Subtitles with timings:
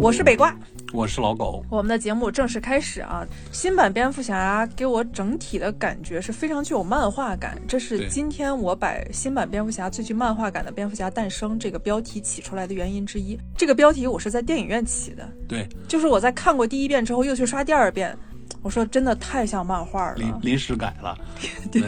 [0.00, 0.56] 我是北瓜，
[0.94, 1.62] 我是老狗。
[1.68, 3.22] 我们的节目正式开始啊！
[3.52, 13.38] 新版蝙蝠侠给我整体的感觉是非常具有漫画感，这是今天我把新版蝙蝠侠最具漫画感的蝙蝠侠诞生这个标题起出来的原因之一。
[13.58, 18.16] 这个标题我是在电影院起的，对，就是我在看过第一遍之后又去刷第二遍，
[18.62, 20.14] 我说真的太像漫画了。
[20.16, 21.14] 临临时改了。
[21.70, 21.82] 对，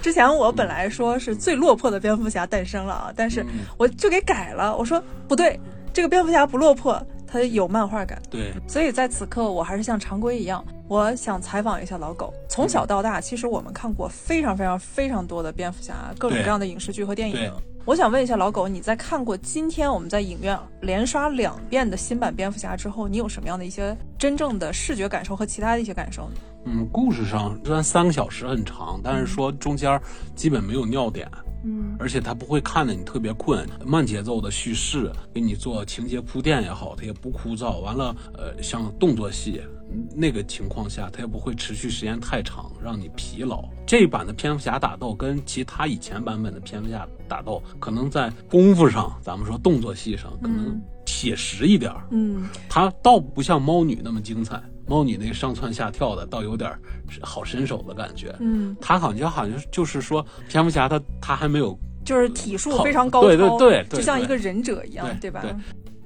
[0.00, 5.60] 之前我本来说是最落魄的蝙蝠侠诞生了啊，但是嗯我就给改了，我说不对，
[5.92, 8.20] 这个蝙蝠侠不落魄，他有漫画感。
[8.30, 12.32] 对，所以在此刻，我还是像常规一样，我想采访一下老狗。
[12.48, 17.52] 从小到大，其实我们看过非常非常非常多的蝙蝠侠，各种各样的影视剧和电影。
[17.84, 26.34] 我想问一下老狗，你在看过今天我们在影院连刷两遍的新版蝙蝠侠之后，你有什么样的一些真正的视觉感受和其他的一些感受呢？
[26.66, 29.98] 嗯，故事上虽然三个小时很长，但是说中间
[30.34, 31.47] 基本没有尿点，嗯
[31.98, 37.80] 而且它不会看着你特别困，慢节奏的叙事给你做情节铺垫也好，它也不枯燥。
[37.80, 39.60] 完了，呃，像动作戏
[39.90, 43.64] 嗯那个情况下，它也不会持续时间太长，让你疲劳。
[43.86, 52.06] 这一版的蝙蝠侠打斗跟其他以前版本的蝙蝠侠打斗，可能在功夫上，咱们说动作戏上，可能嗯写实一点儿。
[52.10, 56.72] 嗯它倒不像猫女那么精彩，猫女那个上蹿下跳的，倒有点
[57.20, 58.34] 好身手的感觉。
[58.40, 65.40] 嗯，他好像好像就是说，蝙蝠侠他他还没有就是体术非常高超，对对对就像一个忍者一样，吧？
[65.42, 65.56] 对对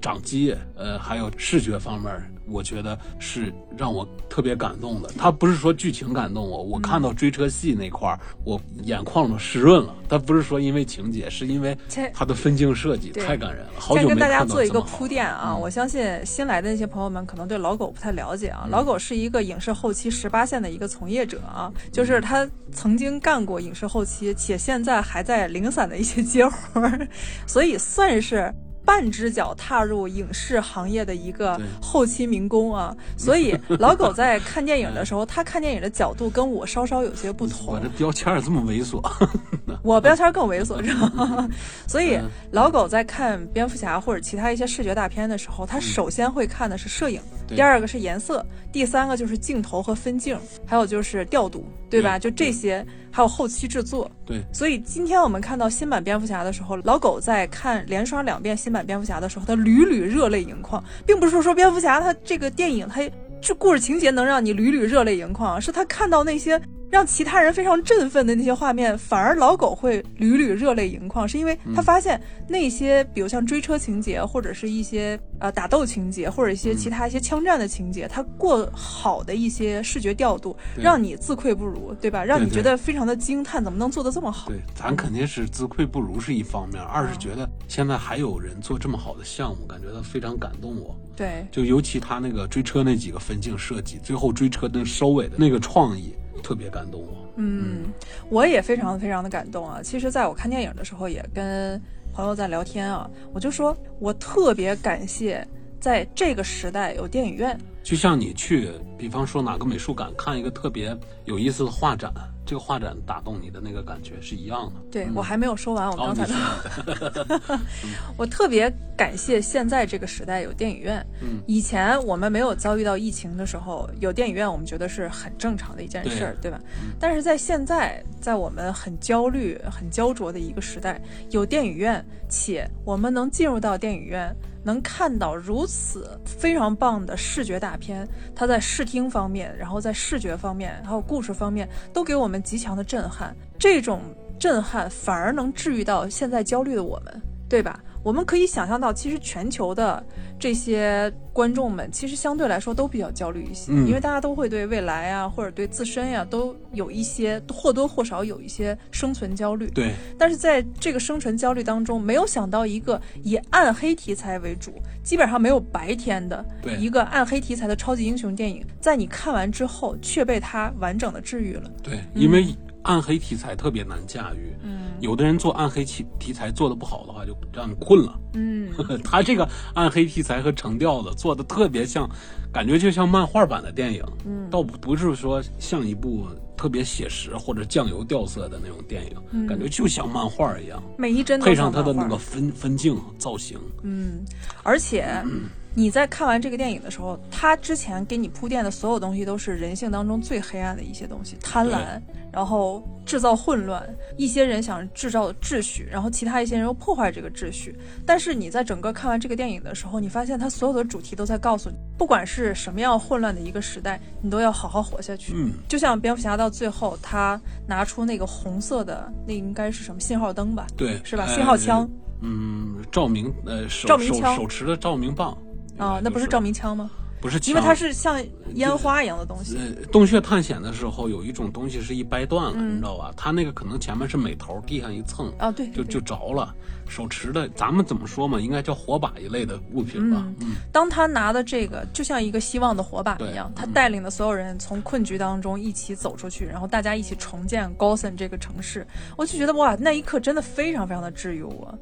[0.01, 5.09] 掌机，呃，还有视觉方面，我觉得是让我特别感动的。
[5.17, 9.95] 他不是说剧情感动我，我看到追车戏那块儿，我眼眶都湿润了。
[10.09, 13.73] 他不是说因为情节，是因为切它的分镜设计太感人了。
[13.79, 18.67] 好先跟大家做一个铺垫啊，嗯我相信新来的那些朋友们可能对老狗不太了解啊。
[18.71, 27.09] 老狗是一个影视后期十八线的一个从业者啊，就是他曾经干过影视后期，且现在还在零散的一些接活儿，
[27.47, 28.53] 所以算是。
[28.85, 37.75] 半只脚踏入影视行业的一个后期民工啊，所以 老狗在看电影的时候，他看电影的角度跟我稍稍有些不同。
[37.75, 37.81] 我。
[37.81, 39.01] 这标签儿这么猥琐，
[39.83, 41.49] 我标签更猥琐，知道吗？
[41.87, 42.29] 所以嗯。
[42.53, 52.19] 老狗在看蝙蝠侠或者其他一些视觉大片的时候，他首先会看的是摄影，第二个是颜色，第三个就是镜头和分镜，还有就是调度，对吧？
[52.19, 54.11] 就这些，还有后期制作。
[54.25, 63.03] 对所以今天我们看到新版蝙蝠侠的时候，老狗在看连刷两遍新版蝙蝠侠的时候，他屡屡热泪盈眶，并不是说蝙蝠侠他这个电影他
[63.43, 66.59] 这故事情节能让你屡屡热泪盈眶，是他看到那些
[66.93, 82.23] 让其他人非常振奋的那些画面，反而老狗会屡屡热泪盈眶，是因为他发现那些比如像追车情节，或者是一些呃打斗情节，或者一些其他一些枪战的情节，它过好的一些视觉调度，让你自愧不如，对吧？
[82.23, 84.51] 让你觉得非常的惊叹，怎么能做得这么好？
[84.51, 90.95] 对，咱肯定是自愧不如是一方面，二是觉得现在还有人做这么好的项目，感觉到非常感动我。
[91.17, 97.33] 对就尤其他那个追车那几个分镜设计，最后追车那收尾的那个创意，特别感动我。
[97.37, 97.85] 嗯，
[98.29, 99.81] 我也非常非常的感动啊！
[99.83, 101.81] 其实，在我看电影的时候，也跟
[102.13, 105.47] 朋友在聊天啊，我就说我特别感谢
[105.81, 107.59] 在这个时代有电影院。
[107.83, 112.13] 就像你去，比方说哪个美术馆看一个特别有意思的画展，
[112.45, 114.81] 这个画展打动你的那个感觉是一样的。
[114.91, 117.59] 对、我还没有说完，我刚才的、说
[118.19, 121.05] 我特别感谢现在这个时代有电影院。
[121.21, 126.61] 嗯，以前我们没有遭遇到疫情的时候，有电影院，我们觉得是很正常的一件事儿，对吧？
[126.99, 131.01] 但是在现在，在我们很焦虑、很焦灼的一个时代，
[131.31, 134.35] 有电影院，且我们能进入到电影院。
[134.65, 143.35] 能看到如此非常棒的视觉大片，它在视听方面，然后在视觉方面，还有故事方面，都给我们极强的震撼。
[143.59, 144.01] 这种
[144.39, 147.83] 震撼反而能治愈到现在焦虑的我们，对吧？
[148.03, 150.05] 我们可以想象到，其实全球的
[150.39, 159.69] 这些观众们，其实相对来说都比较焦虑一些，嗯因为大家都会对未来啊，或者对自身呀、都有一些或多或少有一些生存焦虑。
[159.71, 164.73] 对，但是在这个生存焦虑当中，没有想到一个以暗黑题材为主，
[165.05, 166.45] 基本上没有白天的
[166.79, 171.71] 一个暗黑题材的超级英雄电影，在你看完之后却被它完整的治愈了。
[171.83, 174.55] 对，因为暗黑题材特别难驾驭。
[174.63, 174.93] 嗯。
[175.01, 178.19] 有的人做暗黑题题材做的不好的话，就让你困了。
[178.35, 178.71] 嗯，
[179.03, 182.09] 他这个暗黑题材和成调子做的特别像
[182.53, 194.25] 感觉就像漫画版的电影，嗯，倒不是说像一部特别写实或者酱油调色的那种电影，感觉就像漫画一样，每一帧配上他的那个分分镜造型，嗯，
[194.63, 195.05] 而且。
[195.75, 203.83] 你在看完这个电影的时候，他之前给你铺垫的所有东西都是人性当中最黑暗的一些东西，贪婪，然后制造混乱，
[204.19, 207.75] 一些人想制造秩序，然后其他一些人又破坏这个秩序。
[208.05, 215.33] 但是你在整个看完这个电影的时候，你发现他所有的主题都在告诉你，不管是什么样混乱的一个时代，你都要好好活下去。
[215.35, 220.67] 嗯，就像蝙蝠侠到最后，他拿出那个红色的，那应该是什么信号灯吧？
[220.77, 221.27] 对，是吧？
[221.29, 221.89] 信号枪。
[222.21, 225.37] 嗯，照明呃手手手持的照明棒。
[225.79, 226.91] 啊，那不是照明枪吗？
[227.21, 228.21] 不是，因为它是像
[228.55, 229.57] 烟花一样的东西。
[229.57, 233.13] 呃，洞穴探险的时候有一种东西是一掰断了，你知道吧？
[233.17, 236.53] 它那个可能前面是美头，地上一蹭啊，对，就就着了。
[236.89, 238.41] 手持的，咱们怎么说嘛？
[238.41, 240.27] 应该叫火把一类的物品吧。
[240.41, 248.85] 嗯，当他拿的这个就像一个希望的火把一样，他带领的所有人从困局当中一起走出去，然后大家一起重建高森这个城市。
[249.17, 251.79] 我就觉得哇，那一刻真的非常非常的治愈我。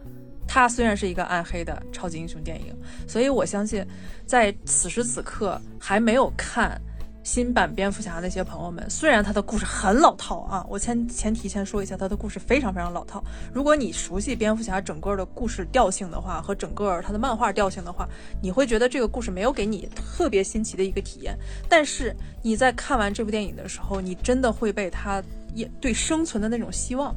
[0.53, 2.75] 它虽然是一个暗黑的超级英雄电影，
[3.07, 3.87] 所以我相信，
[4.27, 6.77] 在此时此刻还没有看
[7.23, 13.23] 新版蝙蝠侠那些朋友们，虽然他的故事很老套啊，我先前提先说一下，他的故事非常非常老套。
[13.55, 18.09] 如果你熟悉蝙蝠侠整个的故事调性的话，和整个他的漫画调性的话，
[18.43, 21.39] 你会觉得这个故事没有给你特别新奇的一个体验。
[21.69, 22.13] 但是
[22.43, 25.23] 你在看完这部电影的时候，你真的会被他
[25.55, 27.15] 也对生存的那种希望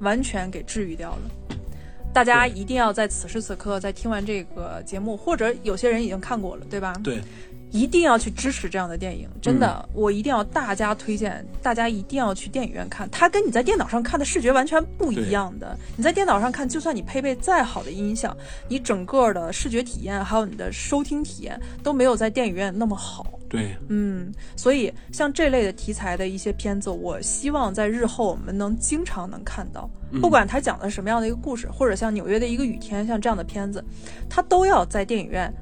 [0.00, 1.43] 完全给治愈掉了。
[2.14, 6.94] 大家一定要在此时此刻，在听完这个节目，或者有些人已经看过了，对吧？
[7.02, 7.20] 对，
[7.74, 9.28] 一定要去支持这样的电影。
[9.42, 13.10] 真的，我一定要大家推荐，大家一定要去电影院看。
[13.10, 15.76] 它跟你在电脑上看的视觉完全不一样的。
[15.96, 18.34] 你在电脑上看，就算你配备再好的音响，
[18.68, 23.26] 你整个的视觉体验还有你的收听体验都没有在电影院那么好。
[23.48, 29.90] 对，嗯，所以像这类的题材的一些片子，我希望在日后我们能经常能看到，
[30.20, 33.84] 不管它讲的什么样的一个故事，或者像纽约的一个雨天，像这样的片子，
[34.28, 35.52] 它都要在电影院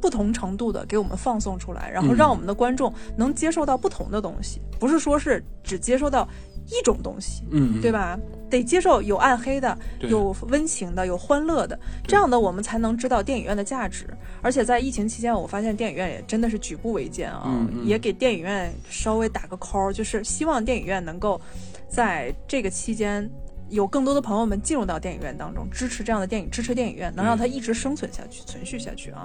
[0.00, 6.28] 不同程度的给我们放送出来，然后让我们的观众能接受到不同的东西，不是说是只接受到。
[6.68, 8.18] 一种东西，嗯，对吧？
[8.50, 11.78] 得接受有暗黑的，有温情的，有欢乐的，
[12.08, 14.04] 这样的我们才能知道电影院的价值。
[14.42, 21.40] 而且在疫情期间，我发现电影院也真的是举步维艰啊，也给电影院稍微打个 call，就是希望电影院能够
[21.88, 23.30] 在这个期间
[23.68, 29.24] 有更多的朋友们进入到电影院当中，支持这样的电影，支持电影院，能让它一直生存下去、存续下去啊。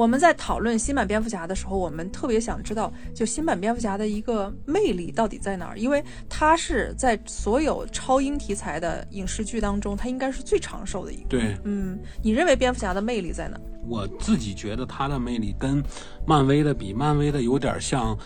[0.00, 5.78] 我们在讨论新版蝙蝠侠的时候，我们特别想知道，就新版蝙蝠侠的一个魅力到底在哪儿？
[5.78, 11.28] 因为它是在所有超英题材的影视剧当中，它应该是最长寿的一个。
[11.28, 13.60] 对，嗯，你认为蝙蝠侠的魅力在哪？
[13.86, 15.84] 我自己觉得它的魅力跟
[16.26, 18.16] 漫威的比，漫威的有点像。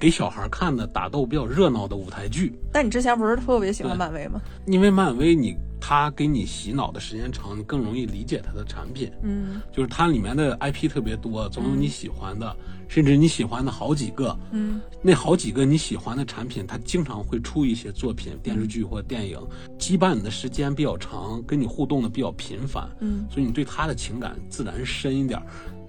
[0.00, 4.40] 给小孩看的打斗比较热闹的舞台剧，但你之前不是特别喜欢漫威吗？
[4.64, 9.10] 因为漫威你他给你洗脑的时间长，你更容易理解他的产品。
[9.22, 12.54] 嗯，就是它里面的 IP 特别多，总有你喜欢的，
[12.86, 14.38] 甚至你喜欢的好几个。
[14.52, 19.38] 嗯，那好几个你喜欢的产品，它经常会出一些作品、电视剧或电影，
[19.78, 22.88] 羁绊你的时间比较长，跟你互动的比较频繁。
[23.00, 25.40] 嗯，所以你对他的情感自然深一点。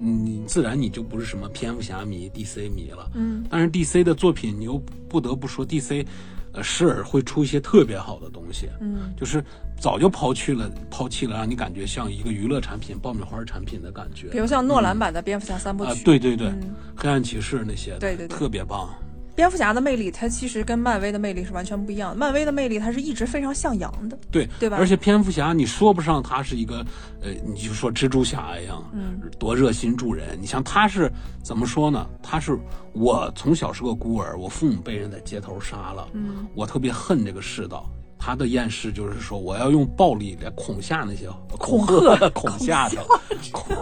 [0.03, 6.03] 你自然你就不是什么蝙蝠侠迷、DC 迷了，嗯，但是 DC 的作品你又不得不说 DC，
[6.53, 9.43] 呃，时而会出一些特别好的东西，嗯，就是
[9.79, 16.51] 早就抛弃了，抛弃了让你感觉像一个娱乐产品、爆米花产品的感觉，比如像诺兰版的蝙蝠侠三部曲，对对对，
[16.95, 18.89] 黑暗骑士那些，对对对，特别棒。
[19.35, 22.15] 蝙蝠侠的魅力，它其实跟漫威的魅力是完全不一样的。
[22.15, 24.77] 漫威的魅力，它是一直非常向阳的，对对吧？
[24.77, 26.85] 而且蝙蝠侠，你说不上他是一个，
[27.21, 30.37] 呃，你就说蜘蛛侠一样，嗯，多热心助人。
[30.39, 31.11] 你像他是
[31.41, 32.07] 怎么说呢？
[32.21, 32.57] 他是
[32.93, 37.89] 我从小是个孤儿，我父母被人在街头杀了，嗯，我特别恨这个世道。
[38.23, 43.03] 他的厌世就是说，我要用暴力来恐吓那些恐吓恐吓的
[43.51, 43.75] 恐。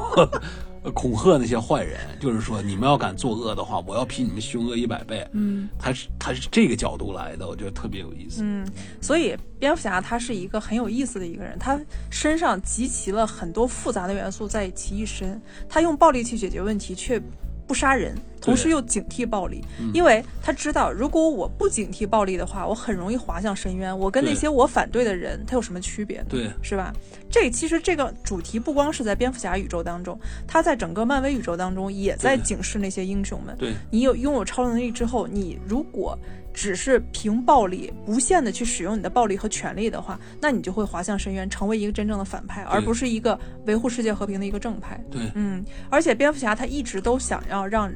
[0.93, 5.27] 恐吓那些坏人，就是说你们要敢作恶的话，我要比你们凶恶一百倍。
[5.33, 8.41] 嗯，他是他是这个角度来的，我觉得特别有意思。
[8.43, 8.65] 嗯，
[9.01, 17.21] 所以蝙蝠侠他是一个很有意思的一个人，他身上集齐了很多复杂的元素在其一身，他用暴力去解决问题，却
[17.70, 18.18] 不杀人。
[18.42, 19.62] 同时又警惕暴力，
[19.94, 23.96] 因为他知道，如果我不警惕暴力的话，我很容易滑向深渊。
[23.96, 26.28] 我跟那些我反对的人，他有什么区别呢？
[26.30, 26.94] 对，是吧？
[27.30, 33.56] 这其实这个主题不光是在蝙蝠侠宇宙当中，他在整个漫威宇宙当中也在警示那些英雄们。
[33.58, 36.18] 对，你有拥有超能力之后，你如果
[36.60, 45.01] 只是凭暴力无限的去使用你的暴力和权力的话，那你就会滑向深渊，成为一个真正的反派，而不是一个维护世界和平的一个正派。
[45.10, 47.89] 对，嗯，而且蝙蝠侠他一直都想要让。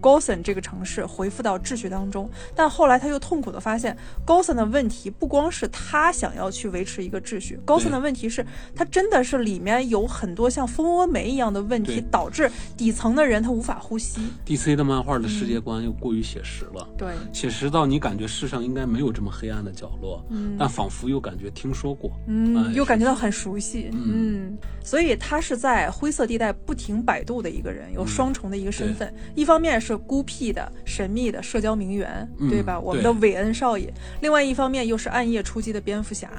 [0.00, 2.28] 高森这个城市恢复到秩序当中。
[2.54, 14.20] 但后来他又痛苦地发现，高森的问题不光是他想要去维持一个秩序，高森的问题是，他真的是里面有很多像蜂窝煤一样的问题，导致底层的人他无法呼吸。
[14.46, 32.78] DC 的漫画的世界观又过于写实了，对，写实到你感觉世上应该没有这么黑暗的角落，嗯，但仿佛又感觉听说过，嗯，又感觉到很熟悉，嗯，所以他是在灰色地带不停摆渡的一个人，有双重的一个身份，一方面是孤僻的、神秘的社交名媛，对吧？
[32.78, 36.30] 我们的韦恩少爷，另外一方面又是暗夜出击的蝙蝠侠，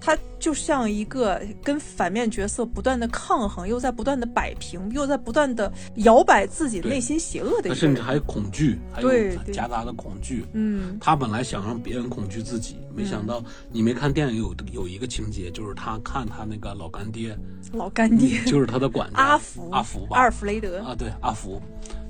[0.00, 9.10] 他就像一个跟反面角色不断的抗衡，又在不断的摆平，又在不断的摇摆自己内心邪恶的一个人，甚至还有恐惧，还有
[9.52, 17.36] 夹杂的恐惧，嗯，他本来想让别人恐惧自己，没想到你没看电影有有一个情节，就是他看他那个老干爹，
[17.72, 21.60] 老干爹就是他的管家阿福，阿福吧，阿尔弗雷德啊，对，阿福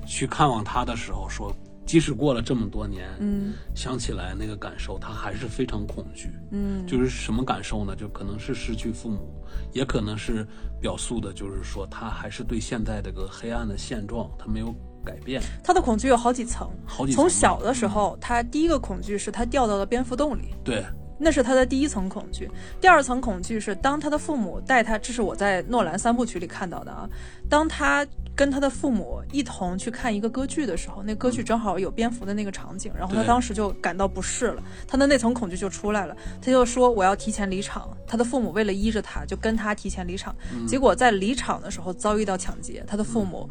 [0.09, 1.55] 去看望他的时候说。
[1.85, 7.95] 即使过了这么多年，嗯，想起来那个感受，他还是非常恐惧，嗯，就是什么感受呢？
[7.95, 9.33] 就可能是失去父母，
[9.73, 10.47] 也可能是
[10.79, 14.71] 表述的，就是说他还是对现在这个黑暗的现状，他没有
[15.03, 15.41] 改变。
[15.63, 20.85] 他的恐惧有好几层，好几层从小的时候，他第一个恐惧是他掉到了蝙蝠洞里，对。
[21.19, 22.49] 那是他的第一层恐惧，
[22.79, 27.07] 第二层恐惧是当他的父母带他，这是我在诺兰三部曲里看到的啊。
[27.49, 37.89] 当他跟他的父母一同去看一个歌剧的时候，那歌剧正好有蝙蝠的那个场景，然后他当时就感到不适了，他的那层恐惧就出来了，他就说我要提前离场。
[38.07, 40.33] 他的父母为了依着他，就跟他提前离场，
[40.65, 43.47] 结果在离场的时候遭遇到抢劫，他的父母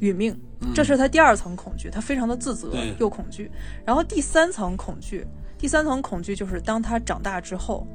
[0.00, 0.38] 殒命，
[0.72, 3.50] 这是他第二层恐惧，他非常的自责又恐惧。
[3.84, 5.26] 然后第三层恐惧。
[5.58, 7.86] 第三层恐惧就是当他长大之后，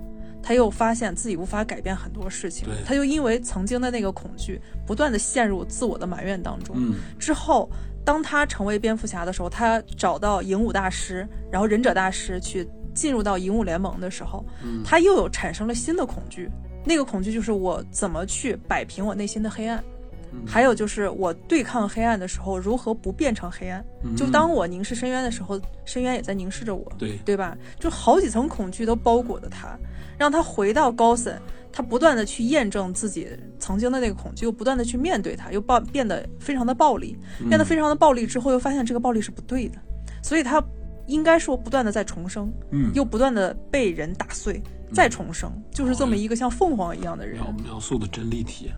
[0.42, 6.76] 他又发现自己无法改变很多事情，他就因为曾经的那个恐惧，不断的陷入自我的埋怨当中。
[7.18, 7.70] 之后，
[8.04, 14.46] 当他成为蝙蝠侠的时候，他找到影武大师，然后忍者大师去进入到影武联盟的时候，
[14.84, 16.50] 他又有产生了新的恐惧，
[16.84, 19.82] 那个恐惧就是我怎么去摆平我内心的黑暗。
[20.46, 23.84] 还有就是我对抗黑暗的时候，如何不变成黑暗？
[24.16, 27.58] 就当我凝视深渊的时候，深渊也在凝视着我，对对吧？
[27.80, 29.78] 就好几层恐惧都包裹着他，
[30.18, 31.40] 让他回到高森，
[31.72, 33.28] 他不断的去验证自己
[33.60, 39.78] 曾经的那个恐惧，又不断的去面对它，又暴变得非常的暴力，变得非常的暴力之后，又发现这个暴力是不对的，
[40.22, 40.64] 所以他
[41.08, 44.62] 应该说不断的在重生，嗯，又不断的被人打碎。
[44.94, 47.42] 再重生，就是这么一个像凤凰一样的人。
[47.42, 48.72] 描描述的真立体。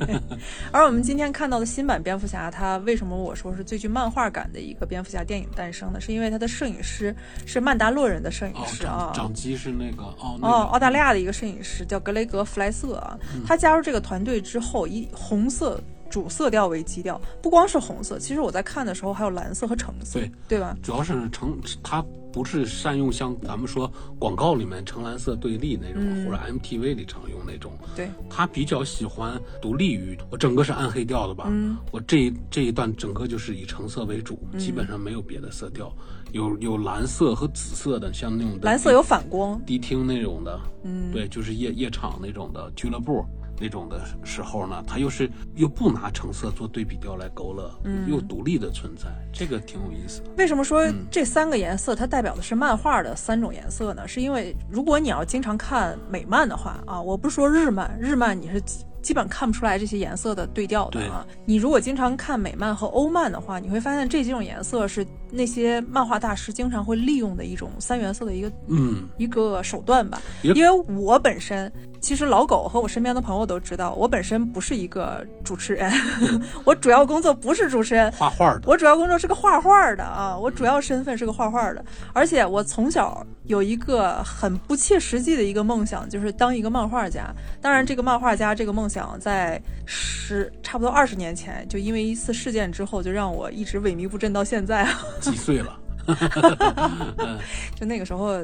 [0.70, 6.00] 而我们今天看到的新版蝙蝠侠，他为什么我说是最具漫画感的一个蝙蝠侠电影诞生呢？
[6.00, 7.14] 是因为他的摄影师
[7.46, 13.18] 是曼达洛人的摄影师啊，掌机是那个哦哦，澳大利亚的一个摄影师叫格雷格弗莱瑟啊。
[13.46, 20.76] 他加入这个团队之后，一红色主色调为基调，不光是红色，其实我在看的时候还有蓝色和橙色，对对吧？
[20.82, 22.04] 主要是橙，它。
[22.32, 27.72] 不是善用像咱们说广告里面橙蓝色对立那种，或者 MTV 里常用那种。
[27.94, 31.46] 对，他比较喜欢独立于我整个是暗黑调的吧。
[31.48, 35.90] 嗯，我这这一段整个就是以橙色为主，基本上没有别的色调，
[36.32, 40.60] 有有蓝色和紫色的，像那种蓝色有反光，迪厅那种的。
[40.84, 43.24] 嗯，对，就是夜夜场那种的俱乐部。
[43.60, 50.22] 那种的时候呢，它又是又不拿橙色做对比调来勾勒，嗯，又独立的存在，这个挺有意思。
[50.36, 54.06] 为什么说这三个颜色它代表的是漫画的三种颜色呢？
[54.06, 58.62] 是因为如果你要经常看美漫的话啊，我不是说日漫，日漫你是。
[59.02, 61.24] 基本看不出来这些颜色的对调的啊！
[61.44, 70.20] 你如果经常看美漫和欧漫的话，你会发现这几种颜色是那些漫画大师经常会利用的一种三原色的一个嗯一个手段吧。
[70.42, 75.92] 因为我本身其实老狗和我身边的朋友都知道，我本身不是一个主持人，
[76.64, 78.62] 我主要工作不是主持人，画画的。
[78.64, 87.32] 我主要工作是个画画的啊，我主要身份是个画画的，而且我从小有一个很不切实际的一个梦想，就是当一个漫画家。
[87.60, 88.96] 当然，这个漫画家这个梦想。
[88.96, 94.88] 想在十差不多二十年前，就因为一次事件之后，就让我一直萎靡不振到现在。
[95.20, 95.78] 几岁了？
[97.74, 98.38] 就那个时候，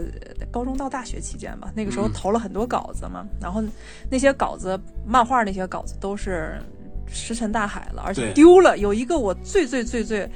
[0.51, 3.63] 高中到大学期间吧，那个时候投了很多稿子嘛，然后
[4.11, 6.61] 那些稿子，漫画那些稿子都是
[7.07, 8.79] 石沉大海了，而且丢了。
[8.79, 10.29] 有一个我最最最最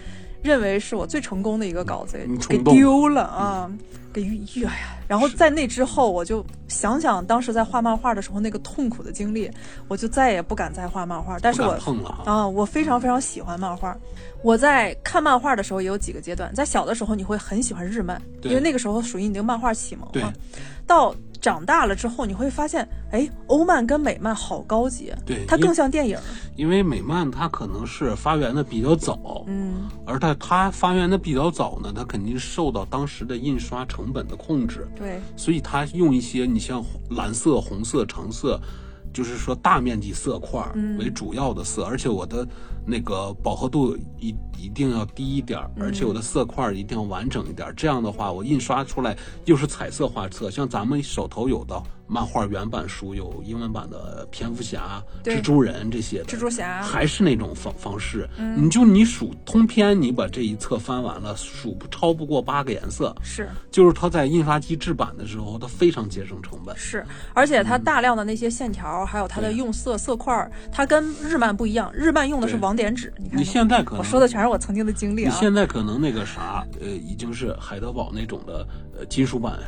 [0.46, 2.16] 认为是我最成功的一个稿子，
[2.48, 3.70] 给丢了啊。
[4.12, 4.22] 给
[4.64, 9.50] 哎呀，然后在那之后，我就想想当时在画漫画的时候那个痛苦的经历，
[9.88, 11.38] 我就再也不敢再画漫画。
[11.38, 11.78] 但是我
[12.24, 13.94] 啊，我非常非常喜欢漫画。
[14.42, 20.32] 我在看漫画的时候也有几个阶段，在小的时候你会很喜欢日漫，因为那个时候属于你那个漫画启蒙嘛。
[20.86, 21.14] 到
[21.46, 26.18] 长大了之后，你会发现，哎，欧漫跟美漫好高级，对，它更像电影。
[26.56, 38.60] 因为美漫它可能是发源的比较早，嗯，而它它发源的比较早呢，它肯定受到当时的印刷成本的控制，对，所以它用一些你像蓝色、红色、橙色。
[39.12, 40.62] 就是说大面积色块
[40.98, 42.46] 为主要的色，而且我的
[42.86, 47.72] 那个饱和度一一定要低一点，而且我的色块一定要完整一点。
[47.76, 51.82] 这样的话，我印刷出来又是彩色画册，像咱们手头有的。
[52.08, 58.30] 漫画原版书有英文版的蝙蝠侠、蜘蛛人这些，蜘蛛侠还是那种方方式。
[58.56, 63.12] 你就你数通篇，你把这一册翻完了，数不超不过八个颜色。
[63.24, 66.76] 是，就是它在印刷机制版的时候，它非常节省成本。
[66.78, 71.92] 是，而且它大量的那些线条，还有它的用色色块，它跟日漫不一样。
[71.92, 73.12] 日漫用的是网点纸。
[73.16, 75.32] 你看，你现在可能我说的全是我曾经的经历啊。
[75.32, 78.68] 你现在可能那个啥，呃，已经是海德堡那种的
[78.98, 79.58] 呃金属版。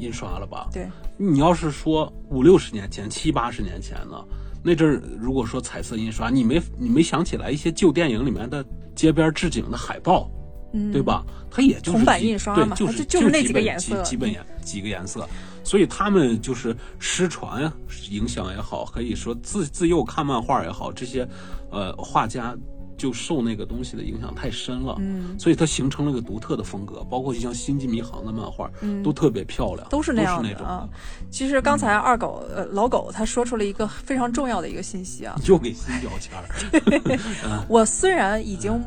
[0.00, 0.68] 印刷了吧？
[0.72, 4.16] 对，你要是说五六十年前、七八十年前呢，
[4.62, 10.30] 那阵儿如果说彩色印刷，你没你没想起来一些旧电影里面的街边置景的海报，
[10.72, 11.26] 嗯，对吧？
[11.50, 15.28] 它也就是铜版印刷嘛，就是就是那几个颜色，基本颜几个颜色，
[15.68, 17.70] 所以他们就是失传
[18.10, 21.28] 影响也好，可以说自自幼看漫画也好，这些
[21.70, 22.56] 呃画家。
[22.96, 30.84] 就受那个东西的影响太深了，嗯，所以它形成了个独特的风格，包括就像《星际迷航》的漫画，嗯，都特别漂亮，都是那样的啊。
[31.30, 37.62] 其实刚才二狗呃老狗他说出了一个非常重要的一个信息啊，又给新标签儿。
[37.70, 38.82] 我虽然已经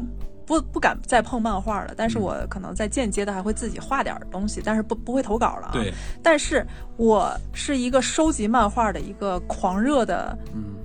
[0.51, 5.71] 不不敢再碰漫画了，但是我可能在间接的还会自己画点东西，但是不不会投稿了啊。
[5.71, 6.65] 对，但是
[6.97, 10.37] 我是一个收集漫画的一个狂热的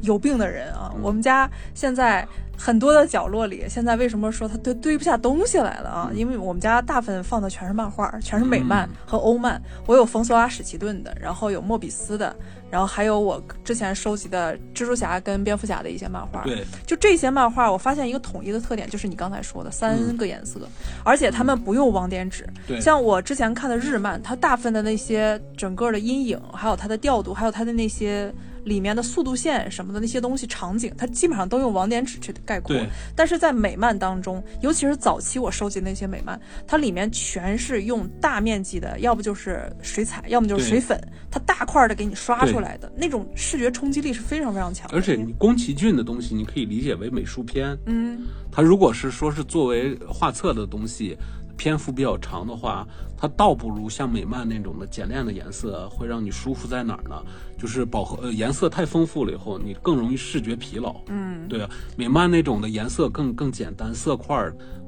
[0.02, 0.94] 有病的人啊。
[1.02, 2.26] 我们家现在。
[2.58, 6.10] 很多的角落里，现在为什么说它堆堆不下东西来了啊？
[6.14, 9.60] 因为我们家大部分放的全是漫画，全是美漫和欧漫。
[9.84, 12.34] 我有冯索拉史奇顿的，然后有莫比斯的，
[12.70, 16.42] 然后还有我之前收集的蜘蛛侠跟蝙蝠侠的一些漫画。
[16.42, 20.60] 对，就这些漫画，我发现一个统一的特点，就是你刚才说的三个颜色，
[21.04, 22.46] 而且他们不用网点纸。
[22.66, 28.32] 对，像我之前看的日漫，它大部分的那些整个的阴影，还有它的调度，还有它的那些。
[28.66, 32.76] 里面的速度线什么的那些东西场景，它基本上都用网点纸去概括。
[33.14, 44.90] 但是在美漫当中，尤其是早期我收集那些美漫，它里面全是用大面积的，要不就是水彩，要么就是水粉，它大块的给你刷出来的那种视觉冲击力是非常非常强。
[44.92, 47.78] 而且你宫崎骏的东西，你可以理解为美术片。
[47.86, 51.16] 嗯，它如果是说是作为画册的东西。
[51.56, 57.16] 篇幅比较长的话，它倒不如像美漫那种的简练的颜色会让你舒服在哪儿呢？
[57.58, 60.94] 就是饱和呃颜色太丰富了以后，你更容易视觉疲劳。
[61.06, 64.36] 嗯，对啊，美漫那种的颜色更更简单，色块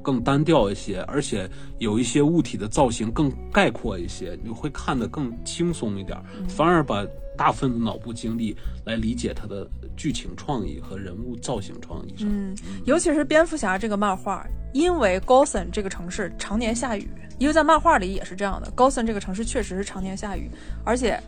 [0.01, 6.17] 更单调一些，而且有一些物体的造型更概括一些，你会看得更轻松一点，
[6.47, 7.05] 反而把
[7.37, 12.27] 大部分的脑部精力来理解它的剧情创意和人物造型创意上。
[12.29, 14.45] 嗯，尤其是蝙蝠侠这个漫画。
[14.71, 18.69] 因为高森这个城市常年下雨，因为在漫画里也是这样的。
[18.75, 20.47] 高森这个城市确实是常年下雨，
[20.85, 21.19] 而且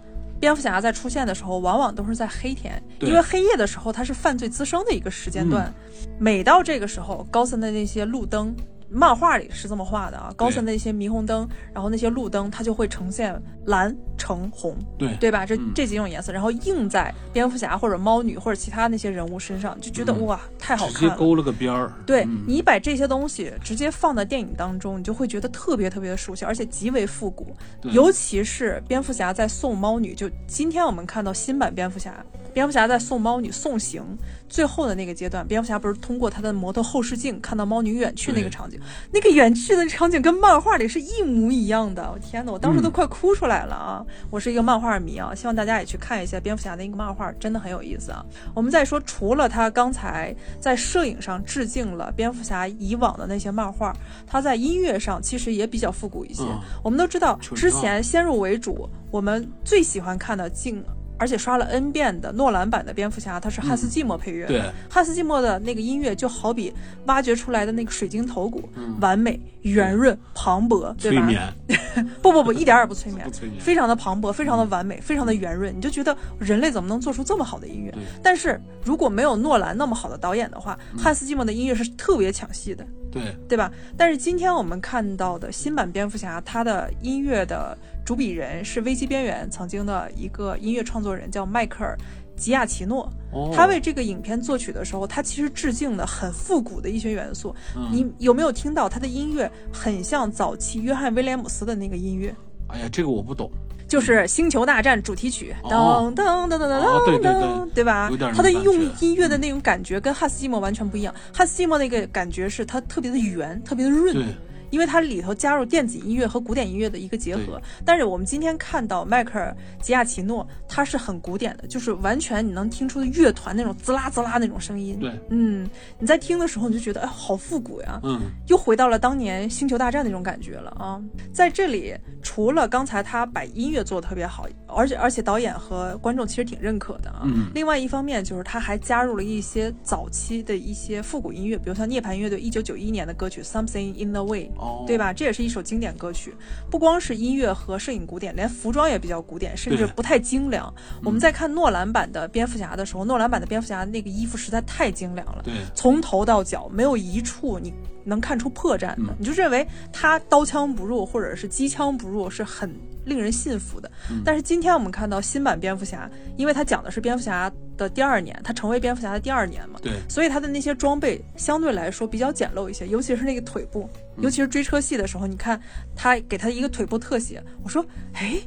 [0.42, 5.72] 蝙蝠侠在出现的时候，往往都是在黑天，因为黑夜的时候它是犯罪滋生的一个时间段。
[6.20, 8.56] 每到这个时候，高森的那些路灯。
[8.92, 15.46] 漫画里是这么画的啊，高森的一些霓虹灯，然后那些路灯，它就会呈现蓝、橙、红，对对吧？
[15.46, 21.00] 这这几种颜色，然后映在蝙蝠侠或者猫女或者其他那些人物身上，就觉得哇，太好看了。
[21.00, 21.94] 直接勾了个边儿。
[22.06, 27.56] 对你把这些东西直接放在电影当中，你就会觉得特别特别的熟悉，而且极为复古。
[27.84, 32.14] 尤其是蝙蝠侠在送猫女，就今天我们看到新版蝙蝠侠。
[32.54, 34.04] 蝙蝠侠在送猫女送行
[34.50, 38.80] 最后的那个阶段，蝙蝠侠不是通过他的摩托后视镜看到猫女远去那个场景，
[39.12, 42.12] 那个远去的场景跟漫画里是一模一样的。
[42.12, 44.06] 我天呐，我当时都快哭出来了啊！
[44.30, 48.26] 我是一个漫画迷啊，希望大家也去看一下蝙蝠侠的一个漫画，真的很有意思啊。
[48.54, 53.96] 我们再说，除了他刚才在摄影上致敬了蝙蝠侠以往的那些漫画，
[54.28, 56.44] 他在音乐上其实也比较复古一些。
[56.84, 60.84] 我们都知道，之前先入为主，我们最喜欢看的镜。
[61.22, 64.48] 而且刷了 N 遍的诺兰版的蝙蝠侠，它是汉斯季默配乐。
[64.48, 66.74] 对，汉斯季默的那个音乐就好比
[67.06, 68.68] 挖掘出来的那个水晶头骨，
[69.00, 71.22] 完美、圆润、磅礴，对吧？
[71.22, 71.54] 催眠？
[72.24, 77.94] 不不不，一点也不催眠， 不催眠，非常的磅礴，非常的完美，非常的圆润，你就觉得人类怎么能做出这么好的音乐？
[78.24, 82.84] 但是如果没有诺兰那么好的导演的话，汉斯季默的音乐是特别抢戏的。
[83.12, 83.72] 对，对吧？
[83.96, 87.78] 但是今天我们看到的新版蝙蝠侠，它的音乐的。
[88.04, 91.98] 主笔人是《危机边缘》曾经的一个音乐创作人，叫迈克尔·
[92.42, 93.10] 吉亚奇诺。
[93.54, 97.56] 他为这个影片作曲的时候，他其实致敬的很复古的一些元素。
[97.92, 102.36] 你有没有听到他的音乐很像早期约翰·威廉姆斯的那个音乐？
[102.68, 103.50] 哎呀，这个我不懂。
[103.88, 108.32] 就是《星球大战》主题曲，哦噔噔噔噔噔噔噔，对吧有点？
[108.32, 111.14] 那它的用音乐的那种感觉跟汉斯季默完全不一样。
[111.34, 114.24] 汉斯季默那个感觉是它特别的圆，特别的润，对，
[114.72, 117.62] 因为它里头加入电子音乐和古典音乐的一个结合。
[117.86, 124.98] 但是我们今天看到迈克尔吉亚奇诺，他是很古典的，就是完全你能听出乐团那种滋啦滋啦那种声音。
[125.00, 131.00] 对，嗯，你在听的时候你就觉得哎，好复古呀，嗯，又回到了当年《星球大战》那种感觉了啊！
[131.34, 137.24] 在这里，除了刚才他把音乐做得特别好，而且而且导演和观众其实挺认可的啊。
[137.26, 144.50] 嗯另外一方面就是他还加入了一些早期的一些复古音乐，比如像涅槃乐队一九九一年的歌曲《Something in the Way》。
[144.62, 145.12] 哦，对吧？
[145.12, 146.34] 这也是一首经典歌曲，
[146.70, 150.72] 不光是音乐和摄影古典，连服装也比较古典，甚至不太精良。
[151.04, 157.74] 我们在看诺兰版的蝙蝠侠的时候，诺兰版的蝙蝠侠那个衣服实在太精良了，对，从头到脚没有一处你
[158.06, 159.16] 能看出破绽的，嗯。
[159.18, 162.72] 你就认为他刀枪不入或者是机枪不入是很
[163.06, 163.92] 令人信服的。
[164.12, 164.22] 嗯。
[164.24, 173.90] 但是今天我们看到新版蝙蝠侠，因为他讲的是蝙蝠侠的第二年，他成为蝙蝠侠的第二年嘛，对，所以他的那些装备相对来说比较简陋一些，尤其是那个腿部，
[174.22, 175.60] 尤其是追车戏的时候，你看
[175.96, 178.42] 他给他一个腿部特写，我说，哎。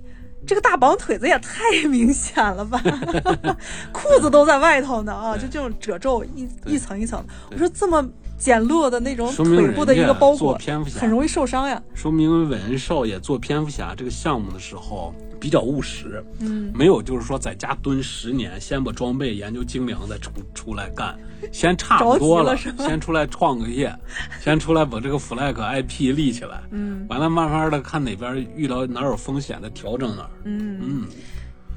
[0.46, 2.78] 这个大绑腿子也太明显了吧，
[3.90, 5.34] 裤子都在外头呢啊！
[5.38, 8.06] 就这种褶皱一一层一层的，我说这么
[8.36, 10.60] 简陋的那种腿部的一个包裹，
[11.00, 11.82] 很容易受伤呀。
[11.94, 21.14] 说明韦恩少爷做蝙蝠侠这个项目的时候比较务实，嗯，没有就是说在家蹲十年，先把装备研究精良，再出出来干，
[21.52, 23.94] 先差不多了先出来创个业，
[24.40, 30.80] 先出来把这个 flag IP 立起来，嗯，完了慢慢的看哪边遇到哪有风险的调整哪儿，嗯。
[30.82, 31.06] 嗯，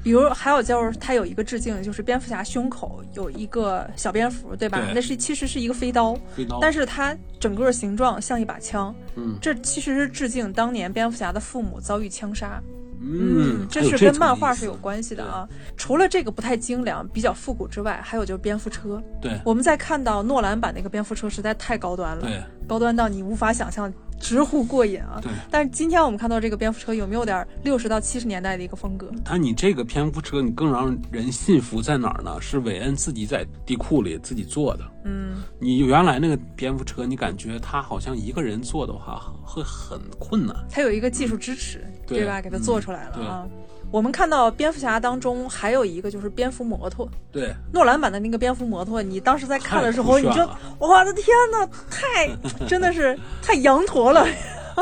[0.02, 4.78] 比如还有就是它有一个致敬，就是蝙蝠侠胸口有一个小蝙蝠，对吧？
[4.78, 4.94] 对。
[4.94, 9.36] 那是其实是一个飞刀，飞刀，但是它整个形状像一把枪，嗯。
[9.42, 12.58] 这其实是致敬当年蝙蝠侠的父母遭遇枪杀。
[13.00, 15.48] 嗯，这是跟漫画是有关系的啊。
[15.76, 19.02] 除了这个不太精良、比较复古之外，还有就是蝙蝠车。
[19.20, 25.18] 对我们在看到诺兰版那个蝙蝠车实在太高端了，对高端到你无法想象，直呼过瘾啊。
[25.22, 25.30] 对。
[25.50, 29.10] 但是今天我们看到这个蝙蝠车有没有点六十到七十年代的一个风格？
[29.24, 32.40] 但你这个蝙蝠车，你更让人信服在哪儿呢？
[32.40, 34.84] 是韦恩自己在地库里自己做的。
[35.04, 40.54] 嗯，你原来那个蝙蝠车，你感觉他好像一个人做的话会很困难。
[40.70, 42.40] 他有一个技术支持，对吧？
[42.40, 43.46] 给他做出来了嗯啊。
[43.90, 50.48] 我们看到蝙蝠侠当中还有一个就是蝙蝠摩托，对，诺兰版的那个蝙蝠摩托，你当时在看的时候，你就
[50.78, 52.28] 我的天呐，太
[52.66, 54.26] 真的是太羊驼了。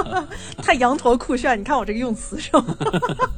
[0.63, 2.65] 太羊驼酷炫，你看我这个用词是吗？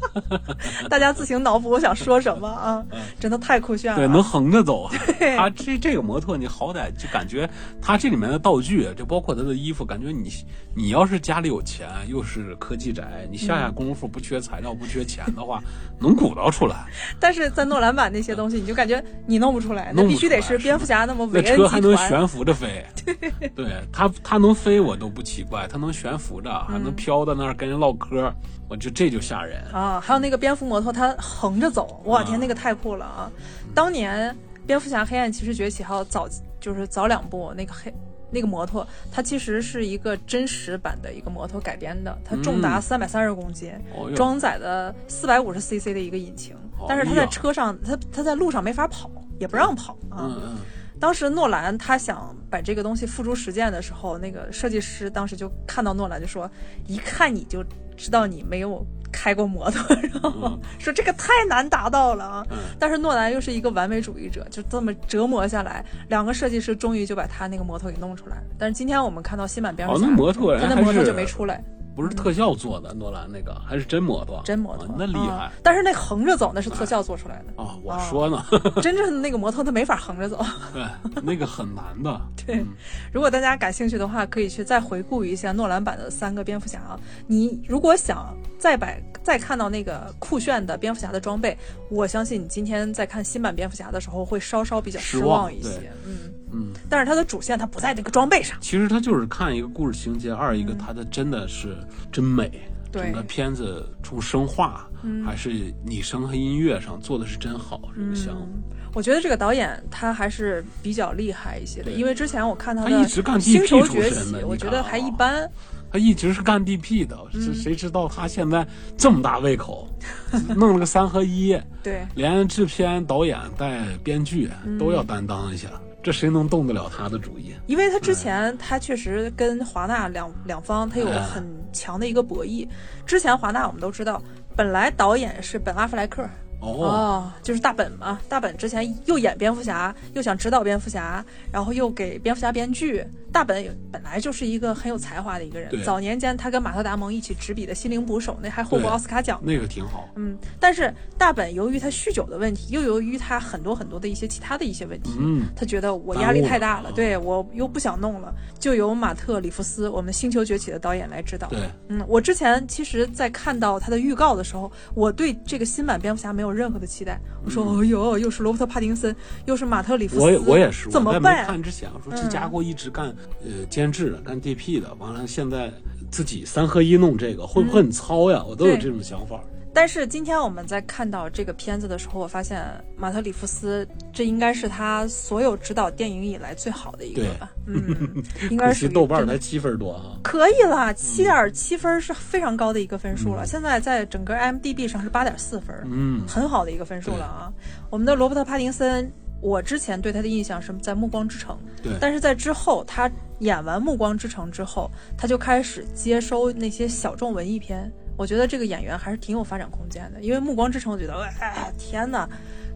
[0.89, 2.85] 大家自行脑补我想说什么啊！
[3.21, 4.89] 真的太酷炫了对，能横着走。
[5.19, 7.49] 对他这这个模特，你好歹就感觉
[7.81, 10.31] 他这里面的道具，就包括他的衣服，感觉你
[10.75, 15.61] 你要是家里有钱，又是科技宅，你下下功夫不缺材料、不缺钱的话，
[16.01, 16.87] 能鼓捣出来。
[17.21, 21.99] 但是在诺兰版那些东西，你就感觉你弄不出来，那必须得是蝙蝠侠那么那韦恩车还能。
[21.99, 28.33] 悬浮着飞，对对他他能飞我都不奇怪，他能悬浮着，还能飘到那儿跟人唠嗑，
[28.69, 29.63] 我就这就吓人。
[29.73, 33.31] 啊，还有那个蝙蝠摩托，它横着走，我天，啊那个太酷了啊！
[33.75, 34.35] 当年
[34.67, 36.29] 蝙蝠侠黑暗骑士崛起还有早
[36.61, 37.93] 就是早两部那个黑
[38.31, 50.29] 那个摩托，它其实是一个真实版的一个摩托改编的，它重达嗯三百三十公斤，哦装载的四百五十 CC 的一个引擎，哦但是它在车上，它它在路上没法跑，也不让跑啊。
[50.29, 50.57] 嗯嗯，
[51.01, 56.51] 当时诺兰他想把这个东西付诸实践的时候，那个设计师当时就看到诺兰就说
[56.87, 57.65] ：“一看你就
[57.97, 62.47] 知道你没有开过摩托， 然后嗯说这个太难达到了啊。
[62.51, 68.43] 嗯但是诺兰又是一个完美主义者，就这么折磨下来，两个设计师终于就把他那个摩托给弄出来了。
[68.59, 71.63] 但是今天我们看到新版蝙蝠哦，侠，那摩托人他那摩托就没出来，
[71.99, 75.27] 不是特效做的，诺兰那个还是真摩托，真摩托，哦那厉害。
[75.47, 78.45] 啊但是那横着走那是特效做出来的，哦，我哦说呢，
[78.81, 80.39] 真正的那个摩托它没法横着走。
[80.73, 80.87] 对，
[81.25, 82.21] 那个很难的。
[82.47, 82.69] 对嗯，
[83.13, 86.79] 如果大家感兴趣的话，可以去再回顾一下诺兰版的三个蝙蝠侠。
[86.79, 87.01] 啊。
[87.27, 91.59] 你如果想再摆再看到那个酷炫的蝙蝠侠的装备，
[91.91, 95.91] 我相信你今天在看新版蝙蝠侠的时候会稍稍比较失失望一些。
[96.07, 98.57] 嗯，嗯，但是它的主线它不在这个装备上。
[98.61, 101.77] 其实他就是看一个故事情节，二一个他的真的是
[102.11, 102.51] 真美，
[102.93, 105.25] 整个片子从声画、嗯。
[105.25, 108.43] 还是拟声和音乐上做的是真好，这个项目。
[108.43, 108.63] 嗯。
[108.95, 115.07] 我觉得这个导演他还是比较厉害一些的，因为之前我看他一直干《星 DP 球出崛起身的》，我觉得还啊。
[115.07, 115.49] 一般。
[115.91, 117.41] 他一直是干 DP 的，嗯。
[117.41, 119.89] 谁谁知道他现在这么大胃口，
[120.55, 124.77] 弄了个三合一，对，连制片、导演带编剧嗯。
[124.77, 125.69] 都要担当一下，
[126.03, 127.55] 这谁能动得了他的主意？
[127.67, 132.67] 因为他之前他确实跟华纳两两方他有很强的一个博弈。
[133.05, 134.23] 之前华纳我们都知道，
[134.57, 136.29] 本来导演是本·阿弗莱克。
[136.61, 143.05] 哦，就是大本嘛，大本之前又演蝙蝠侠，又想指导蝙蝠侠，然后又给蝙蝠侠编剧。
[143.31, 150.09] 大本本来就是一个很有才华的一个人，早年间他跟马特·达蒙一起执笔的《心灵捕手》，那还获过奥斯卡奖，那个挺好。
[150.17, 161.49] 嗯，但是大本由于他酗酒的问题，又由于他很多很多的一些其他的一些问题，嗯，他觉得我压力太大了，对我又不想弄了，就由马特·里弗斯，我们《星球崛起》的导演来指导。
[161.49, 167.21] 对，嗯，我之前其实，在看到他的预告的时候，我对这个新版蝙蝠侠没有任何的期待。
[167.45, 169.15] 我说：“哎呦，又是罗伯特·帕丁森，
[169.47, 173.07] 又是马特·里夫斯，我我也是，怎么办？”看之前我说这家伙一直干
[173.43, 175.73] 呃监制的，干 DP 的，完了现在
[176.11, 178.43] 自己三合一弄这个，会不会很糙呀？
[178.45, 179.41] 我都有这种想法。
[179.73, 182.65] 但是今天我们在看到这个片子的时候，我发现
[182.97, 187.51] 马特·里夫斯这应该是他所有指导电影以来最好的一个吧？
[187.67, 193.47] 嗯， 应该是豆瓣才七分多啊，可以了，七点七分是非常高的一个分数了。
[193.47, 197.53] 现在在整个 m d b 上是八点四分，嗯，很好的一个分数了啊。
[197.91, 199.09] 我们的罗伯特·帕丁森，
[199.41, 203.09] 我之前对他的印象是在《暮光之城》，对，但是在之后他
[203.41, 207.93] 演完《暮光之城》之后，他就开始接收那些小众文艺片。
[208.19, 212.29] 我觉得这个演员还是挺有发展空间的，因为《暮光之城》，我觉得，哎，天哪，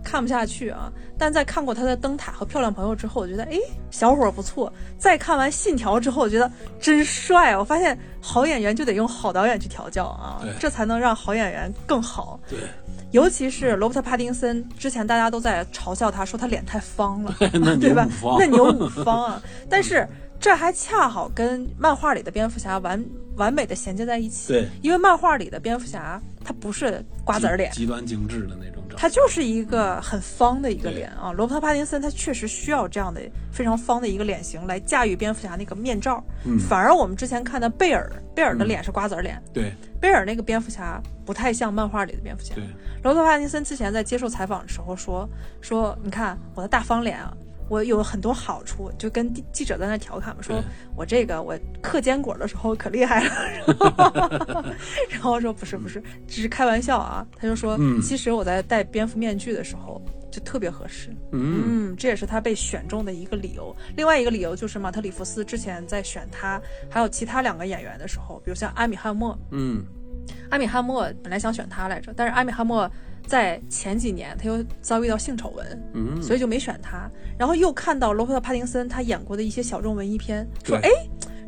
[0.03, 0.91] 看不下去啊！
[1.19, 3.59] 但在看过他的《灯塔》和《漂亮朋友》之后，我觉得，哎，
[3.91, 4.73] 小伙不错。
[4.97, 6.51] 再看完《信条》之后，我觉得
[6.81, 7.57] 真帅。
[7.57, 12.39] 我发现好演员就得用好导演去调教啊，这才能让好演员更好。
[12.49, 12.59] 对，
[13.11, 17.35] 尤其是罗伯特·帕丁森，之前大家都在嘲笑他，说他脸太方了，
[17.81, 18.07] 对吧？
[18.39, 19.43] 那牛五方啊！
[19.69, 20.07] 但是
[20.43, 23.03] 这还恰好跟漫画里的蝙蝠侠完。
[23.37, 31.33] 完美的衔接在一起，对，因为漫画里的蝙蝠侠他不是瓜子脸，极端精致的那种，他就是一个很方的一个脸啊。
[31.33, 36.23] 罗伯特·帕丁森他确实需要这样的非常方的一个脸型来驾驭蝙蝠侠那个面罩。
[36.45, 42.55] 嗯，反而我们之前看的贝尔，贝尔的脸是瓜子脸，对，贝尔那个蝙蝠侠不太像漫画里的蝙蝠侠。
[42.55, 42.65] 对，
[43.03, 45.27] 罗伯特·帕丁森之前在接受采访的时候说
[45.63, 47.35] 说，你看我的大方脸啊。
[47.69, 50.63] 我有很多好处，就跟记者在那调侃嘛，说
[50.95, 53.55] 我这个我嗑坚果的时候可厉害了，
[55.09, 57.27] 然后说不是不是，只是开玩笑啊。
[57.37, 63.75] 他就说，其实我在戴蝙蝠面具的时候就特别合适，嗯，这也是他被选中的一个理由。
[63.97, 69.83] 另外一个理由就是马特里弗斯之前在选他还有其他两个演员的时候，比如像阿米汉默，嗯，
[70.51, 72.91] 阿米汉默本来想选他来着，但是阿米汉默。
[73.27, 77.11] 在前几年，他又遭遇到性丑闻，嗯，所以就没选他。
[77.39, 80.91] 然后又看到罗伯特·帕丁森他演过的一些小众文艺片，说：“哎。”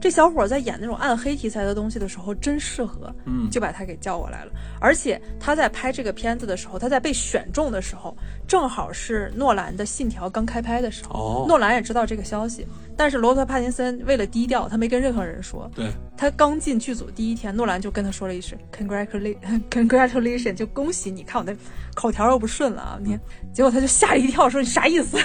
[0.05, 4.53] 这小伙在演那种暗黑题材的东西的时候真适合，嗯，就把他给叫过来了。
[4.79, 8.15] 而且他在拍这个片子的时候，他在被选中的时候，
[8.47, 11.45] 正好是诺兰的《信条》刚开拍的时候。
[11.45, 12.67] 哦，诺兰也知道这个消息，
[12.99, 15.71] 但是罗伯特·帕金森为了低调，他没跟任何人说。
[15.75, 21.23] 对，他刚进剧组第一天，诺兰就跟他说了一声 “congratulation”，congratulation，就恭喜你。
[21.23, 21.57] 看我的
[21.95, 22.99] 口条又不顺了啊！
[23.03, 23.19] 你，
[23.55, 25.17] 结果他就吓了一跳，说你啥意思？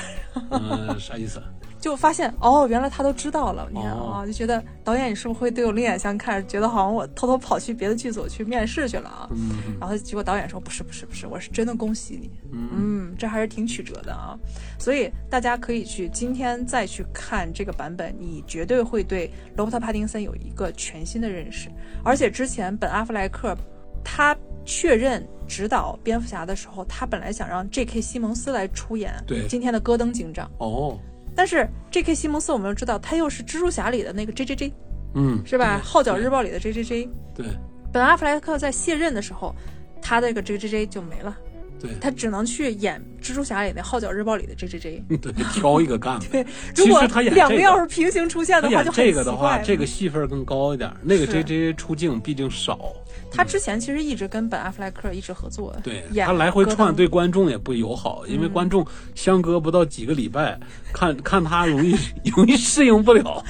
[0.52, 1.44] 嗯，啥意思？
[1.80, 3.68] 就发现哦，原来他都知道了。
[3.72, 6.46] 你看啊，就觉得导演你是不是会对我另眼相看？
[6.48, 9.30] 觉得好像我偷偷跑去别的剧组去面试去了啊？
[9.32, 9.78] 嗯。
[9.80, 12.30] 然后结果导演说不是不是不是，我是真的恭喜你。
[12.52, 13.16] 嗯。
[13.18, 14.38] 这还是挺曲折的啊。
[14.78, 21.70] 所以大家可以去今天再去看这个版本，你绝对会对罗伯特·帕丁森有一个全新的认识。
[22.04, 23.56] 而且之前本·阿弗莱克
[24.04, 28.00] 他确认指导蝙蝠侠的时候，他本来想让 J.K.
[28.00, 29.14] 西蒙斯来出演
[29.48, 30.50] 今天的戈登警长。
[30.60, 30.98] 哦。
[31.36, 32.14] 但是 J.K.
[32.14, 34.74] 西蒙斯，我们都知道，他又是蜘蛛侠里的那个 J.J.J，
[35.16, 35.80] 嗯，是吧？
[35.84, 37.46] 号角日报里的 J.J.J，对。
[37.92, 39.56] 本阿弗莱克在卸任的时候，
[40.02, 41.36] 他那个 J.J.J 就没了，
[41.80, 46.20] 对，他只能去演蜘蛛侠里那号角日报里的 J.J.J，对，挑一个干。
[46.32, 50.92] 对，如果两个要是平行出现的话，就这个的话，这个戏份更高一点。
[51.02, 51.74] 那个 J.J.
[51.74, 52.94] 出镜毕竟少。
[53.32, 60.60] 他之前其实一直跟本阿弗莱克一直合作，对他来回串，对观众也不友好，因为观众相隔不到几个礼拜，
[60.94, 61.96] 看 看他容易
[62.36, 63.44] 容易适应不了。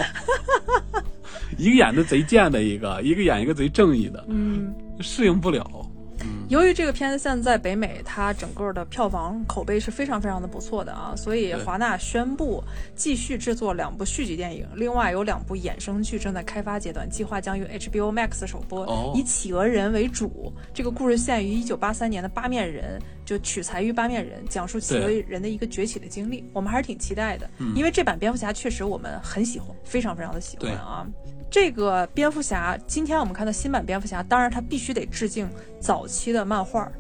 [1.58, 5.65] 一个演的贼贱的一个，一个演一个贼正义的，嗯，适应不了。
[6.50, 12.64] 由于这个片子现在北美它整个的票房口碑是非常非常的不错的啊，所以华纳宣布
[12.96, 20.52] 继续制作两部续集电影，另外有两部衍生剧正在开发阶段，计划将于 HBO Max 首播，以企鹅人为主。
[20.74, 26.44] 这个故事线于一九八三年的八面人，就取材于八面人，讲述企鹅人的一个崛起的经历。
[26.52, 31.06] 我们还是挺期待的，因为这版蝙蝠侠确实我们很喜欢，非常非常的喜欢啊。
[31.52, 36.91] 这个蝙蝠侠，今天我们看到新版蝙蝠侠，当然他必须得致敬早期的漫画，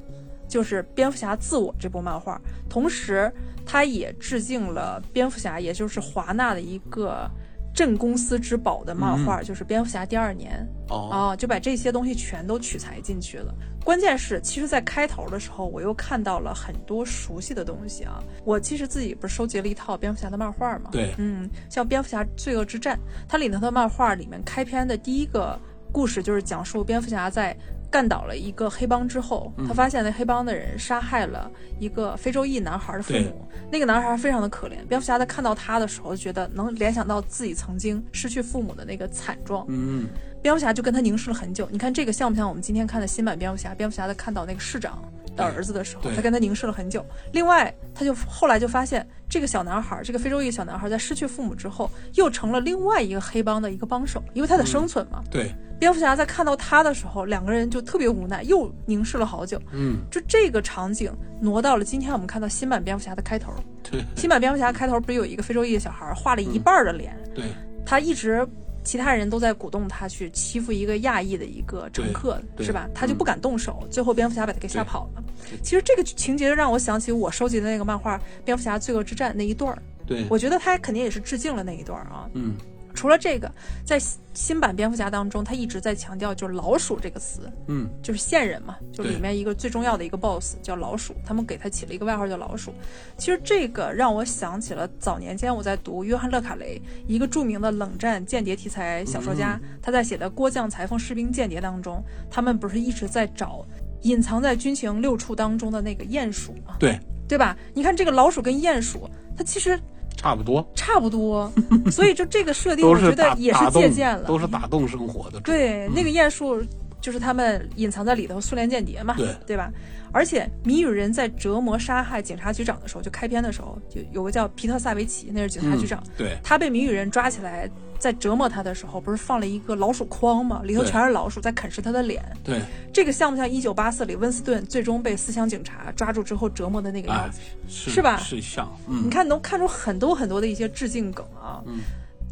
[0.47, 3.31] 就是《蝙蝠侠自我》这部漫画，同时
[3.65, 7.29] 他也致敬了蝙蝠侠，也就是华纳的一个
[7.73, 13.53] 镇公司之宝的漫画，就是蝙蝠侠第二年哦啊，就把这些东西全都取材进去了。
[13.85, 18.21] 关键是，其实，在开头的时候，我又看到了很多熟悉的东西啊。
[18.43, 20.89] 我其实自己不是收集了一套蝙蝠侠的漫画嘛？
[20.91, 22.97] 对，嗯，像《蝙蝠侠：罪恶之战》，
[23.27, 25.57] 它里头的漫画里面开篇的第一个
[25.93, 27.55] 故事就是讲述蝙蝠侠在
[27.89, 31.49] 干倒了一个黑帮之后，他发现那黑帮的人杀害了
[31.79, 34.75] 一个非洲裔男孩的父母，那个男孩非常的可怜。
[34.87, 39.65] 蝙蝠侠在看到他的时候，觉得能联想到自己曾经失去父母的那个惨状。
[39.67, 40.07] 嗯。
[40.41, 43.75] 蝙蝠侠就跟他凝视了很久，你看这个像不像我们今天看的新版蝙蝠侠？
[43.75, 45.03] 蝙蝠侠在看到那个市长
[45.35, 47.05] 的儿子的时候，他跟他凝视了很久。
[47.33, 55.21] 另外，他就后来就发现，这个小男孩，这个非洲裔小男孩，在失去父母之后，又成了另外一个黑帮的一个帮手，因为他的生存嘛。
[55.29, 55.53] 对。
[55.79, 59.59] 蝙蝠侠在看到他的时候，两个人就特别无奈，又凝视了好久。
[59.71, 59.99] 嗯。
[60.11, 63.51] 就这个场景挪到了今天我们看到新版蝙蝠侠的开头。
[63.81, 64.03] 对。
[64.15, 67.17] 新版蝙蝠侠开头不是有一个非洲裔的小孩画了一半的脸？
[67.33, 67.45] 对。
[67.85, 68.47] 他一直。
[68.81, 72.89] 其他人都在鼓动他去欺负一个亚裔的一个乘客，是吧？
[72.95, 75.23] 他就不敢动手，最后蝙蝠侠把他给吓跑了。
[75.61, 79.77] 其实这个情节让我想起我收集的那个漫画《蝙蝠侠：罪恶之战》那一段儿。
[80.07, 82.27] 对，我觉得他肯定也是致敬了那一段啊。
[82.33, 82.55] 嗯。
[82.93, 83.49] 除了这个，
[83.85, 83.99] 在
[84.33, 92.73] 新版蝙蝠侠当中，他一直在强调就是“老鼠”这个词，嗯，就是线人嘛，就里面一个最重要的一个 boss 叫老鼠，他们给他起了一个外号叫老鼠。
[93.17, 103.65] 其实这个让我想起了早年间我在读约翰·勒卡雷，一个著名的冷战间谍题材小说家，他在写的《郭将裁缝士兵间谍》当中，他们不是一直在找
[104.01, 106.75] 隐藏在军情六处当中的那个鼹鼠吗？
[106.79, 107.57] 对，对吧？
[107.73, 109.79] 你看这个老鼠跟鼹鼠，它其实。
[110.19, 111.49] 差不多，差不多，
[111.89, 115.39] 所以就这个设定，我觉得也是借鉴了，都是打洞生活的。
[115.39, 116.61] 对，那个鼹鼠
[116.99, 119.71] 就是他们隐藏在里头，苏联间谍嘛，对对吧？
[120.11, 127.69] 而且谜语人在折磨杀害警察局长的时候，就开篇的时候，就有个叫皮特萨维奇，那是警察局长，对，他被谜语人抓起来。
[127.99, 130.61] 在折磨他的时候，不是放了一个老鼠筐吗？
[130.63, 132.23] 里头全是老鼠，在啃食他的脸。
[132.43, 132.61] 对，
[132.93, 137.39] 这个像不像《一九八四》里温斯顿最终被思想警察抓住之后折磨的那个样子？
[137.67, 138.17] 是吧？
[138.17, 138.67] 是像。
[138.87, 141.61] 你看，能看出很多很多的一些致敬梗啊。
[141.67, 141.79] 嗯，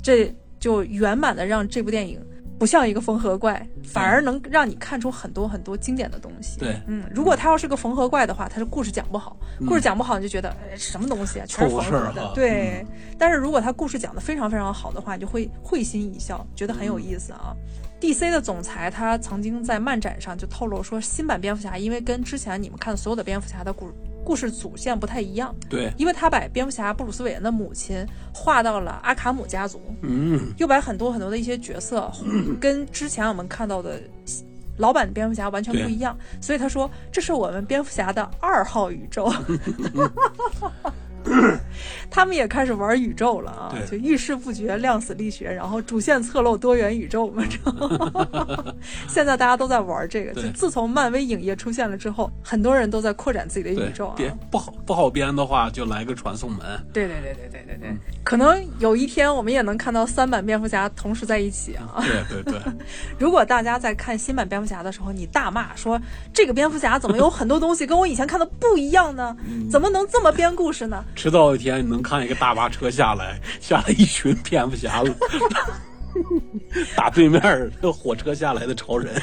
[0.01, 2.19] 这就圆满的让这部电影。
[2.59, 6.59] 不像一个缝合怪，反而能让你看出很多很多经典的东西。
[6.59, 12.31] 对，嗯，如果他要是个缝合怪的话，他的故事讲不好，故事讲不好你就觉得什么东西啊，全是缝合的。
[12.33, 12.85] 对，
[13.17, 17.55] 但是如果他故事讲的非常非常好的话，你就会会心一笑，觉得很有意思啊。
[17.99, 18.29] D.C.
[18.29, 23.91] 的总裁他曾经在漫展上就透露说，新版蝙蝠侠因为跟之前你们看的所有的蝙蝠侠的故
[24.27, 32.11] 故事主线不太一样，对，因为他把蝙蝠侠布鲁斯韦恩的母亲画到了阿卡姆家族，嗯，又把很多很多的一些角色
[32.59, 33.97] 跟之前我们看到的
[34.79, 39.31] 老版蝙蝠侠完全不一样，所以他说这是我们蝙蝠侠的二号宇宙。
[42.09, 43.75] 他们也开始玩宇宙了啊！
[43.89, 47.43] 就遇事不决，量子力学，然后主线侧漏多元宇宙嘛。
[49.07, 50.33] 现在大家都在玩这个。
[50.33, 54.13] 就自从漫威影业出现了之后，很多人都在扩展自己的宇宙啊。
[54.15, 56.59] 编不好不好编的话，就来个传送门。
[56.93, 57.97] 对对对对对对对。
[58.23, 62.01] 可能有一天我们也能看到三版蝙蝠侠同时在一起啊。
[62.01, 62.61] 对对对。
[63.19, 65.99] 如果大家在看新版蝙蝠侠的时候，你大骂说
[66.33, 69.35] 这个蝙蝠侠怎么有很多东西跟我以前看的不一样呢？
[69.69, 71.03] 怎么能这么编故事呢？
[71.17, 75.11] 迟早有一天你能看一个大巴车下来，下来一群蝙蝠侠了，
[76.95, 77.41] 打对面
[77.91, 79.19] 火车下来的超人。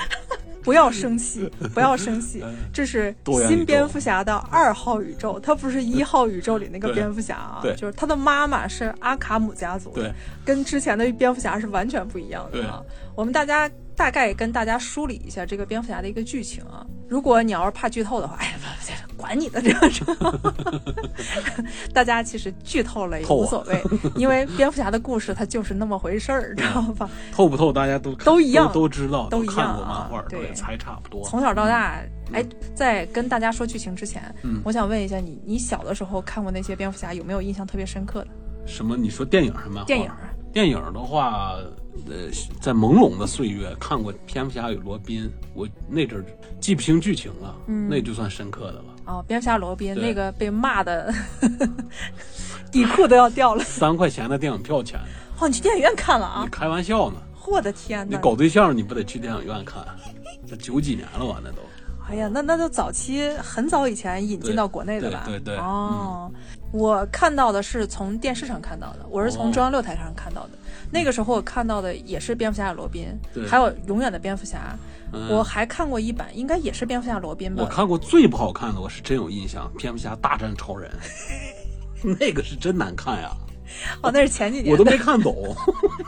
[0.64, 3.14] 不要生气，不要生气，这是
[3.46, 10.10] 新蝙蝠侠的二号宇宙，他不是一号宇宙里那个 蝙蝠侠啊，就是他的妈妈是阿卡姆家族，对，
[10.44, 12.82] 跟之前的蝙蝠侠是完全不一样的啊。
[13.14, 16.84] 我们大家大概跟大家梳理一下这个蝙蝠侠的一个剧情啊。
[17.08, 18.54] 如果你要是怕剧透的话，哎呀，
[19.16, 20.40] 管你的这个，
[21.92, 23.82] 大家其实剧透了也无所谓，
[24.16, 27.08] 因为蝙蝠侠的故事它就是那么回事儿，知道吧？
[27.32, 31.24] 透不透大家都都一样，都知道，都看过漫画，对，才差不多。
[31.24, 32.00] 从小到大，
[32.32, 38.28] 哎，在跟大家说剧情之前，我想问一下你，你小的时候看过那些蝙蝠侠，有没有印象特别深刻的？
[38.66, 38.96] 什么？
[38.96, 39.84] 你说电影什么？
[39.84, 40.10] 电影？
[40.52, 41.56] 电影的话。
[42.08, 42.28] 呃，
[42.60, 46.24] 在朦胧的岁月看过《蝙蝠侠与罗宾》，我那阵儿
[46.60, 47.54] 记不清剧情了，
[47.88, 48.84] 那就算深刻的了。
[49.06, 51.12] 哦，蝙蝠侠罗宾那个被骂的
[52.70, 55.00] 底裤都要掉了，三块钱的电影票钱。
[55.38, 56.42] 哦，你去电影院看了啊？
[56.44, 57.16] 你开玩笑呢？
[57.46, 58.16] 我的天哪！
[58.16, 59.84] 你搞对象你不得去电影院看？
[60.46, 61.40] 这九几年了吧？
[61.42, 61.58] 那都。
[62.08, 65.22] 哎呀，那那都早期很早以前引进到国内的吧？
[65.26, 65.56] 对对。
[65.56, 66.30] 哦，
[66.70, 70.50] 我看到的是从电视上看到的，我是从中央六台上看到的。
[70.90, 73.06] 那个时候我看到的也是蝙蝠侠罗宾，
[73.48, 74.76] 还有永远的蝙蝠侠。
[75.30, 77.62] 我还看过一版，应该也是蝙蝠侠罗宾吧。
[77.62, 80.90] 我看过最不好看的，我是真有印象，蝙蝠侠大战超人，
[82.18, 83.30] 那个是真难看呀。
[84.02, 85.54] 哦，那是前几年，我都没看懂。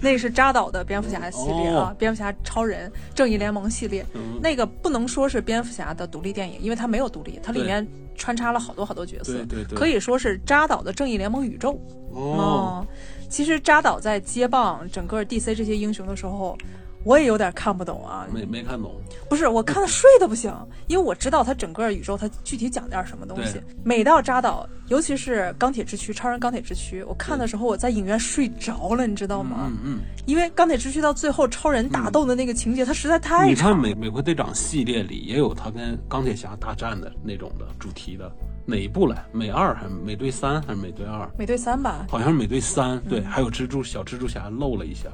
[0.00, 4.04] 那是扎导的蝙蝠侠系列啊，蝙蝠侠、超人、正义联盟系列。
[4.40, 7.86] 那个不能说是蝙蝠侠的独立电影，因为它没有独立，它里面
[8.16, 11.80] 穿插了好多好多角色，对对，可以说是扎导的正义联盟宇宙。
[12.12, 12.86] 哦，
[13.28, 16.56] 其实扎导在接棒整个 DC 这些英雄的时候。
[17.04, 18.94] 我也有点看不懂啊，没没看懂，
[19.28, 20.52] 不是我看的睡的不行，
[20.88, 23.60] 因为我知道它整个宇宙它具体讲点什么东西。
[23.84, 29.70] 每到扎导，尤其是钢铁之躯、超人钢铁之躯，我看的时候我在影院睡着了，你知道吗？
[29.70, 30.00] 嗯嗯。
[30.26, 33.46] 因为钢铁之躯到最后超人打斗的那个情节，它实在太……
[33.48, 38.30] 你看美美国队长系列里也有他跟钢铁侠大战的那种的主题的
[38.66, 39.24] 哪一部来？
[39.32, 41.30] 美二还是美队三还是美队二？
[41.38, 43.00] 美队三吧，好像是美队三。
[43.08, 45.08] 对，还有蜘蛛小蜘蛛侠露了一下。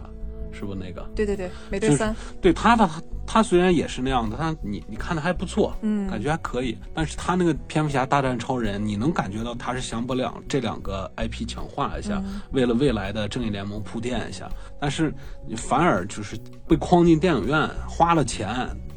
[0.55, 1.07] 是不那个？
[1.15, 2.15] 对对对，美队三。
[2.41, 2.89] 对他的
[3.27, 6.79] 他虽然也是那样的，他你你看的还不错，嗯，感觉还可以。
[6.95, 14.49] 但是他那个蝙蝠侠大战超人，你能感觉到他是想把两这两个 IP 强化一下，为了未来的正义联盟铺垫一下。
[14.81, 15.13] 但是
[15.47, 16.39] 你反而就是
[16.69, 18.49] 被框进电影院，花了钱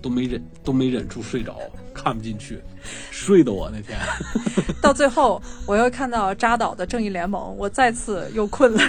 [0.01, 1.58] 都没忍都没忍住睡着，
[1.93, 2.62] 看不进去，
[3.10, 3.97] 睡的我那天。
[4.82, 8.80] 到最后我又看到扎导的正义联盟，我再次又困了。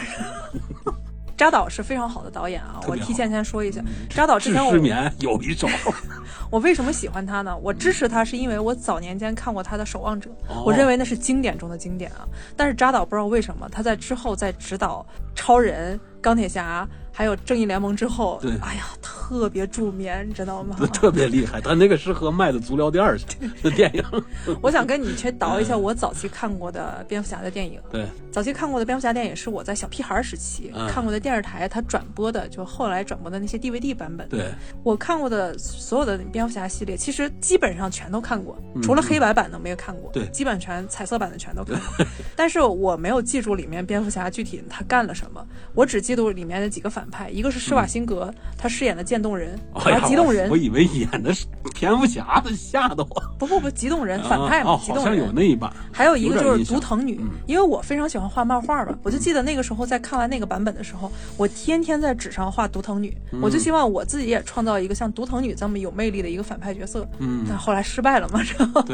[1.39, 3.80] 扎导是非常好的导演啊，我提前先说一下，
[4.11, 5.70] 扎导之前我失眠有一种。
[6.51, 7.57] 我为什么喜欢他呢？
[7.62, 10.28] 我支持他是因为我早年间看过他的《守望者》，
[10.64, 12.26] 我认为那是经典中的经典啊。
[12.57, 16.86] 但是扎导不知道为什么他在之后在指导超人、钢铁侠。
[17.11, 20.76] 还有正义联盟之后，对，哎呀，特别助眠，你知道吗？
[20.95, 24.05] 特别厉害，他那个适合卖的足疗店去的电影。
[24.62, 27.80] 我想跟你去导一下我早期看过的蝙蝠侠的电影。
[27.91, 28.07] 对，
[28.39, 34.28] 早期看过的蝙蝠侠电影是我在小屁孩时期看过的电视台他转播的，就后来转播的那些 DVD 版本。
[34.28, 34.49] 对，
[34.84, 40.09] 我看过的所有的蝙蝠侠系列，其实基本上全都看过，除了黑白版的没有看过。
[40.12, 42.07] 对，基本全彩色版的全都看过。
[42.36, 47.05] 但是我没有记住里面蝙蝠侠具体他干了什么，我只记住里面的几个反。
[47.11, 53.22] 派一个是施瓦辛格，他饰演的渐冻人，啊，激动人，我以为演的是蝙蝠侠的，吓得我。
[53.36, 55.05] 不不不，激动人反派嘛，激动人。
[55.05, 55.72] 好像有那一版。
[55.91, 67.09] 还有一个就是毒藤女，因为我非常喜欢画漫画吧，我就记得那个时候在看完那个版本的时候，我天天在纸上画独藤女，我就希望我自己也创造一个像独藤女这么有魅力的一个反派角色。
[67.18, 68.85] 嗯，但后来失败了嘛，是吧？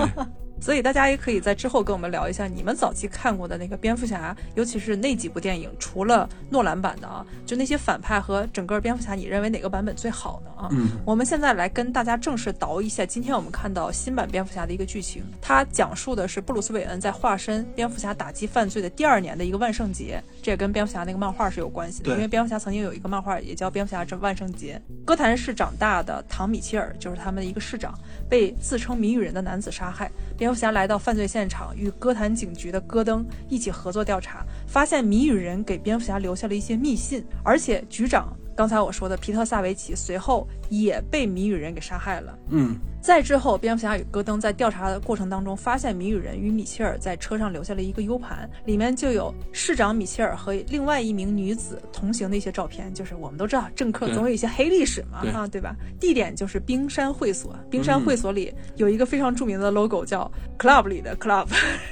[0.57, 0.65] 对。
[0.65, 10.51] 所以大家也可以在之后跟我们聊一下你们早期看过的那个蝙蝠侠，尤其是那几部电影，除了诺兰版的啊，就那些反派和整个蝙蝠侠，你认为哪个版本最好呢？
[10.57, 10.69] 啊？
[10.73, 24.81] 嗯，我们现在来跟大家正式倒一下今天我们看到新版蝙蝠侠的一个剧情，它讲述的是布鲁斯韦恩在化身蝙蝠侠打击犯罪的第二年的一个万圣节，这也跟蝙蝠侠那个漫画是有关系的，因为蝙蝠侠曾经有一个漫画也叫蝙蝠侠之万圣节。
[25.05, 27.93] 哥谭市长大的唐米切尔就是他们的一个市长，
[28.35, 30.11] 被自称谜语人的男子杀害。
[30.37, 42.39] 蝙蝠侠来到犯罪现场，与哥谭警局的戈登一起合作调查，发现谜语人给蝙蝠侠留下了一些密信，而且局长刚才我说的皮特萨维奇随后也被谜语人给杀害了。
[42.51, 42.77] 嗯。
[43.03, 52.95] 再之后，蝙蝠侠与戈登在调查的过程当中，发现谜语人与米切尔在车上留下了一个 U 盘，里面就有市长米切尔和另外一名女子同行的一些照片。
[52.95, 55.77] 就是我们都知道，政客总有一些黑历史嘛，啊，对吧？
[56.01, 61.47] 地点就是冰山会所，冰山会所里有一个非常著名的 logo，叫 Club 里的 Club，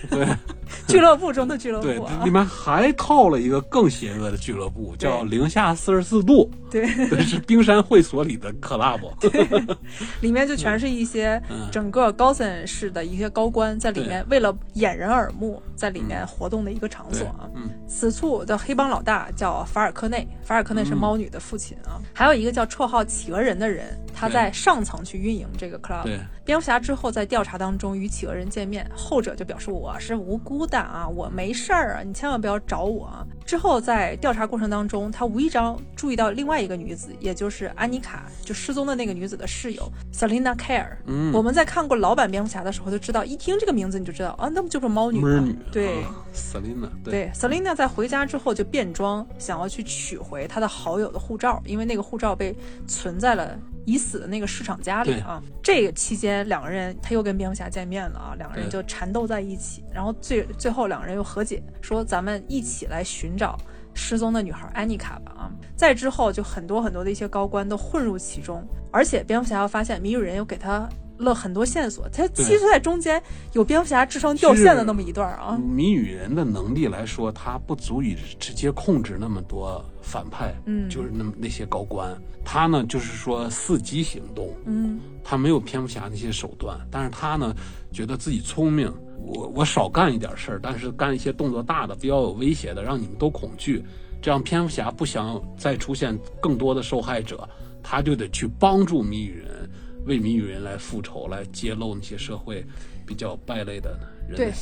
[0.09, 0.27] 对，
[0.89, 1.87] 俱乐部中的俱乐部。
[1.87, 6.51] 对，里面还套了一个更邪恶的俱乐部，叫零下四十四度。
[6.71, 6.87] 对，
[7.23, 9.13] 是冰山会所里的 Club，
[10.23, 11.03] 里面就全是一。
[11.13, 11.39] 些
[11.71, 17.51] 整个高森市的一些高官在里面为了掩人耳目，在里面活动的一个场所啊。
[17.55, 22.01] 嗯此处的黑帮老大叫法尔科内，法尔科内是猫女的父亲啊。
[22.15, 26.09] 还有一个叫绰号企鹅人的人，他在上层去运营这个 club。
[26.45, 33.25] 蝙蝠侠之后在调查当中与企鹅人见面，后者就表示我是无辜的啊，我没事儿啊，你千万不要找我。
[33.47, 40.97] 之后在调查过程当中，他无意中注意到另外一个女子，也就是安妮卡，就失踪的那个女子的室友 Selina Care。
[41.07, 45.49] 嗯，我们在看过老版蝙蝠侠的时候就知道，一听这个名字你就知道啊，那不就是猫女吗？
[45.71, 46.03] 对
[46.35, 46.89] ，Selina。
[47.05, 52.57] 对，Selina 在回家之后就变装，想要去取回她的好友的护照，因为那个护照被
[52.89, 53.57] 存在了。
[53.85, 63.57] 已死的那个市场家里啊，这个期间两个人他又跟蝙蝠侠见面了啊，两个人就缠斗在一起，然后最最后两个人又和解，说咱们一起来寻找
[63.95, 65.51] 失踪的女孩安妮卡吧啊。
[65.77, 72.09] 再之后就很多很多的一些高官都混入其中，而且蝙蝠侠又发现谜语人又给他了很多线索。
[72.09, 73.21] 他其实，在中间
[73.53, 75.59] 有蝙蝠侠智商掉线的那么一段啊。
[75.59, 82.15] 谜语人的能力来说，他不足以直接控制那么多反派，嗯，就是那么那些高官。
[82.45, 87.55] 他呢，就是说伺机行动，嗯，他没有蝙蝠侠那些手段，但是他呢，
[87.93, 93.83] 觉得自己聪明，我我少干一点事儿，但是干一些动作大的、比较有威胁的，让你们都恐惧。
[94.21, 97.49] 这样，蝙蝠侠不想再出现更多的受害者，
[97.83, 99.71] 他就得去帮助谜语人，
[100.05, 102.65] 为谜语人来复仇，来揭露那些社会
[103.07, 103.99] 比较败类的
[104.29, 104.53] 人的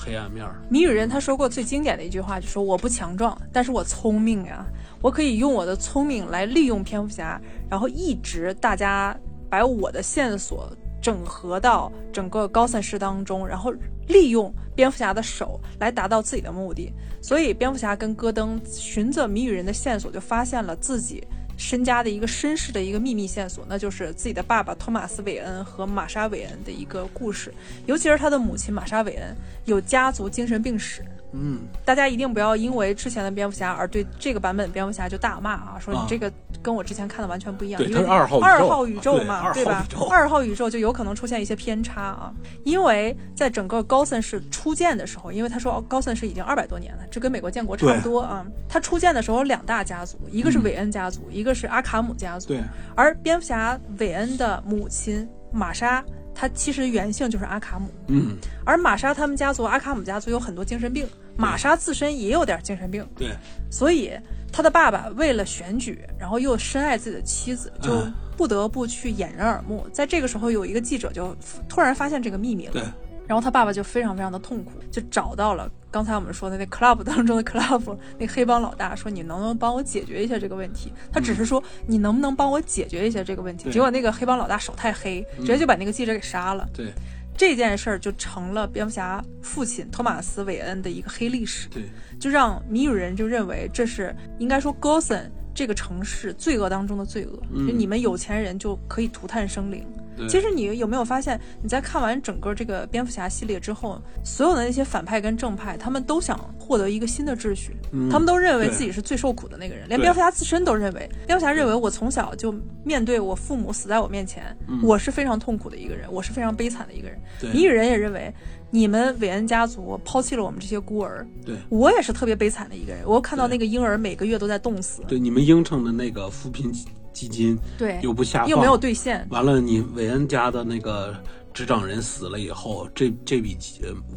[0.00, 0.46] 黑暗面。
[0.70, 4.64] 谜语人他说过最经典的一句话，就说：“我不强壮，但是我聪明呀。”
[5.02, 7.40] 我可以用我的聪明来利用蝙蝠侠，
[7.70, 9.16] 然后一直大家
[9.48, 10.70] 把我的线索
[11.00, 13.72] 整合到整个高森市当中，然后
[14.08, 16.92] 利用蝙蝠侠的手来达到自己的目的。
[17.22, 21.26] 所以，蝙蝠侠跟戈登循着谜语人的线索，就发现了自己。
[21.60, 27.52] 身家的一个身世的一个秘密线索，那就是自己的爸爸托马斯·韦恩和玛莎·韦恩的一个故事，
[27.84, 29.36] 尤其是他的母亲玛莎·韦恩
[29.66, 31.04] 有家族精神病史。
[31.32, 37.80] 嗯，大家一定不要因为之前的蝙蝠侠而对这个版本蝙蝠侠就大骂啊，说你这个跟我之前看的完全不一样。
[37.82, 39.86] 因为是二号二号宇宙嘛，对吧？
[40.10, 42.32] 二号宇宙就有可能出现一些偏差啊，
[42.64, 48.44] 因为在整个高森是初建的时候，因为他说高森是已经二百多年了，这跟美国建国差不多啊。
[48.68, 52.48] 他初建的时候有两大家族，一个是韦恩家族，一个是阿卡姆家族。
[52.48, 52.60] 对，
[52.96, 56.04] 而蝙蝠侠韦恩的母亲玛莎。
[56.40, 58.34] 他其实原姓就是阿卡姆，嗯，
[58.64, 63.28] 而玛莎他们家族阿卡姆家族有很多精神病，玛莎自身也有点精神病，对，
[63.70, 64.10] 所以
[64.50, 68.02] 他的爸爸为了选举，然后又深爱自己的妻子，就
[68.38, 69.86] 不得不去掩人耳目。
[69.92, 71.36] 在这个时候，有一个记者就
[71.68, 72.82] 突然发现这个秘密了，对。
[73.30, 80.92] 然后他爸爸就非常非常的痛苦，就找到了刚才我们说的那 club 当中的 club 那黑帮老大，说你能不能帮我解决一下这个问题？
[81.12, 83.70] 他只是说你能不能帮我解决一下这个问题？
[83.70, 86.68] 结果那个黑帮老大手太黑，直接就把那个记者给杀了。
[86.74, 86.92] 对，
[87.36, 91.68] 这件事儿就成了蝙蝠侠父亲托马斯韦恩的一个黑历史。
[91.68, 91.84] 对，
[92.18, 99.84] 就让谜语人就认为这是应该说 Gotham 这个城市罪恶当中的罪恶，就你们有钱人就可以涂炭生灵。
[100.28, 107.74] 其实你有没有发现，你在看完整个这个蝙蝠侠系列之后，所有的那些反派跟正派，他们都想获得一个新的秩序，
[108.10, 117.18] 他们都认为自己是最受苦的那个人，连蝙蝠侠自身都认为，蝙蝠侠认为我从小就面对我父母死在我面前，我是非常痛苦的一个人，我是非常悲惨的一个人。
[117.54, 118.30] 谜语人也认为，
[118.70, 123.02] 你们韦恩家族抛弃了我们这些孤儿，对我也是特别悲惨的一个人。
[123.06, 126.72] 我看到那个婴儿每个月都在冻死，对你们应承的那个扶贫。
[127.12, 129.26] 基金对又不下放，又没有兑现。
[129.30, 131.14] 完了，你韦恩家的那个
[131.52, 133.58] 执掌人死了以后，这这笔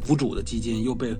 [0.08, 1.14] 无主的基金又被。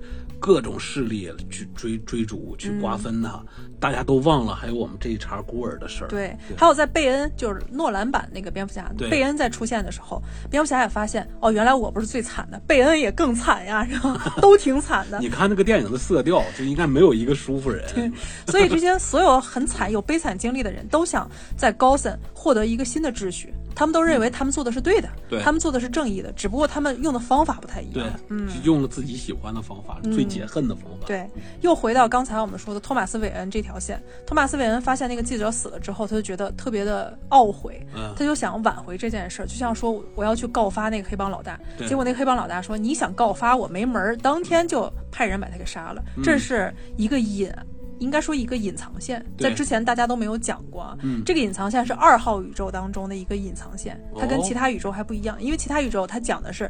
[0.45, 3.43] 各种势力去追追逐，去瓜分他，
[3.79, 6.07] 大家都忘了还有我们这一茬孤儿的事儿。
[6.07, 14.35] 对，还有在贝恩，就是诺兰版那个蝙蝠侠，贝恩在出现的时候，蝙蝠侠也发现，哦，原来我不是最惨的，贝恩也更惨呀，是吧？
[14.39, 15.17] 都挺惨的。
[15.17, 17.83] 你看那个电影的色调，就应该没有一个舒服人。
[17.95, 18.11] 对，
[18.45, 21.27] 所以这些所有很惨、有悲惨经历的人都想
[21.57, 23.51] 在高森获得一个新的秩序。
[23.75, 25.09] 他们都认为他们做的是对的，
[25.43, 27.93] 他们做的是正义的，只不过他们用的方法不太一样。
[27.93, 31.05] 对，嗯，用了自己喜欢的方法，最解恨的方法。
[31.05, 31.29] 对，
[31.61, 34.01] 又回到刚才我们说的托马斯·韦恩这条线。
[34.25, 41.59] 托马斯·韦恩发现那个记者死了之后，他就觉得特别的懊悔，他就想挽回这件事儿，就像说我要去告发那个黑帮老大。
[41.87, 46.01] 结果那个黑帮老大说：“你想告发我没门儿！”当天就派人把他给杀了。
[46.23, 47.51] 这是一个隐。
[47.99, 50.97] 应该说一个隐藏线，在之前大家都没有讲过。
[51.01, 56.69] 嗯，这个隐藏线是二号宇宙当中的一个隐藏线，它跟其他宇宙还不一样，因为其他宇宙它讲的是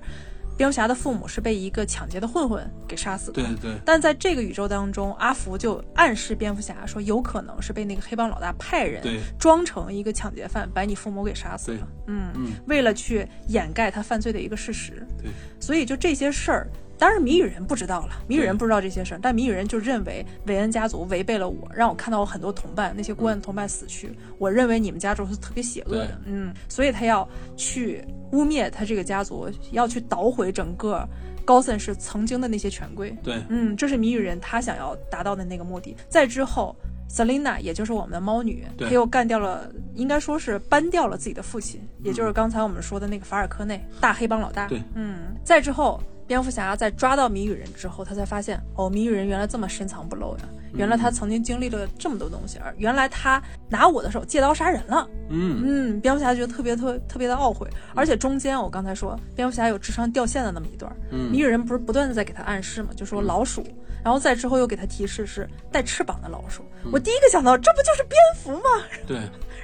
[0.58, 3.42] 蝙蝠侠的父母是被一个抢劫的混混给杀死的。
[3.42, 3.78] 对对。
[3.84, 9.04] 但在这个宇宙当中，阿福就暗示蝙蝠侠说，有可能是被那个黑帮老大派人
[9.38, 11.88] 装成一个抢劫犯，把你父母给杀死了。
[12.08, 12.52] 嗯嗯。
[12.68, 15.06] 为了去掩盖他犯罪的一个事实。
[15.22, 15.30] 对。
[15.60, 16.70] 所以就这些事儿。
[16.98, 18.14] 当然，谜语人不知道了。
[18.28, 24.18] 谜语人不知道这些事儿，但谜语人就认为韦恩家族违背了我，让我看到我很多同伴，那些孤案同伴死去。
[24.38, 27.28] 我认为你们家族是特别邪恶的，嗯，所以他要
[27.58, 31.08] 去污蔑他这个家族，要去捣毁整个
[31.44, 33.16] 高森市曾经的那些权贵。
[33.22, 35.96] 对，嗯，这是谜语人他想要达到的那个目的。
[36.08, 36.76] 再之后
[37.10, 44.68] ，Selina 也就是我们的猫女，她又干掉了，应该说是搬掉了自己的父亲，也就是刚才我们说的那个法尔科内大黑帮老大。
[44.68, 46.02] 对，嗯，再之后。
[46.28, 50.44] 蝙蝠侠在抓到谜语人之后，他才发现，哦，谜语人原来这么深藏不露呀！
[50.74, 55.08] 原来他曾经经历了这么多东西，而原来他拿我的手借刀杀人了。
[55.30, 63.66] 嗯嗯，蝙蝠侠觉得特别特特别的懊悔，而且中间我刚才说，蝙蝠侠有智商掉线的那么一段，谜语人不是不断的在给他暗示嘛，就说老鼠
[64.04, 66.64] 然后再之后又给他提示是带翅膀的老鼠。
[66.92, 68.86] 我第一个想到，这不就是蝙蝠吗？
[69.08, 69.18] 对，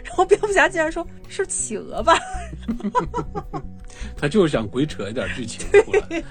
[0.04, 2.18] 然后蝙蝠侠竟然说是企鹅吧？
[4.18, 6.24] 他就是想鬼扯一点剧情 出来。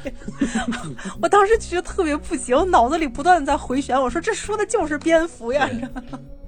[1.21, 5.68] 我当时觉得特别不行，脑子里不断的在回旋，我说这说的就是蝙蝠呀。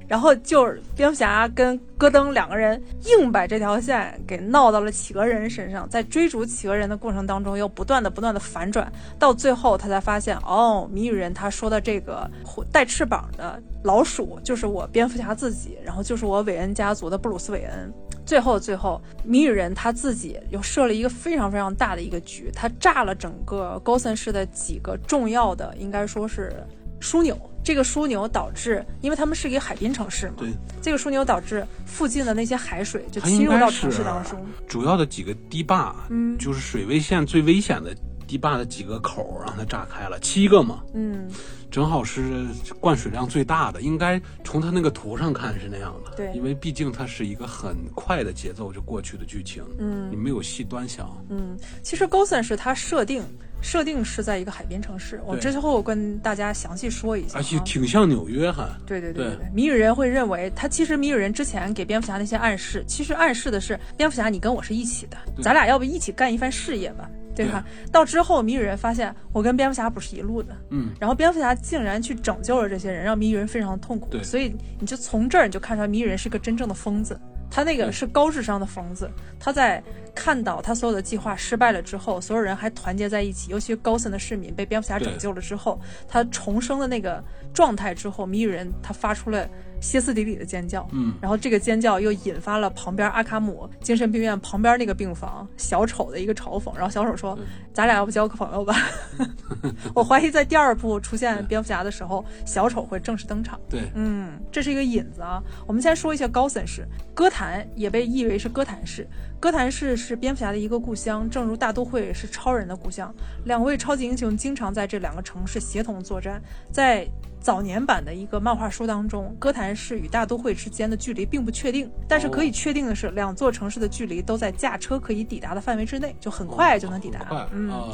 [0.09, 12.29] 然后就是蝙蝠侠跟戈登两个人硬把这条线给闹到了企鹅人身上，在追逐企鹅人的过程当中，又不断的不断的反转，到最后他才发现，哦，谜语人他说的这个
[12.71, 17.93] 带翅膀的老鼠就是我蝙蝠侠自己，然后就是我韦恩家族的布鲁斯韦恩。
[18.25, 26.53] 最后最后，谜语人他自己又设了一个非常非常大的一个局，他炸了整个高森市的几个重要的，应该说是
[27.01, 27.37] 枢纽。
[27.65, 30.51] 这个枢纽导致，因为他们是一个海滨城市嘛，对，
[30.81, 34.45] 这个枢纽导致附近的那些海水就侵入到城市当中。
[34.67, 37.95] 主要的几个堤坝，嗯，就是水位线最危险的
[38.27, 41.31] 堤坝的几个口让它炸开了，七个嘛，嗯，
[41.71, 42.47] 正好是
[42.81, 53.23] 灌水量最大的，应该从它那个图上看是那样的，对，因为毕竟它是一个很快的节奏就过去的剧情，嗯，你没有细端详，嗯，其实高森是它设定。
[53.63, 57.39] 设定是在一个海边城市，我之后跟大家详细说一下。
[57.39, 58.77] 而且挺像纽约哈。
[58.85, 67.65] 对对对对，谜语人会认为他其实谜语人之前给蝙蝠侠那些暗示，其实暗示的是蝙蝠侠你跟我是一起的，咱俩要不一起干一番事业吧，对吧？
[67.93, 77.19] 到之后谜语人发现我跟蝙蝠侠不是一路的，嗯，然后蝙蝠侠竟然去拯救了这些人，让谜语人非常痛苦，所以你就从这儿你就看出来谜语人是个真正的疯子。
[77.55, 79.83] 他那个是高智商的疯子，他在
[80.15, 85.79] 看到他所有的计划失败了之后，所有人还团结在一起，尤其高森的市民被蝙蝠侠拯救了之后，
[86.09, 87.23] 他重生的那个
[87.53, 89.47] 状态之后，谜语人他发出了。
[89.83, 97.39] 歇斯底里的尖叫，嗯，然后这个尖叫又引发了旁边阿卡姆精神病院旁边那个病房小丑的一个嘲讽，然后小丑说
[97.75, 98.75] ：“咱俩要不交个朋友吧？”
[99.95, 103.61] 我怀疑在第二部出现蝙蝠侠的时候，小丑会正式登场。
[103.69, 105.43] 对，嗯，这是一个引子啊。
[105.67, 109.07] 我们先说一下高森市，哥谭也被译为是哥谭市。
[109.43, 113.13] 哥谭市是蝙蝠侠的一个故乡，正如大都会是超人的故乡。
[113.45, 116.41] 两位超级英雄经常在这两个城市协同作战，
[116.71, 117.05] 在。
[117.41, 127.49] 早年版的一个漫画书当中，哥谭市与大都会之间的距离并不确定，但是可以确定的是，两座城市的距离都在驾车可以抵达的范围之内，就很快就能抵达。
[127.53, 127.93] 嗯，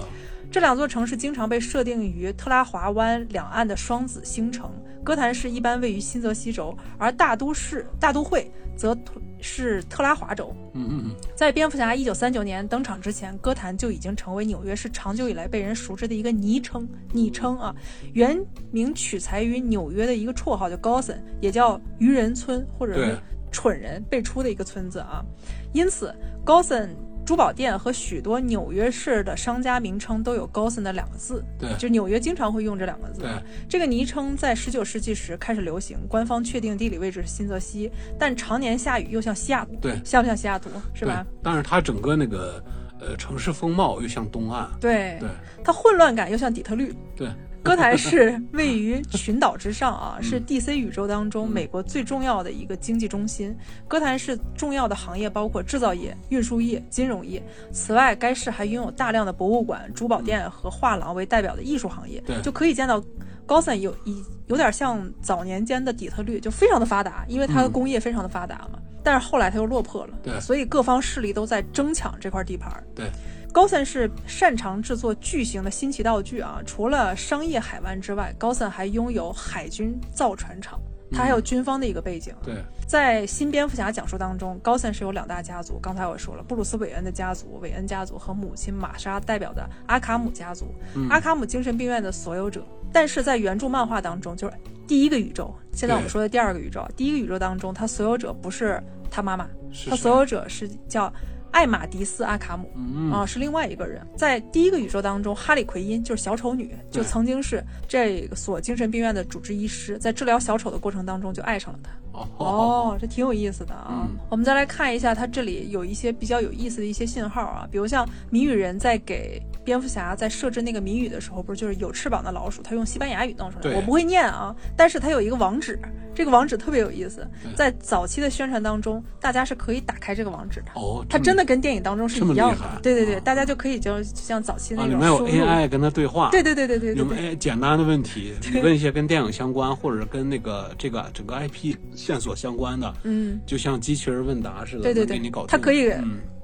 [0.53, 4.71] 这两座城市经常被设定于特拉华湾两岸的双子星城。
[5.03, 8.97] 哥谭市一般位于新泽西州，而大都市大都会则
[9.41, 10.55] 是特拉华州。
[10.73, 16.89] 嗯嗯嗯，在蝙蝠侠一九三九年登场之前，哥谭就已经成为纽约市长久以来被人熟知的一个昵称。
[17.13, 17.75] 昵称啊，
[18.15, 23.19] 原名取材于纽约的一个绰号叫高森，也叫愚人村或者是
[23.51, 25.25] 蠢人辈出的一个村子啊。
[25.73, 26.15] 因此，
[26.45, 26.97] 高森。
[27.29, 33.21] 珠宝店和许多纽约市的商家名称都有高森的两个字，对，就纽约经常会用这两个字。
[33.21, 33.31] 对，
[33.69, 40.71] 这个昵称在十九世纪时开始流行，官方确定地理位置是新泽西，但常年下雨又像西雅图，对，像不像西雅图？
[40.95, 41.27] 是吧？
[41.43, 42.65] 但是它整个那个
[42.99, 45.29] 呃城市风貌又像东岸，对，对，
[45.63, 47.29] 它混乱感又像底特律，对。
[47.69, 53.55] 哥谭市位于群岛之上啊，是 DC 宇宙当中美国最重要的一个经济中心。
[53.87, 57.43] 哥谭市重要的行业包括制造业、运输业、金融业。
[57.71, 62.23] 此外，该市还拥有大量的博物馆、珠宝店和画廊为代表的艺术行业。
[62.23, 63.05] 对，就可以见到
[63.45, 68.79] 高森有一有点像早年间的底特律，就非常的发达，因为它的工业非常的发达嘛。
[69.05, 72.83] 但是后来它又落魄了，对，所以各方势力都在争抢这块地盘。
[72.95, 73.11] 对。
[73.59, 76.63] 高森是擅长制作巨型的新奇道具啊！
[76.65, 80.81] 除了商业海湾之外，高森还拥有海军造船厂，
[81.11, 82.33] 他还有军方的一个背景。
[82.45, 82.55] 对，
[82.87, 85.77] 在新蝙蝠侠讲述当中，高森是有两大家族。
[85.83, 90.73] 刚才我说了，布鲁斯韦恩的家族，韦恩家族和母亲玛莎代表的阿卡姆家族，
[91.11, 92.65] 阿卡姆精神病院的所有者。
[92.93, 94.55] 但是在原著漫画当中，就是
[94.87, 98.81] 第一个宇宙，现在我们说的第二个宇宙，第一个宇宙当中，他所有者不是
[99.11, 99.49] 他妈妈，
[99.91, 101.13] 他所有者是叫。
[101.59, 102.71] 艾玛迪斯·阿卡姆
[103.13, 104.07] 啊，是另外一个人。
[104.17, 111.91] 在第一个宇宙当中，哈利·奎因就是小丑女，就曾经是这所精神病院的主治医师，在治疗小丑的过程当中就爱上了他。
[112.39, 114.09] 哦，这挺有意思的啊。
[114.31, 125.79] 我们再来看一下，它这里有一些比较有意思的一些信号啊，比如像谜语人在给蝙蝠侠在设置那个谜语的时候，不是就是有翅膀的老鼠，他用西班牙语弄出来，我不会念啊，但是他有一个网址。
[126.15, 130.73] 这个网址特别有意思，在早期的宣传当中，大家是可以打开这个网址的。
[130.75, 132.81] 哦，它真的跟电影当中是一样的。
[132.83, 134.91] 对对对，大家就可以就像早期那种。
[134.91, 136.29] 里面有 AI 跟他对话。
[136.33, 136.95] 对对对对对。
[136.97, 141.77] 有 AI 简单的问题，你问一些跟电影相关或者跟那个这个整个 IP
[142.09, 145.45] 线索相关的，嗯，就像机器人问答似的，对对对，给你搞。
[145.47, 145.93] 它可以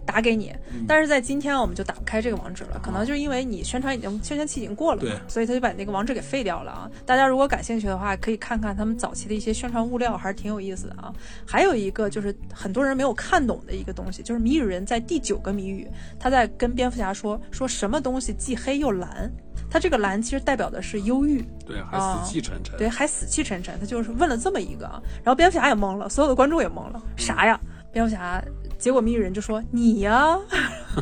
[0.04, 0.54] 打给你。
[0.86, 6.90] 但是在今天我们就打不开这个网址了，可能就是因为你宣传已经宣传期已经过了，对，所以他就把那个网址给废掉了啊。
[7.06, 11.10] 大家如果感兴趣的话，可以看看他们早期的一些宣传物料，还是挺有意思的啊。
[11.46, 15.88] 还有一个就是很多人没有看懂的一个东西，就是谜语人在第九个谜语，
[16.20, 19.32] 他在跟蝙蝠侠说说什么东西既黑又蓝。
[19.74, 23.76] 他这个蓝其实代表的是忧郁，对，还死气沉沉，对，还死气沉沉。
[23.80, 24.84] 他就是问了这么一个，
[25.24, 27.58] 然后蝙蝠侠也懵了，所有的观众也懵了，啥呀？
[27.90, 28.40] 蝙蝠侠，
[28.78, 30.38] 结果谜语人就说你呀，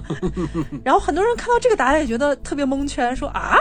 [0.82, 3.58] 然后很多人看到这个答案也觉得特别蒙圈，说啊，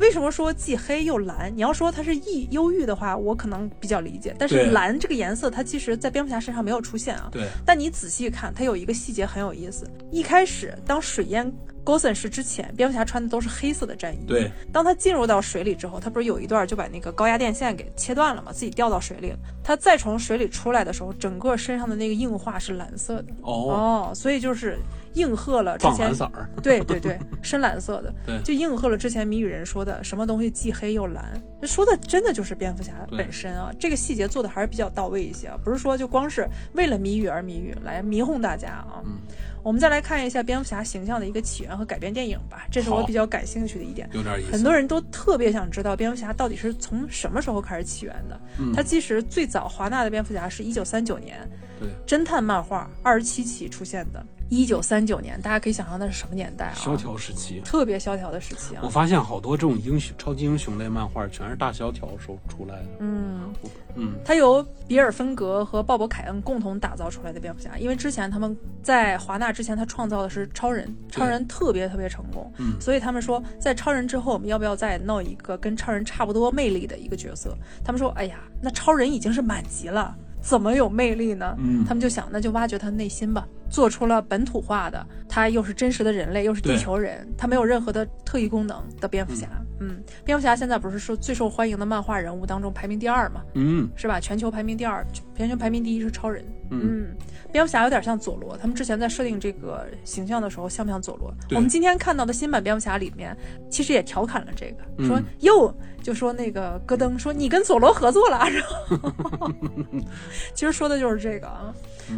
[0.00, 1.52] 为什么说既黑又蓝？
[1.54, 7.28] 你要说它是抑忧郁的话，我可能比较理解，但是蓝这个颜色它其实在蝙蝠侠身上没有出现啊。
[7.32, 11.52] 对，但你仔细看，它有一个细节很有意思，一开始当水烟。
[11.84, 14.24] 高森是之前，蝙蝠侠穿的都是黑色的战衣。
[14.26, 18.50] 对，当他进入到水里之后，他不是有一段就把那个高压电线给切断了吗？
[18.54, 19.38] 自己掉到水里了。
[19.62, 23.26] 他再从水里出来的时候，整个身上的那个硬化是蓝色的。
[23.42, 24.78] 哦哦，所以就是
[25.14, 26.14] 应和了之前。
[26.14, 26.48] 色儿。
[26.62, 28.14] 对对对，深蓝色的。
[28.26, 31.40] 对，就应和了之前谜语人说的什么东西既黑又蓝。
[31.62, 39.02] 说的真的就是蝙蝠侠本身啊，这个细节做的还是比较到位一些啊，不是说就光是为了谜语而谜语来迷哄大家啊。
[39.04, 39.18] 嗯。
[39.62, 44.06] 我们再来看一下蝙蝠侠形象的一个起源和改编电影吧，这是我比较感兴趣的一点。
[44.12, 44.52] 有点意思。
[44.52, 48.38] 很多人都特别想知道蝙蝠侠到底是从什么时候开始起源的。
[48.58, 48.74] 嗯。
[48.74, 51.48] 他其实最早华纳的蝙蝠侠是一九三九年，
[51.80, 54.22] 对，侦探漫画二十七期出现的。
[54.50, 56.74] 一九三九年，大家可以想象那是什么年代啊？
[56.74, 58.82] 萧条时期，特别萧条的时期啊！
[58.84, 62.88] 我发现好多这种英雄、超级英雄类漫画，全是大萧条时候出来的。
[63.00, 63.52] 嗯
[63.96, 77.56] 嗯，它由比尔·芬格和鲍勃·凯恩共同打造出来的蝙蝠侠，因为之前他们在华纳之前，他创造的是超人，超人特别特别成功，嗯，所以他们说，在超人之后，我们要不要再弄一个跟超人差不多魅力的一个角色？
[77.84, 80.14] 他们说，哎呀，那超人已经是满级了。
[80.44, 81.56] 怎么有魅力呢？
[81.58, 89.48] 嗯，他们就想，那就挖掘他的内心吧，做出了本土化的，他又是真实的人类，又是地球人，他没有任何的特异功能的蝙蝠侠。
[89.80, 93.40] 嗯，蝙蝠侠现在不是说最受欢迎的漫画人物当中排名第二嘛？
[93.54, 94.20] 嗯，是吧？
[94.20, 96.44] 全球排名第二，全球排名第一是超人。
[96.70, 97.14] 嗯，
[97.52, 101.32] 蝙蝠侠有点像佐罗，他们之前在设定这个形象的时候像不像佐罗？
[101.50, 103.36] 我们今天看到的新版蝙蝠侠里面，
[103.70, 109.50] 其实也调侃了这个，说哟，就说那个戈登说你跟佐罗合作了，然后
[110.54, 111.72] 其实说的就是这个啊。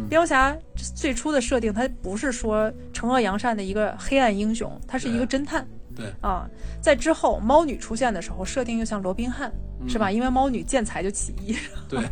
[0.09, 0.57] 蝙蝠侠
[0.95, 5.67] 最初的设定，他不是说惩恶扬善的一个黑暗英雄，他是一个侦探。
[5.97, 6.47] 对啊，
[6.79, 9.51] 在之后猫女出现的时候，设定又像罗宾汉，
[9.87, 10.11] 是吧？
[10.11, 11.57] 因为猫女见财就起义。
[11.89, 11.99] 对。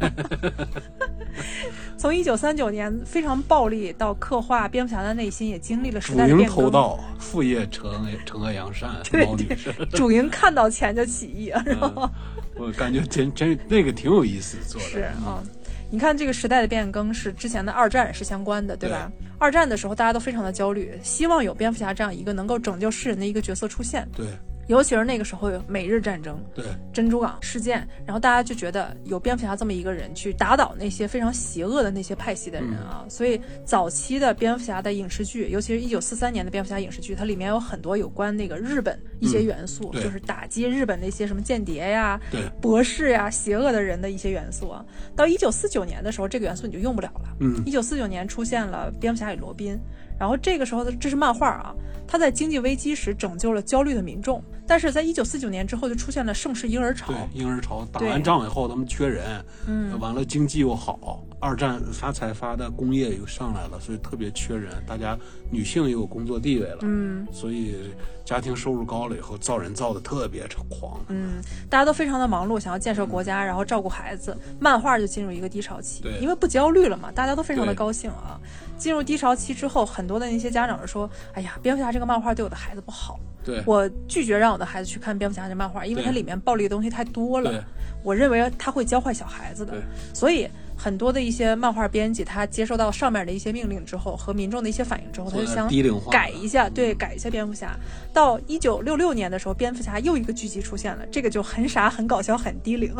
[1.98, 6.56] 从一九三九年非常暴力到刻画蝙蝠侠的内心，也经历了时代的变革。
[6.56, 7.84] 主营偷盗，副业惩
[8.26, 8.90] 惩恶扬善。
[9.14, 12.12] 猫女是主营看到钱就起义，是吧？
[12.56, 14.88] 我感觉真真那个挺有意思做的。
[14.88, 15.44] 是啊。
[15.90, 19.12] 你看这个时代的变更是之前的二战是相关的，对吧？
[19.38, 24.08] 二战的时候大家都非常的焦虑，希望有蝙蝠侠这样一个能够拯救世人的一个角色出现。
[24.16, 24.26] 对。
[24.68, 42.20] 尤其是那个时候有美日战争，对珍珠港事件，然后大家就觉得有蝙蝠侠这么一个人去打倒那些非常邪恶的那些派系的人啊，所以早期的蝙蝠侠的影视剧，尤其是一九四三年的蝙蝠侠影视剧，它里面有很多有关那个日本一些元素，就是打击日本那些什么间谍呀、
[42.60, 44.84] 博士呀、邪恶的人的一些元素啊。
[45.16, 47.36] 到一九四九年的时候，这个元素你就用不了了。
[47.40, 49.80] 嗯，一九四九年出现了蝙蝠侠与罗宾。
[50.20, 51.74] 然后这个时候的这是漫画啊，
[52.08, 57.12] 他在经济危机时拯救了焦虑的民众，但是在一九四九年之后就出现了盛世婴儿潮。
[57.12, 65.18] 对，婴儿潮打完仗以后，他们缺人，嗯，完了经济又好，二战发财发的工业又上来了，所以特别缺人，大家
[65.52, 67.76] 女性又有工作地位了，嗯，所以
[68.24, 78.40] 家庭收入高了以后造人造的特别狂，嗯，大家都非常的忙碌，想要建设国家，然后照顾孩子，漫画就进入一个低潮期，对，因为不焦虑了嘛，大家都非常的高兴啊。
[78.78, 87.64] 进入低潮期之后，很多的那些家长说：“哎呀，蝙蝠侠这个漫画对我的孩子不好，对我拒绝让我的孩子去看蝙蝠侠这漫画，因为它里面暴力的东西太多了，
[88.04, 89.74] 我认为他会教坏小孩子的，
[90.14, 95.70] 所以。”很多的一些漫画编辑，他接收到上面的一些命令之后，和民众的一些反应之后，他就想
[96.12, 97.76] 改一下，对，改一下蝙蝠侠。
[98.14, 102.94] 到一九六六年的时候，蝙蝠侠又一个剧集出现了，这个就很傻、很搞笑、很低龄，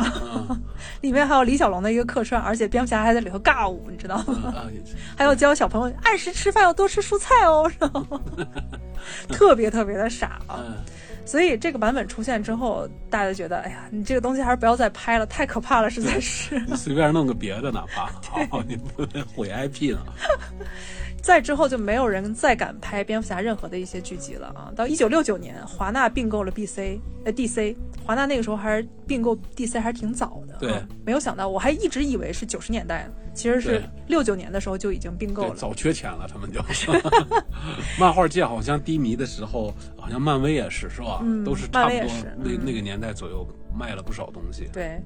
[1.02, 4.54] 里面还有李小龙的一个客串，而且蝙蝠侠还在里头尬舞，你知道吗？
[5.16, 7.70] 还要教小朋友按时吃饭，要多吃蔬菜哦，
[9.28, 10.64] 特别特别的傻啊。
[11.26, 16.58] 所以这个版本出现之后，大家觉得，哎呀，你这个东西还是不要再拍了，太可怕了，实在是。
[16.66, 18.06] 你随便弄个别的，哪怕
[18.48, 19.98] 好，你不能毁 IP 呢。
[21.22, 24.70] 再之后就没有人再敢拍蝙蝠侠任何的一些剧集了啊！
[24.76, 27.74] 到一九六九年，华纳并购了 BC，呃 DC，
[28.04, 30.56] 华纳那个时候还是并购 DC 还是挺早的。
[30.60, 35.56] 对，没有想到，我还一直以为是九十年代呢，其实是六九年的时候就已经并购了。
[35.56, 36.60] 早缺钱了，他们就。
[37.98, 39.74] 漫画界好像低迷的时候，
[40.06, 41.18] 好像漫威也是，是吧？
[41.22, 43.46] 嗯，都是差不多那那个年代左右。
[43.78, 44.70] 卖了不少东西。
[44.72, 44.98] 对，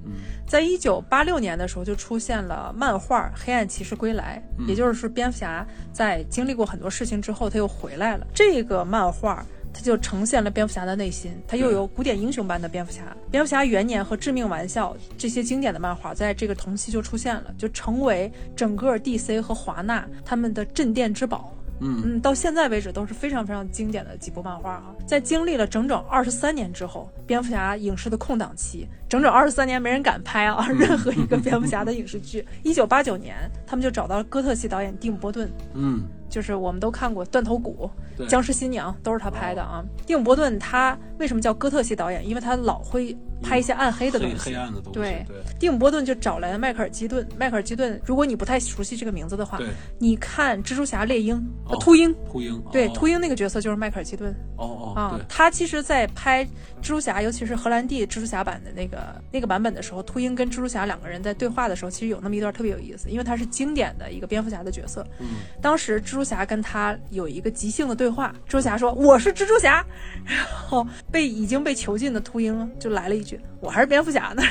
[0.47, 8.25] 在一九八六年的时候就出现了漫画《黑暗骑士归来》，也就是说，蝙蝠侠在经历过很多事情之后，他又回来了。
[8.33, 13.03] 这个漫画它就呈现了蝙蝠侠的内心，它又有古典英雄般的蝙蝠侠。
[13.29, 21.53] 蝙蝠侠元年和致命玩笑这些经典的漫画，在这个同期就出现了，就成为整个 DC 和华纳他们的镇店之宝。
[21.81, 24.95] 嗯嗯，到现在为止都是非常非常经典的几部漫画啊。
[25.07, 32.47] 在经历了整整二十三年之后，蝙蝠侠影视的空档期，整整二十三年没人敢拍啊 任何一个蝙蝠侠的 影视剧。
[32.63, 35.51] 一九八九年，他们就找到了哥特系导演蒂姆·波顿。
[35.75, 36.03] 嗯。
[36.31, 37.91] 就是我们都看过《断头谷》
[38.27, 39.85] 《僵尸新娘》，都是他拍的啊。
[40.07, 42.27] 蒂姆·伯顿他为什么叫哥特系导演？
[42.27, 44.99] 因为他老会拍一些暗黑的东西，黑暗的东西。
[44.99, 45.27] 对，
[45.59, 47.27] 蒂姆·伯顿就找来了迈克尔·基顿。
[47.37, 49.59] 迈克尔·基顿，如果你不太熟悉这个名字的话，
[49.99, 51.37] 你看《蜘蛛侠：猎鹰》
[51.81, 54.33] 秃鹰，秃鹰，对，秃鹰那个角色就是迈克尔·基顿。
[54.57, 58.99] 哦哦，啊，他其实，在拍蜘蛛侠，尤其是荷兰弟蜘蛛侠版的那个
[59.33, 65.07] 那个版本的时候，秃鹰跟蜘蛛侠两个人在对话的时候，其实有那么一段特别有意思，因为他是经典的一个蝙蝠侠的角色。
[65.19, 65.27] 嗯，
[65.63, 69.85] 当时蜘蛛侠跟他有一个即兴的对话，蜘蛛侠说：“我是蜘蛛侠。”
[70.25, 74.43] 然后被已经被囚禁的秃鹰就来了一句：“我还是蝙蝠侠呢。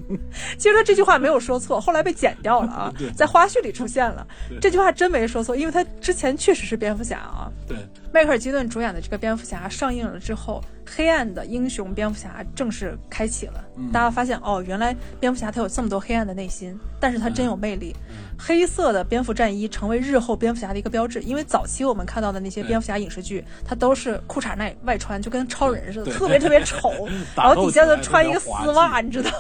[0.58, 4.26] 其实他这句话没有说错，后来被剪掉了啊，在花絮里出现了。
[4.60, 7.52] 这句话真没说错，因为他之前确实是蝙蝠侠啊。
[7.68, 7.78] 对，
[8.14, 10.64] 迈克尔基顿主演的这个蝙蝠侠上映了之后。
[10.94, 13.64] 黑暗的英雄蝙蝠侠正式开启了，
[13.94, 17.96] 大家发现哦，原来蝙蝠侠他有这么多黑暗的内心，但是他真有魅力。
[18.38, 29.32] 黑色的蝙蝠战衣成为日后蝙蝠侠的一个标志，因为早期我们看到的那些蝙蝠侠影视剧，他都是裤衩内外穿，就跟超人似的，特别特别丑， 然后底下再穿一个丝袜，你知道。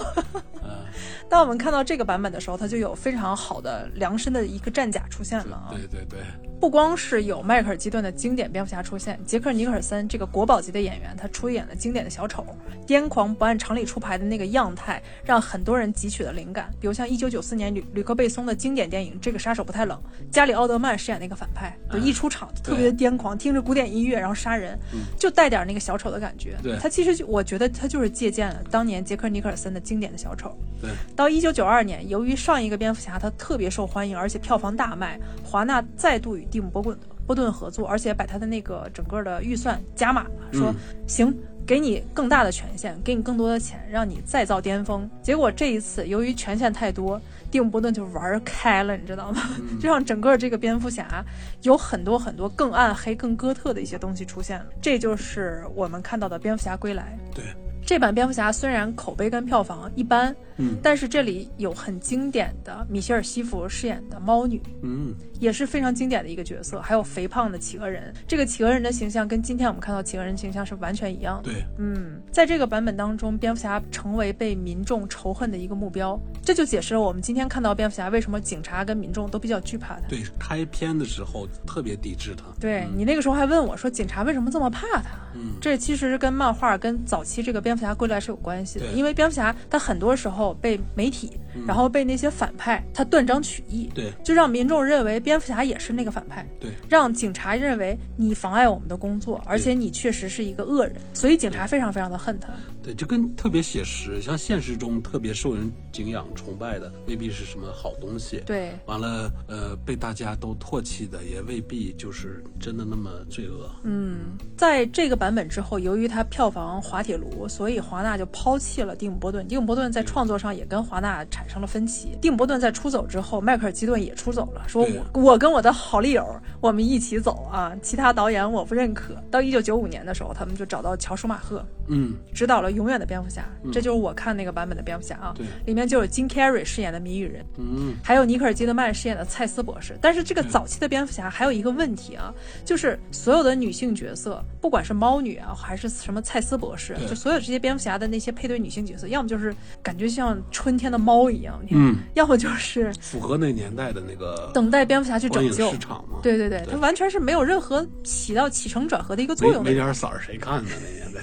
[1.28, 5.72] 当我们看到这个版本的时候，它就有非常好的量身的一个战甲出现了啊！
[5.72, 6.20] 对对对，
[6.60, 12.45] 不光是有迈克尔基顿的经典蝙蝠侠出现，杰克尼克尔森这个国宝级的演员，他出演了经典的小丑，
[12.85, 16.69] 癫狂不按常理出牌的那个样态，让很多人汲取了灵感。
[16.79, 19.97] 比如像一九九四年吕吕克贝松的经典电影《这个杀手不太冷》，
[20.33, 24.77] 加里奥德曼饰演那个反派，就一出场特别的癫狂，听着古典音乐然后杀人，
[25.17, 26.57] 就带点那个小丑的感觉。
[26.61, 30.57] 对，他其实我觉得他就是借鉴了当年杰克尼克尔森的经典的小丑。
[30.81, 30.89] 对。
[31.15, 40.74] 到一九九二年，由于上一个蝙蝠侠他特别受欢迎，而且票房大卖，华纳再度与蒂姆伯顿波顿合作，而且把他的那个整个的预算加码了，说
[41.07, 41.34] 行，
[41.65, 45.09] 给你更大的权限，给你更多的钱，让你再造巅峰。
[45.22, 49.41] 结果这一次，由于权限太多，蒂姆波顿就玩开了，你知道吗？
[49.80, 51.24] 就让整个这个蝙蝠侠
[51.61, 54.65] 有很多很多更暗黑、更哥特的一些东西出现了。
[54.82, 57.17] 这就是我们看到的蝙蝠侠归来。
[57.34, 57.43] 对。
[57.84, 66.80] 这版蝙蝠侠虽然口碑跟票房一般，嗯，但是这里有很经典的米歇尔·西弗饰演的猫女，嗯，也是非常经典的一个角色。
[66.80, 71.51] 还有肥胖的企鹅人，这个企鹅人的形象跟今天我们看到企鹅人形象是完全一样的。
[71.51, 80.07] 对，嗯，在这个版本当中，蝙蝠侠成为被民众仇恨的一个目标，这就解释了我们今天看到蝙蝠侠为什么警察跟民众都比较惧怕他。
[80.07, 82.43] 对，开篇的时候特别抵制他。
[82.59, 85.12] 对你那个时候还问我说，警察为什么这么怕他？
[85.34, 91.32] 嗯，这其实跟漫画跟早期这个蝙蝠侠归来是有关系的，因为蝙蝠侠他很多时候被媒体，
[91.68, 102.49] 然后被那些反派他断章取义，对，就让民众认为蝙蝠侠也是那个反派，对，让警察认为你妨碍我们的工作，而且你确实是一个恶人，所以警察非常非常的恨他。
[102.84, 108.41] 对，就跟特别写实，像现实中特别受人敬仰崇拜的，未必是什么好东西。
[108.43, 113.70] 对，完了，呃，被大家都唾弃的，也未必就是真的那么罪恶。
[113.84, 119.47] 嗯，在这个版本之后，由于它票房滑铁卢，所以华纳就抛弃了蒂姆·波顿。
[119.47, 122.17] 蒂姆·波顿在创作上也跟华纳产生了分歧。
[122.21, 124.83] 蒂姆·波顿在出走之后，迈克尔·基顿也出走了，说
[125.13, 126.25] 我我跟我的好丽友，
[126.59, 129.15] 我们一起走啊，其他导演我不认可。
[129.29, 131.65] 到一九九五年的时候，他们就找到乔·舒马赫。
[131.93, 135.33] 嗯，指导了《永远的蝙蝠侠》，这就是我看那个版本的蝙蝠侠啊。
[135.35, 139.97] 对，里面就有金凯瑞饰演的谜语人，嗯，还有尼克尔基德曼饰演的蔡斯博士。
[140.01, 142.33] 但是这个早期的蝙蝠侠还有一个问题啊，
[142.63, 156.19] 就是所有的女性角色，不管是猫女啊，还是什么蔡斯博士，就所有这些蝙蝠侠的那些配对女性角色，要么就是感觉像春天的猫一样，嗯，要么就是符合那年代的那个等待蝙蝠侠去拯救市场嘛。
[156.23, 159.61] 对对对，它完全是没有任何起到起承转合的一个作用。
[159.61, 160.69] 没点色儿谁看呢？
[160.81, 161.21] 那年代。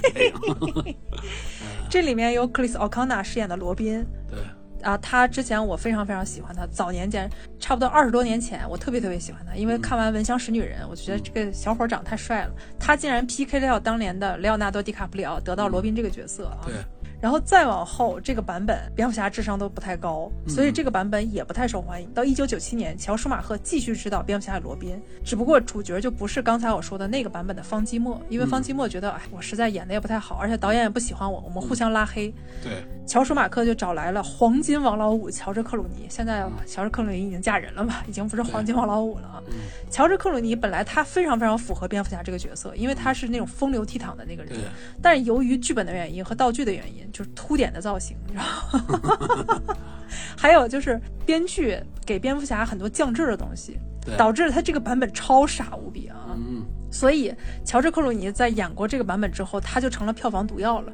[1.89, 4.05] 这里面有克里斯奥康纳饰演的罗宾。
[4.31, 4.39] 对。
[4.81, 7.29] 啊，他之前我非常非常喜欢他，早年间
[7.59, 12.55] 差不多二十多年前，我特别特别喜欢他，因为看完《闻香识女人》，我觉得这个小伙长得太帅了。
[12.79, 16.59] 他竟然 PK 掉当年的莱昂纳多·迪卡普里奥，得到罗宾这个角色啊。
[16.65, 16.77] 对。
[17.21, 22.09] 然后再往后，这个版本蝙蝠侠智商都不太高，所以这个版本也不太受欢迎。
[22.15, 32.33] 到一九九七年，乔舒马赫继续指导蝙蝠侠罗宾，只不过主角就不是刚才我说的那个版本的方基莫，因为方基莫觉得，哎，我实在演的也不太好，而且导演也不喜欢我，我们互相拉黑。
[32.63, 39.43] 对，乔舒马克就找来了黄金王老五乔治克鲁尼，现在乔治克鲁尼已经嫁人了嘛，已经不是黄金王老五了啊。
[39.91, 44.55] 乔治克鲁尼本来他非常非常符合蝙蝠侠这个角色，因为他是那种风流倜傥的那个人，
[45.03, 47.89] 但是由于剧本的原因和道具的原因，就是凸点的造。
[47.89, 48.79] 造型，然后
[50.37, 53.79] 还有就是编剧给蝙蝠侠很多降智的东西，
[54.19, 56.37] 导致他这个版本超傻无比啊！
[56.37, 57.35] 嗯，所以
[57.65, 60.93] 乔治克鲁尼在演过这个版本之后，他就成了票房毒药了。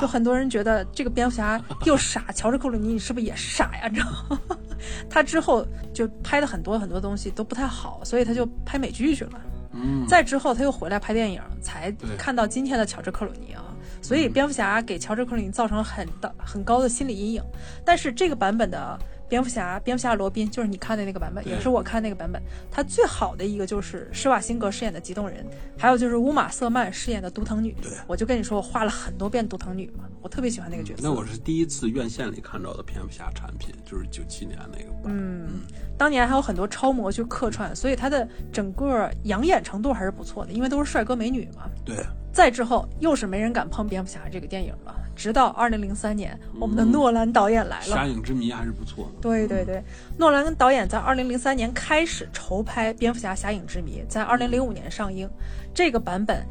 [0.00, 3.88] 就很多人觉得这个蝙蝠侠又傻，乔治克鲁尼你是不是也是傻呀？
[3.88, 4.40] 你知道吗？
[5.10, 9.32] 他之后就拍的很多很多东西都不太好，所以他就拍美剧去了。
[9.74, 13.62] 嗯，再之后他又回来拍电影，才看到今天的乔治克鲁尼啊。
[14.02, 17.42] 所以蝙蝠侠给乔治克鲁尼造成了很大很高的心理阴影，
[17.84, 18.98] 但是这个版本的
[19.30, 25.46] 蝙蝠侠，蝙蝠侠罗宾就是你看的那个版本，也是我看那个版本，它最好的一个就是施瓦辛格饰演的激动人，
[25.78, 27.74] 还有就是乌玛瑟曼饰演的独藤女。
[27.80, 31.02] 对，我就跟你说，我画了很多遍独藤女嘛，我特别喜欢那个角色。
[31.04, 34.90] 那我是第一次院线里看到的蝙蝠侠产品，就是九七年那个。
[35.04, 35.60] 嗯，
[35.96, 41.70] 当年还有很多超模去客串，所以它的整个养眼程度还是不错的，因为都是帅哥美女嘛。
[41.84, 41.96] 对。
[42.32, 44.94] 再之后，又是没人敢碰蝙蝠侠这个电影了。
[45.20, 49.20] 直到二零零三年，我们的诺兰导演来了，《侠影之谜》还是不错的。
[49.20, 49.84] 对对对，
[50.16, 55.28] 诺兰跟导演在二零零三年开始筹拍《蝙蝠侠：侠影之谜》，在二零零五年上映。
[55.74, 56.42] 这个版本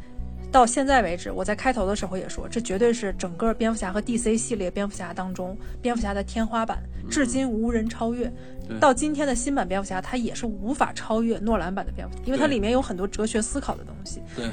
[0.52, 8.32] 到现在为止，我在开头的时候也说，这绝对是整个蝙蝠侠和 DC 系列蝙蝠侠当中蝙蝠侠的天花板，至今无人超越。
[8.78, 14.22] 到今天的新版蝙蝠侠，它也是无法超越诺兰版的蝙蝠侠，因为它里面有很多哲学思考的东西。
[14.36, 14.48] 对。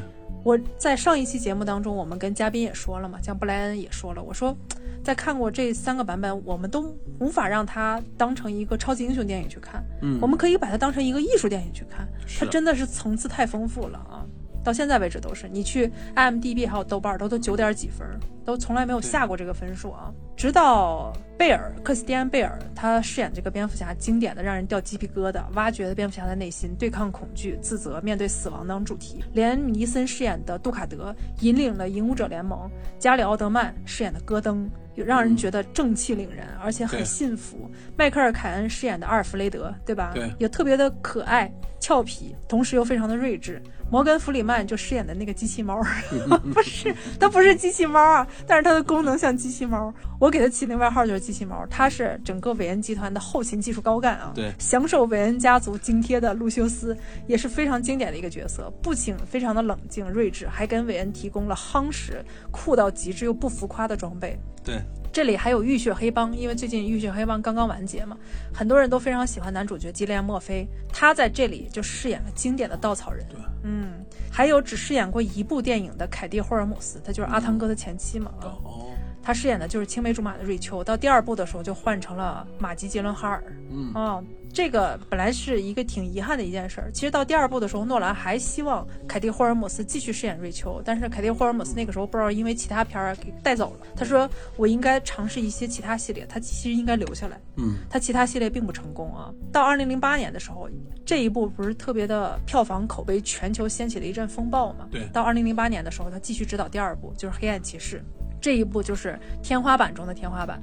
[0.48, 4.56] 我在上一期节目当中，我们跟嘉宾也说了嘛，像布莱恩也说了，我说，
[5.04, 12.08] 在看过这三个版本，我们都无法让它当成一个超级英雄电影去看，嗯，我们可以把它当成一个艺术电影去看，
[12.39, 14.24] 它真的是层次太丰富了啊。
[14.64, 18.08] 到现在为止都是，你去 IMDB 还有豆瓣都都九点几分，
[18.45, 20.14] 都从来没有下过这个分数啊。
[20.38, 29.24] 直到贝尔克斯蒂安贝尔他饰演这个蝙蝠侠，经典的让人掉鸡皮疙瘩，挖掘了蝙蝠侠的内心，对抗恐惧、自责、面对死亡等主题。
[29.34, 34.70] 连尼森饰演的杜卡德引领了影武者联盟，加里奥德曼饰演的戈登。
[35.06, 37.70] 让人觉得正气凛然，而且很幸福。
[37.96, 40.10] 迈克尔·凯恩饰演的阿尔弗雷德，对吧？
[40.16, 41.48] 对，也特别的可爱、
[41.80, 43.62] 俏皮，同时又非常的睿智。
[43.92, 45.80] 摩根·弗里曼就饰演的那个机器猫，
[46.52, 49.94] 不是，它不是机器猫啊，但是它的功能像机器猫。
[50.20, 51.66] 我给它起那外号就是机器猫。
[51.70, 56.96] 他是整个韦恩集团的后勤技术高干啊，对，享受韦恩家族津贴的路修斯
[57.28, 64.40] 也是非常经典的一个角色，不仅非常的冷静睿智，还跟韦恩提供了夯实、酷到极致又不浮夸的装备。
[64.64, 68.18] 对，这里还有浴血黑帮，因为最近浴血黑帮刚刚完结嘛，
[68.54, 73.26] 很多人都非常喜欢男主角基利安·墨菲，他在这里就饰演了经典的稻草人。
[73.30, 78.32] 对，嗯，还有只饰演过一部电影的凯蒂·霍尔姆斯，他就是阿汤哥的前妻嘛。
[78.42, 78.92] 哦，
[79.28, 83.44] 她饰演的就是青梅竹马的瑞秋，到第二部的时候就换成了马吉·杰伦哈尔。
[83.70, 84.24] 嗯，啊。
[84.54, 86.90] 这个本来是一个挺遗憾的一件事儿。
[86.94, 93.86] 其实到第二部的时候，诺兰还希望凯蒂·霍尔姆斯继续饰演瑞秋，但是凯蒂·霍尔姆斯那个时候不知道因为其他片儿给带走了。
[93.98, 97.38] 他说：“我应该尝试一些其他系列。”他其实应该留下来。
[97.58, 99.30] 嗯，他其他系列并不成功啊。
[99.52, 100.70] 到二零零八年的时候，
[101.06, 104.88] 这一部不是特别的票房口碑，全球掀起了一阵风暴嘛？
[104.90, 105.06] 对。
[105.12, 107.98] 到二零零八年的时候，他继续执导第二部，就是《黑暗骑士》。
[108.40, 110.62] 这一部就是天花板中的天花板，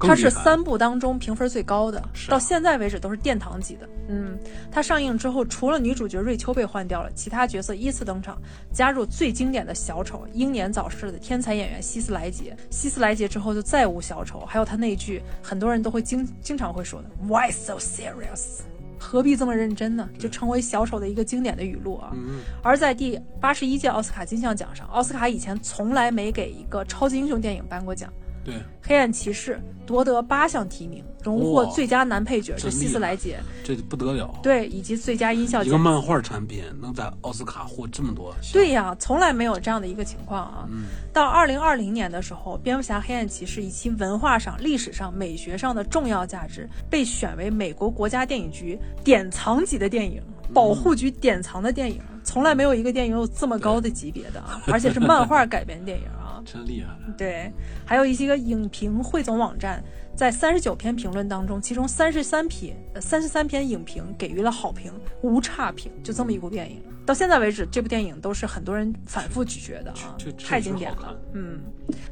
[0.00, 3.88] 它是三部当中评分最高的，到现在为止都是殿堂级的。
[4.08, 4.38] 嗯，
[4.70, 8.40] 它上映之后，除了女主角瑞秋被换掉了，其他角色依次登场，
[8.72, 12.56] 加入最经典的小丑、英年早逝的天才演员希斯莱杰。
[12.70, 18.60] 希斯莱杰之后就再无小丑，还有他那句很多人都会经经常会说的 “Why so serious”。
[18.98, 20.08] 何必这么认真呢？
[20.18, 22.10] 就成为小丑的一个经典的语录啊。
[22.14, 28.12] 嗯而在第八十一届奥斯卡金像奖上，奥斯卡以前从来没给一个超级英雄电影颁过奖。
[28.48, 34.34] 对，黑暗骑士夺得八项提名，荣获最佳男配角是希斯莱杰，这不得了。
[34.42, 35.76] 对，以及最佳音效一个。
[35.76, 40.66] 漫画产品能在奥斯卡获这么多，对呀，从来没有这样的一个情况啊。
[40.70, 50.22] 嗯到二零二零年的时候，蝙蝠侠：黑暗骑士以其文化上、历史上、美学上的重要价值，被选为美国国家电影局典藏级的电影，
[50.54, 52.00] 保护局典藏的电影。
[52.22, 56.04] 从来没有一个电影有这么高的级别的啊， 而且是漫画改编电影
[56.38, 56.42] 啊。
[56.46, 56.94] 真厉害。
[57.16, 57.52] 对，
[57.84, 59.82] 还有一些个影评汇总网站，
[60.18, 64.92] 在三十九篇评论当中，其中三十三篇呃三十三篇影评给予了好评，
[65.22, 65.92] 无差评。
[66.02, 71.16] 就这么一部电影，到现在为止，这部电影都是很多人反复咀嚼的啊太经典了。
[71.34, 71.60] 嗯，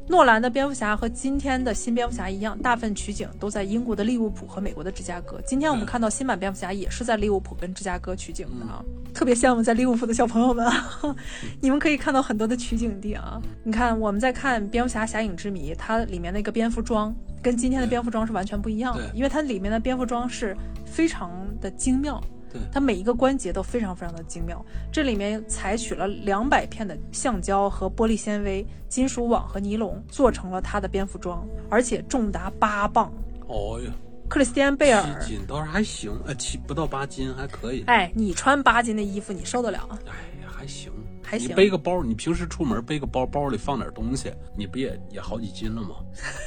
[0.07, 5.41] 诺兰的蝙蝠侠和今天的新蝙蝠侠一样，大部分取景都在英国的利物浦和美国的芝加哥。
[5.45, 10.89] 今天我们看到新版蝙蝠侠也是在利物浦跟芝加哥取景的啊，特别羡慕在利物浦的小朋友们啊，
[11.61, 13.43] 你们可以看到很多的取景地啊。
[13.65, 17.13] 你看我们在看蝙蝠侠侠影之谜，它里面那个蝙蝠装
[17.47, 21.31] 跟今天的蝙蝠装是完全不一样的，因为它里面的蝙蝠装是非常
[21.61, 22.21] 的精妙。
[22.51, 24.61] 对它每一个关节都非常非常的精妙。
[24.91, 33.13] 这里面采取了两百片的橡胶和玻璃纤维、金属网和尼龙做成了它的蝙蝠装，而且重达八磅。
[33.47, 33.93] 哦呀，
[34.29, 37.85] 克里斯蒂安贝尔，七斤倒是还行，呃，七不到八斤还可以。
[37.87, 39.97] 哎，你穿八斤的衣服，你受得了啊？
[40.07, 40.91] 哎呀，还行，
[41.27, 45.97] 还行你背个包，你平时出门背个包，包里放点东西，你不也也好几斤了吗？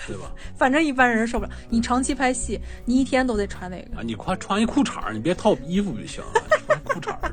[0.08, 0.32] 对吧？
[0.56, 1.52] 反正一般人受不了。
[1.70, 3.98] 你长期拍戏，你一天都得穿那个。
[3.98, 6.32] 啊，你快穿一裤衩儿，你别套衣服就行了，
[6.66, 7.32] 穿裤衩儿，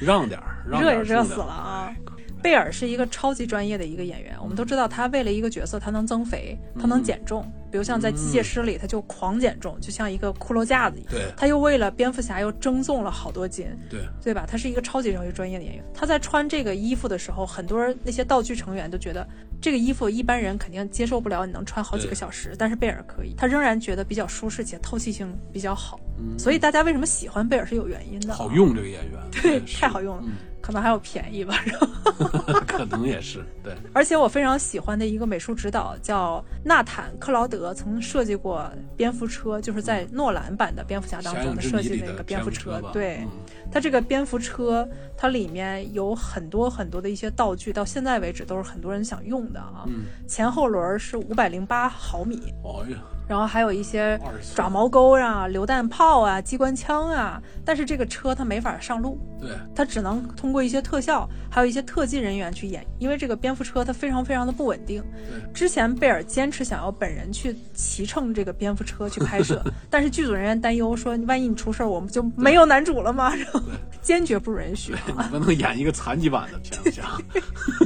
[0.00, 1.94] 让点儿，让热点儿重量也热死了啊！
[2.42, 7.50] 贝尔是一个超级专业的一个演员，我们都知道他为了一个角色，他能增肥，他能减重。
[7.76, 11.12] 比如像在《机械师》里，他就狂减重，就像一个骷髅架子一样。
[11.12, 14.46] 对他又为了蝙蝠侠又增重了好多斤，对，对吧？
[14.48, 15.84] 他是一个超级超级专业的演员。
[15.92, 19.28] 他在穿这个衣服的时候，很多人那些道具成员都觉得
[19.60, 26.00] 这个衣服一般人肯定接受不了，你能穿好几个小时，但是贝尔可以，他仍然觉得比较舒适且透气性比较好。
[26.38, 28.36] 所以大家为什么喜欢贝尔是有原因的啊。
[28.36, 30.32] 好用这个演员，对，太好用了，嗯
[30.66, 31.56] 可能还有便宜吧。
[31.64, 31.86] 然后
[32.66, 33.72] 可能也是对。
[33.92, 49.84] 而且我非常喜欢的一个美术指导叫纳坦·克劳德，曾设计过蝙蝠车，就是在诺兰版的蝙蝠侠当中的设计的一个蝙蝠车吧，对，嗯它这个蝙蝠车，它里面有很多很多的一些道具，到现在为止都是很多人想用的啊。
[49.86, 52.96] 嗯，前后轮是五百零八毫米，哦呀，
[53.28, 54.18] 然后还有一些
[54.54, 65.02] 爪毛钩啊、榴弹炮啊、机关枪啊，但是这个车它没法上路，对，它只能通过一些特效，还有一些特技人员去演，因为这个蝙蝠车它非常非常的不稳定。
[65.28, 65.52] 对。
[65.52, 73.32] 之前贝尔坚持想要本人去骑乘这个蝙蝠车去拍摄， 但是剧组人员担忧说，万一你出事儿，我们就没有男主了吗？
[74.02, 74.94] 坚决不允许。
[75.06, 77.18] 你不能演一个残疾版的蝙蝠侠。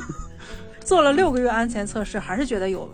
[0.84, 2.92] 做了六个月安全测试，还是觉得有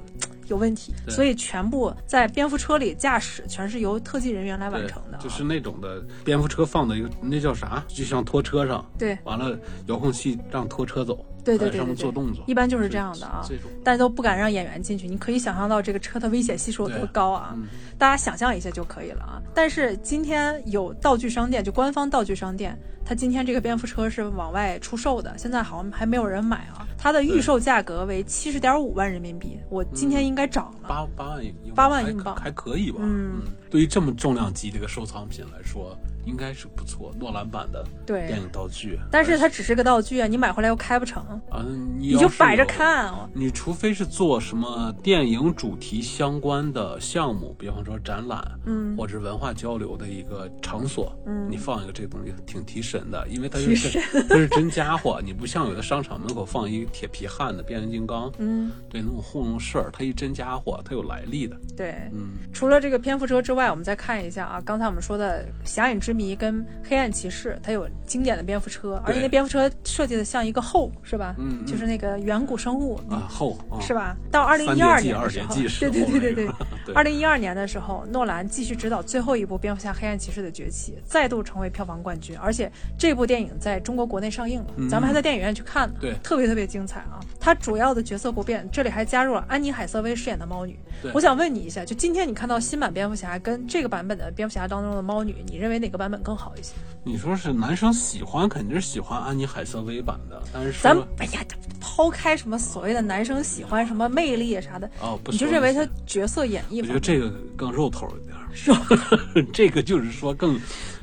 [0.48, 5.16] 有问题，所以全部在蝙蝠车里驾驶全是由特技人员来完成的。
[5.16, 5.20] 啊。
[5.20, 9.16] 就是那种的蝙蝠车放的一个那叫啥，就像拖车上，对。
[9.24, 17.54] 完了遥控器让拖车走，对对对对对面做动作，一般就是这样的啊这种大家都不敢让演员进去，你可以想象到这个车的危险系数有多高啊！
[17.56, 17.66] 嗯
[17.98, 19.40] 大家想象一下就可以了啊。
[19.54, 26.86] 但是今天有道具商店，就官方道具商店，它今天这个蝙蝠车是往外出售的，现在好像还没有人买啊。
[26.98, 30.88] 它的预售价格为七十点五万人民币，我今天应该涨了。
[30.88, 32.98] 八八万英八万英镑还可以吧？
[33.00, 33.40] 嗯
[33.70, 37.10] 对于这么重量级的一个收藏品来说，应该是不错。
[37.18, 41.64] 诺兰版的对电影道具，但是它只是个道具啊，你买回来又开不成，啊，
[41.96, 43.28] 你你就摆着看啊。
[43.32, 61.94] 你除非是做什么电影主题相关的项目，比方说展览，嗯或者文化交流的一个场所，嗯你放一个这个东西挺提神的，因为它提是真它是真家伙，你不像有的商场门口放一个铁皮汉的变形金刚，嗯，对那种糊弄事儿，它一真家伙，它有来历的，对。
[62.12, 71.34] 嗯，除了这个蝙蝠车之外，我们再看一下啊，刚才我们说的《侠影之谜》跟《黑暗骑士》，它有经典的蝙蝠车，而且那蝙蝠车设计的像一个后，是吧？
[71.38, 74.16] 嗯嗯就是那个远古生物，啊后啊是吧？
[74.30, 76.48] 到二零三一二年的时候，对对对对
[76.86, 87.20] 对二零一二年的时候，诺兰继续执导最后一部《蝙蝠侠：黑暗骑士的崛起》，再度成为票房冠军，而且这部电影在中国国内上映了，咱们还在电影院去看呢，嗯对特别特别精彩啊！
[87.38, 91.12] 它主要的角色不变，这里还加入了安妮海瑟薇饰演的猫女对。
[91.12, 96.72] 我想问你一下，就今天你看到新版蝙蝠侠跟这个版本的蝙蝠侠当中的猫女，你认为哪个版本更好一些？
[97.04, 101.40] 你说是男生喜欢，肯定是喜欢安妮海瑟薇版的，但是说咱哎呀，
[101.80, 108.86] 抛开什么所谓的男生喜欢什么魅力啊啥的，哦，不你就认为他角色演绎我觉得这个更肉头一点儿， 是吧？
[109.52, 110.58] 这个就是说更。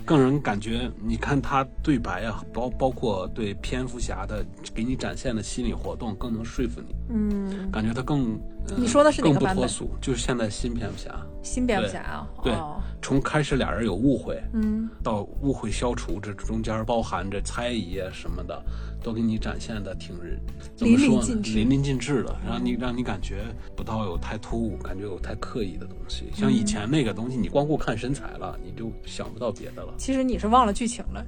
[0.06, 4.45] 更人感觉，你看他对白啊，包包括对蝙蝠侠的
[4.76, 6.93] 给你展现的心理活动，更能说服你。
[7.08, 8.38] 嗯，感觉他更，
[8.78, 9.68] 你说的是哪个版本？
[10.01, 11.14] 就是现在新蝙蝠侠。
[11.41, 12.53] 新蝙蝠侠啊，对，
[13.01, 18.64] 从开始俩人有误会，嗯，到误会消除，这中间包含着猜疑啊什么的，
[19.04, 20.16] 都给你展现的挺
[20.80, 23.43] 淋漓尽致，淋漓尽致的，让你让你感觉
[23.76, 26.32] 不到有太突兀，感觉有太刻意的东西。
[26.34, 29.93] 像以前那个东西，你光顾看身材了，你就想不到别的了。
[29.97, 31.26] 其实你是忘了剧情了，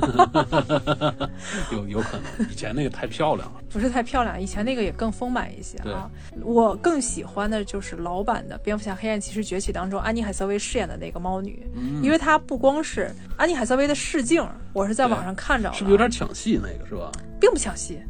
[1.72, 6.10] 有有可能，以前那个太漂亮了，不是太漂亮，以前那个也更丰满一些啊。
[6.42, 9.18] 我更喜欢的就是老版的蝙蝠侠黑暗。
[9.20, 11.66] 骑士崛起当中，安妮海瑟薇饰演的那个猫女，
[12.02, 16.58] 因为她不光是安妮海瑟薇的试镜，我是在网上看着了，是不是有点抢戏？
[16.62, 17.12] 那个是吧？
[17.38, 18.00] 并不详细。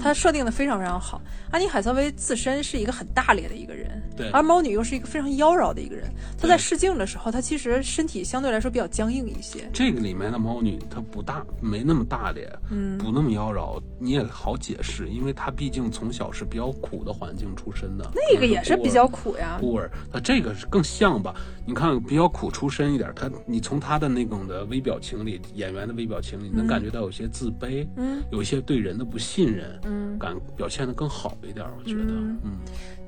[0.00, 1.20] 他设定的非常非常好。
[1.50, 6.08] 安妮海瑟薇自身是一个很大咧的一个人，对，而猫女又是一个非常妖娆的一个人。
[6.38, 9.68] 她在试镜的时候，她其实身体相对来说比较僵硬一些。
[9.72, 18.10] 这个里面的猫女她不大，没那么大咧，嗯，不那么妖娆，你也好解释，因为她毕竟从小是比较苦的环境出身的。
[18.14, 19.90] 那个也是比较苦呀，孤儿。
[20.12, 21.34] 她这个是更像吧？
[21.66, 32.12] 你看比较苦出身一点，她你从她的那种的微表情里，演员的微表情里，能感觉到有些自卑，嗯，有一些对人的不信任，嗯，敢表现的更好一点，我觉得。
[32.12, 32.58] 嗯，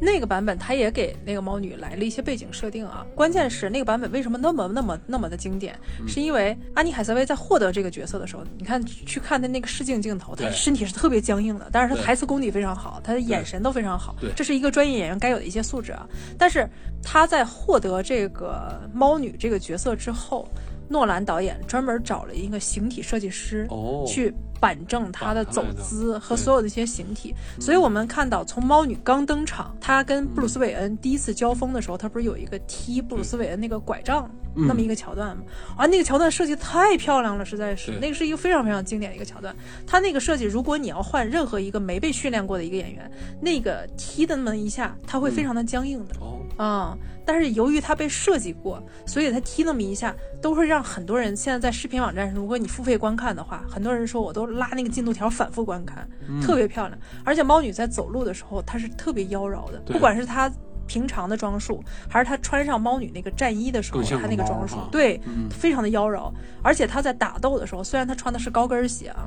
[0.00, 3.06] 那个版本他也给那个猫女来了一些背景设定啊。
[3.14, 5.78] 关键是那个版本为什么那么那么那么的经典？
[6.06, 16.06] 是因为安妮海瑟薇在获得这个角色的时候，你看去看她那个试镜镜头，她身体是特别僵硬的，但是她台词功底非常好，她的眼神都非常好，这是一个专业演员该有的一些素质啊。
[16.38, 16.68] 但是
[17.02, 20.48] 她在获得这个猫女这个角色之后，
[20.90, 23.66] 诺兰导演专门找了一个形体设计师
[24.06, 24.34] 去。
[24.60, 35.44] 板正他的走姿和所有的一些形体，所以我们看到从猫女刚登场，她跟布鲁斯韦恩第一次交锋的时候，她不是有一个踢布鲁斯韦恩那个拐杖那么一个桥段吗？
[35.78, 39.56] 啊，那个桥段设计太漂亮了，实在是，那个是一个非常非常经典的一个桥段。
[39.86, 43.10] 他那个设计，如果你要换任何一个没被训练过的一个演员，
[43.40, 46.14] 那个踢的那么一下，他会非常的僵硬的。
[46.20, 54.50] 哦，啊，但是由于它被设计过，所以它踢那么一下，都会让很多人现在在视频网站上，如果你付费观看的话，很多人说我都。
[54.50, 56.06] 拉那个进度条反复观看，
[56.42, 56.98] 特别漂亮。
[57.24, 59.80] 而且猫女在走路的时候，她是特别妖娆的。
[59.86, 60.50] 不管是她
[60.88, 65.20] 平常的装束，还是她穿上猫女那个战衣的时候，她那个装束，对，
[65.50, 66.32] 非常的妖娆。
[66.62, 69.24] 而且她在打斗的时候，虽然她穿的是高跟鞋啊，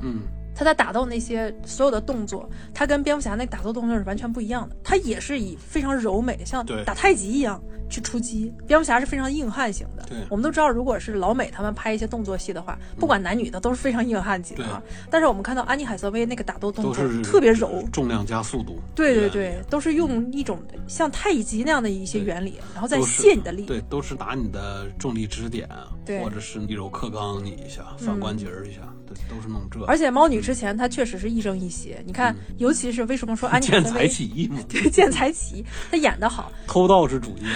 [0.54, 4.76] 她在打斗那些所有的动作，他跟蝙蝠侠那打斗动作是完全不一样的。
[4.84, 7.60] 他也是以非常柔美，像打太极一样。
[7.90, 10.02] 去出击，蝙蝠侠是非常硬汉型的。
[10.08, 14.82] 对，我们都知道，如果是老美他们拍一些动作戏的话，不管男女的都是非常硬汉型啊。
[15.10, 18.80] 但是我们看到安妮海瑟薇那个打斗动作特别柔，重量加速度。
[18.96, 23.64] 对对对，都是用一种像太极那样的一些原理，然后再卸你的力。
[23.64, 25.68] 对，都是打你的重力支点，
[26.06, 28.80] 对，或者是一柔克刚你一下，反关节一下。
[29.06, 32.02] 对都是弄这，而且猫女之前他确实是亦正亦邪。
[32.06, 34.58] 你看，尤其是为什么说安妮见财起意嘛？
[34.68, 36.52] 对，见财起意，他演的好。
[36.66, 37.46] 偷盗是主业，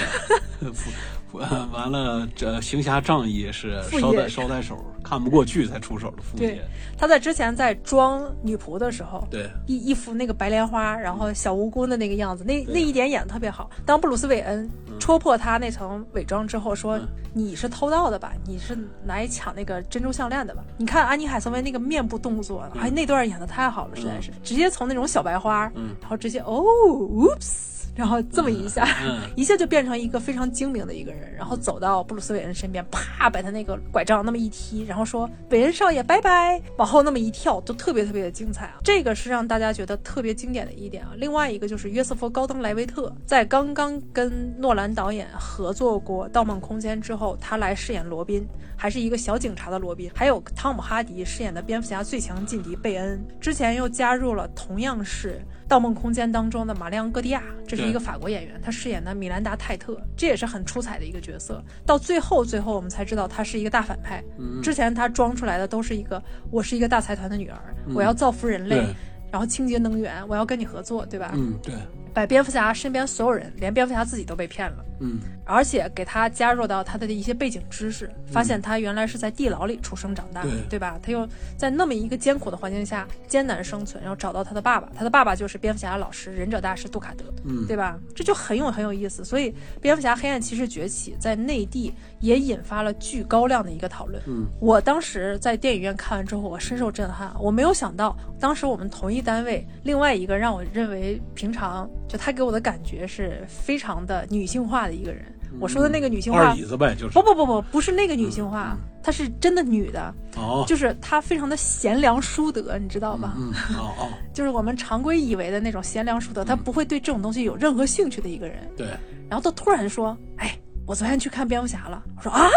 [1.33, 6.63] 完了这行侠仗义是捎带捎带手，看不过去才出手的副业。
[6.97, 13.71] 他在之前在装女仆的时候，对一一副那个白莲花，然后小蜈蚣的那个样子，那那一点演的特别好。
[13.85, 14.69] 当布鲁斯韦恩。
[15.01, 16.99] 戳破他那层伪装之后，说
[17.33, 18.33] 你是偷盗的吧？
[18.45, 18.77] 你是
[19.07, 20.63] 来抢那个珍珠项链的吧？
[20.77, 26.65] 你看安妮海瑟薇那个面部动作，哎，那段演的太好了，实在是直接从那种小白花，然后直接哦
[27.13, 27.78] ，oops。
[27.99, 28.87] 然后这么一下，
[29.35, 38.79] 一下就变成一个非常精明的一个人，然后走到布鲁斯韦恩身边，啪，把他那个拐杖那么一踢，然后说：“韦恩少爷，拜拜。”往后那么一跳，都特别特别的精彩啊！
[38.85, 41.11] 这个是让大家觉得特别经典的一点啊。
[41.17, 48.47] 另外一个就是约瑟夫·高登·莱维特，在刚刚跟诺兰导演合作过《盗梦空间》之后，他来饰演罗宾，
[48.77, 50.09] 还是一个小警察的罗宾。
[50.15, 55.45] 还有汤姆·哈迪饰演的蝙蝠侠最强劲敌贝恩，之前又加入了同样是。
[55.69, 61.63] 《盗梦空间》当中的玛丽昂·戈迪亚，这是一个法国演员，他饰演的米兰达·泰特，这也是很出彩的一个角色。
[61.85, 64.25] 到最后，最后我们才知道他是一个大反派。
[64.63, 67.61] 之前他装出来的都是一个，我是一个大财团的女儿，
[67.95, 68.83] 我要造福人类，
[69.31, 71.33] 然后清洁能源，我要跟你合作，对吧？
[71.35, 71.75] 嗯，对。
[72.15, 74.85] 把蝙蝠侠身边所有人，连蝙蝠侠自己都被骗了。
[75.01, 80.99] 嗯，而且给他加入到他的一些背景知识，发现他原来是在地牢里出生长大的，对吧？
[81.01, 87.97] 他又在那么一个艰苦的环境下艰难生存，然后找到他的爸爸，他的爸爸就是蝙蝠侠的老师忍者大师杜卡德，嗯，对吧？
[88.17, 89.25] 这就很有很有意思。
[89.25, 94.21] 所以蝙蝠侠黑暗骑士崛起在内地也引发了巨高量的一个讨论。
[94.27, 97.33] 嗯，我当时在电影院看完之后，我深受震撼。
[97.39, 105.25] 我没有想到，当时我们同一单位另外一个让我认为平常就他给我的感觉是非常的女性化的一个人。
[105.59, 107.13] 我说的那个女性化二，椅子呗，就是。
[107.15, 113.35] 不不不不，不是那个女性化，她是真的女的，哦，就是她非常的贤良淑德，你知道吧？
[113.39, 118.57] 嗯哦哦， 就是我们常规以为的那种贤良淑德，她不会对这种东西有任何兴趣的一个人。
[118.77, 118.89] 对，
[119.31, 120.55] 然后她突然说：“哎，
[120.89, 122.49] 我昨天去看蝙蝠侠了。”我说：“啊，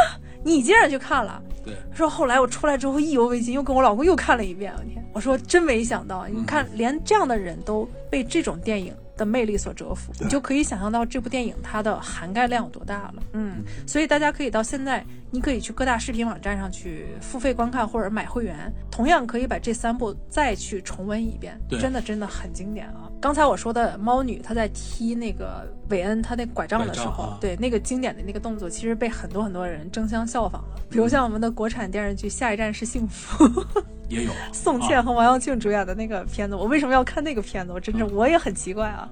[0.43, 8.95] 你竟然去看了？”对，说：“后来我出来之后意犹未尽，又跟我老公又看了一遍。”我天，我说真没想到，你看连这样的人都被这种电影。
[9.17, 13.21] 的魅力所折服，你就可以想象到这部电影它的涵盖量有多大了。
[13.33, 21.55] 嗯，所以大家可以到现在，你可以去各大视频网站上去付费观看或者买会员，同样可以把这三部再去重温一遍。
[21.69, 23.11] 对真的真的很经典啊！
[23.21, 30.81] 刚才我说的猫女，她在踢那个韦恩他那拐杖的时候，啊对那个经典的那个动作，其实被很多很多人争相效仿了。
[30.89, 33.45] 比如像我们的国产电视剧《下一站是幸福》，
[34.09, 37.72] 也有 宋茜和王耀庆主演的那个片子，我为什么要看那个片子？
[37.72, 39.07] 我真是我也很奇怪啊，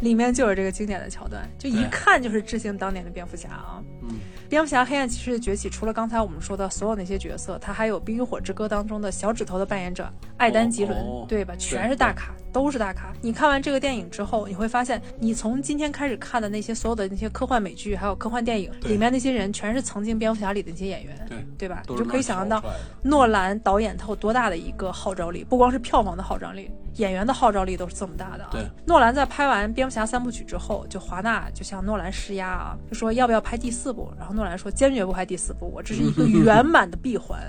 [0.00, 3.82] 里面就有这个经典的桥段，就一看就是致敬当年的蝙蝠侠啊。
[4.02, 4.10] 嗯，
[4.48, 11.54] 蝙蝠侠黑暗骑士的崛起，除了刚才我们说的所有那些角色，他还有《冰与火之歌》当中的小指头的扮演者艾丹·吉伦，哦对吧？
[11.58, 13.12] 全是大咖，都是大咖。
[13.20, 21.82] 你看完这个电影之后，你会发现，你从今天开始看的那些所有的那些科幻美剧，还有科幻电影里面那些人，全是曾经蝙蝠侠里的那些演员，对对吧？
[21.86, 22.64] 你就可以想象到
[23.02, 28.50] 诺兰导演他有多大的一个号召力，不光是票房的号召力，演员的号召力都是这么大的啊。
[28.52, 37.40] 对，诺兰在拍完蝙蝠侠三部曲之后，就华纳就向诺兰施压啊，就说要不要拍第四部，然后诺兰说坚决不拍第四部，我这是一个圆满的闭环，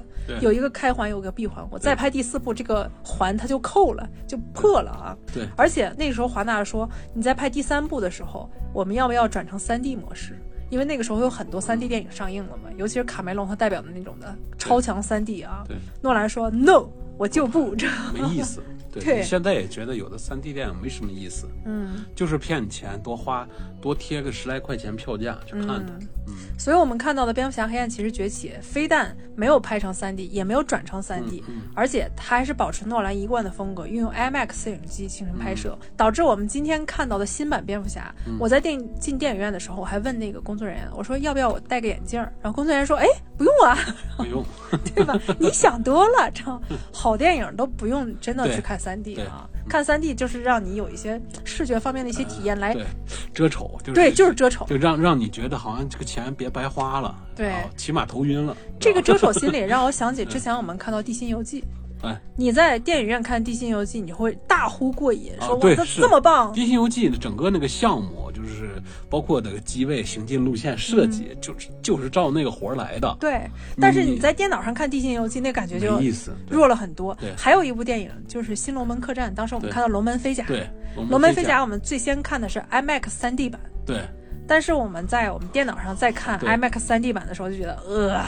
[0.42, 5.18] 有一个开环，有一个闭环，我再拍第四部，这个环它就扣了，就破了啊。
[5.34, 10.40] 对而且那个时候华纳说，你在拍第三部的时候，我们要不要转成三 D 模式？
[10.72, 15.64] 因为那个时候有很多3 D 电影上映了嘛，尤其是卡梅隆他代表的那种的超强3 D 啊。
[15.68, 16.88] 对，诺兰说 No，
[17.20, 17.88] 我就不这。
[18.12, 18.64] 没意思。
[19.00, 23.48] 对，对现在也觉得有的三 D 电影没什么意思，嗯，就是骗你钱，多花
[23.82, 25.94] 多贴个十来块钱票价去看它。
[26.28, 38.14] 嗯，所以我们看到的蝙蝠侠黑暗骑士崛起，非但没有拍成 3D，也没有转成 3D，、嗯而且它还是保持诺兰一贯的风格，运用 IMAX 摄影机进行拍摄，嗯导致我们今天看到的新版蝙蝠侠。
[38.40, 42.32] 我在电进电影院的时候，我还问那个工作人员，我说要不要我戴个眼镜儿？
[42.42, 43.06] 然后工作人员说，哎，
[43.38, 43.78] 不用啊，
[44.18, 44.44] 不用。
[44.96, 45.18] 对吧？
[45.40, 46.62] 你想多了，这样
[46.92, 52.86] 好电影都不用真的去看 3D 啊，看三 D 就是让你有一些视觉方面的一些体验来，对，
[53.34, 54.66] 遮丑就是对，就是遮丑。
[54.68, 58.56] 就让让你觉得好像这个钱别白花了，对啊起码头晕了。
[58.80, 61.62] 这个遮丑心理让我想起 之前我们看到《地心游记》。
[62.02, 66.02] 哎，你在电影院看《地心游记》，你会大呼过瘾，啊说哇，它对是。
[66.02, 66.52] 这么棒！
[66.54, 73.42] 《地心游记》的整个那个项目，就是包括这个机位、行进路线设计，就是就是照那个活儿来的，嗯对，
[73.80, 76.36] 但是你你在电脑上看《地心游记》，那感觉就意思。
[76.50, 77.16] 弱了很多。
[77.16, 77.34] 对。
[77.38, 80.44] 还有一部电影就是《新龙门客栈》，当时我们看到《龙门飞甲》。
[80.48, 80.70] 对，
[81.10, 84.02] 龙门飞甲，我们最先看的是 IMAX 3D 版，对。
[84.48, 88.22] 但是我们在我们电脑上再看 IMAX 3D 版的时候，就觉得呃，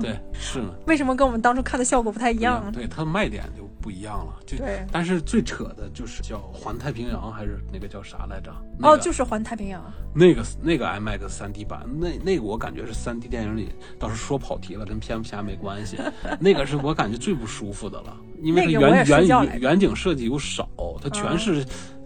[0.00, 0.74] 对是呢。
[0.86, 2.70] 为什么跟我们当初看的效果不太一样？
[2.72, 8.52] 对它的卖点就不一样了，就对但是最扯的就是叫环太平洋还是那个叫啥来着？
[8.78, 9.82] 那哦，就是环太平洋。
[10.14, 15.98] 那个那个 IMAX 三 D 版，那那个我感觉是三 D 电影里，倒是说跑题了，跟蝙蝠侠没关系。
[16.40, 20.68] 那个是我感觉最不舒服的了，因为它远远远景设计又少，
[21.02, 21.64] 它全嗯是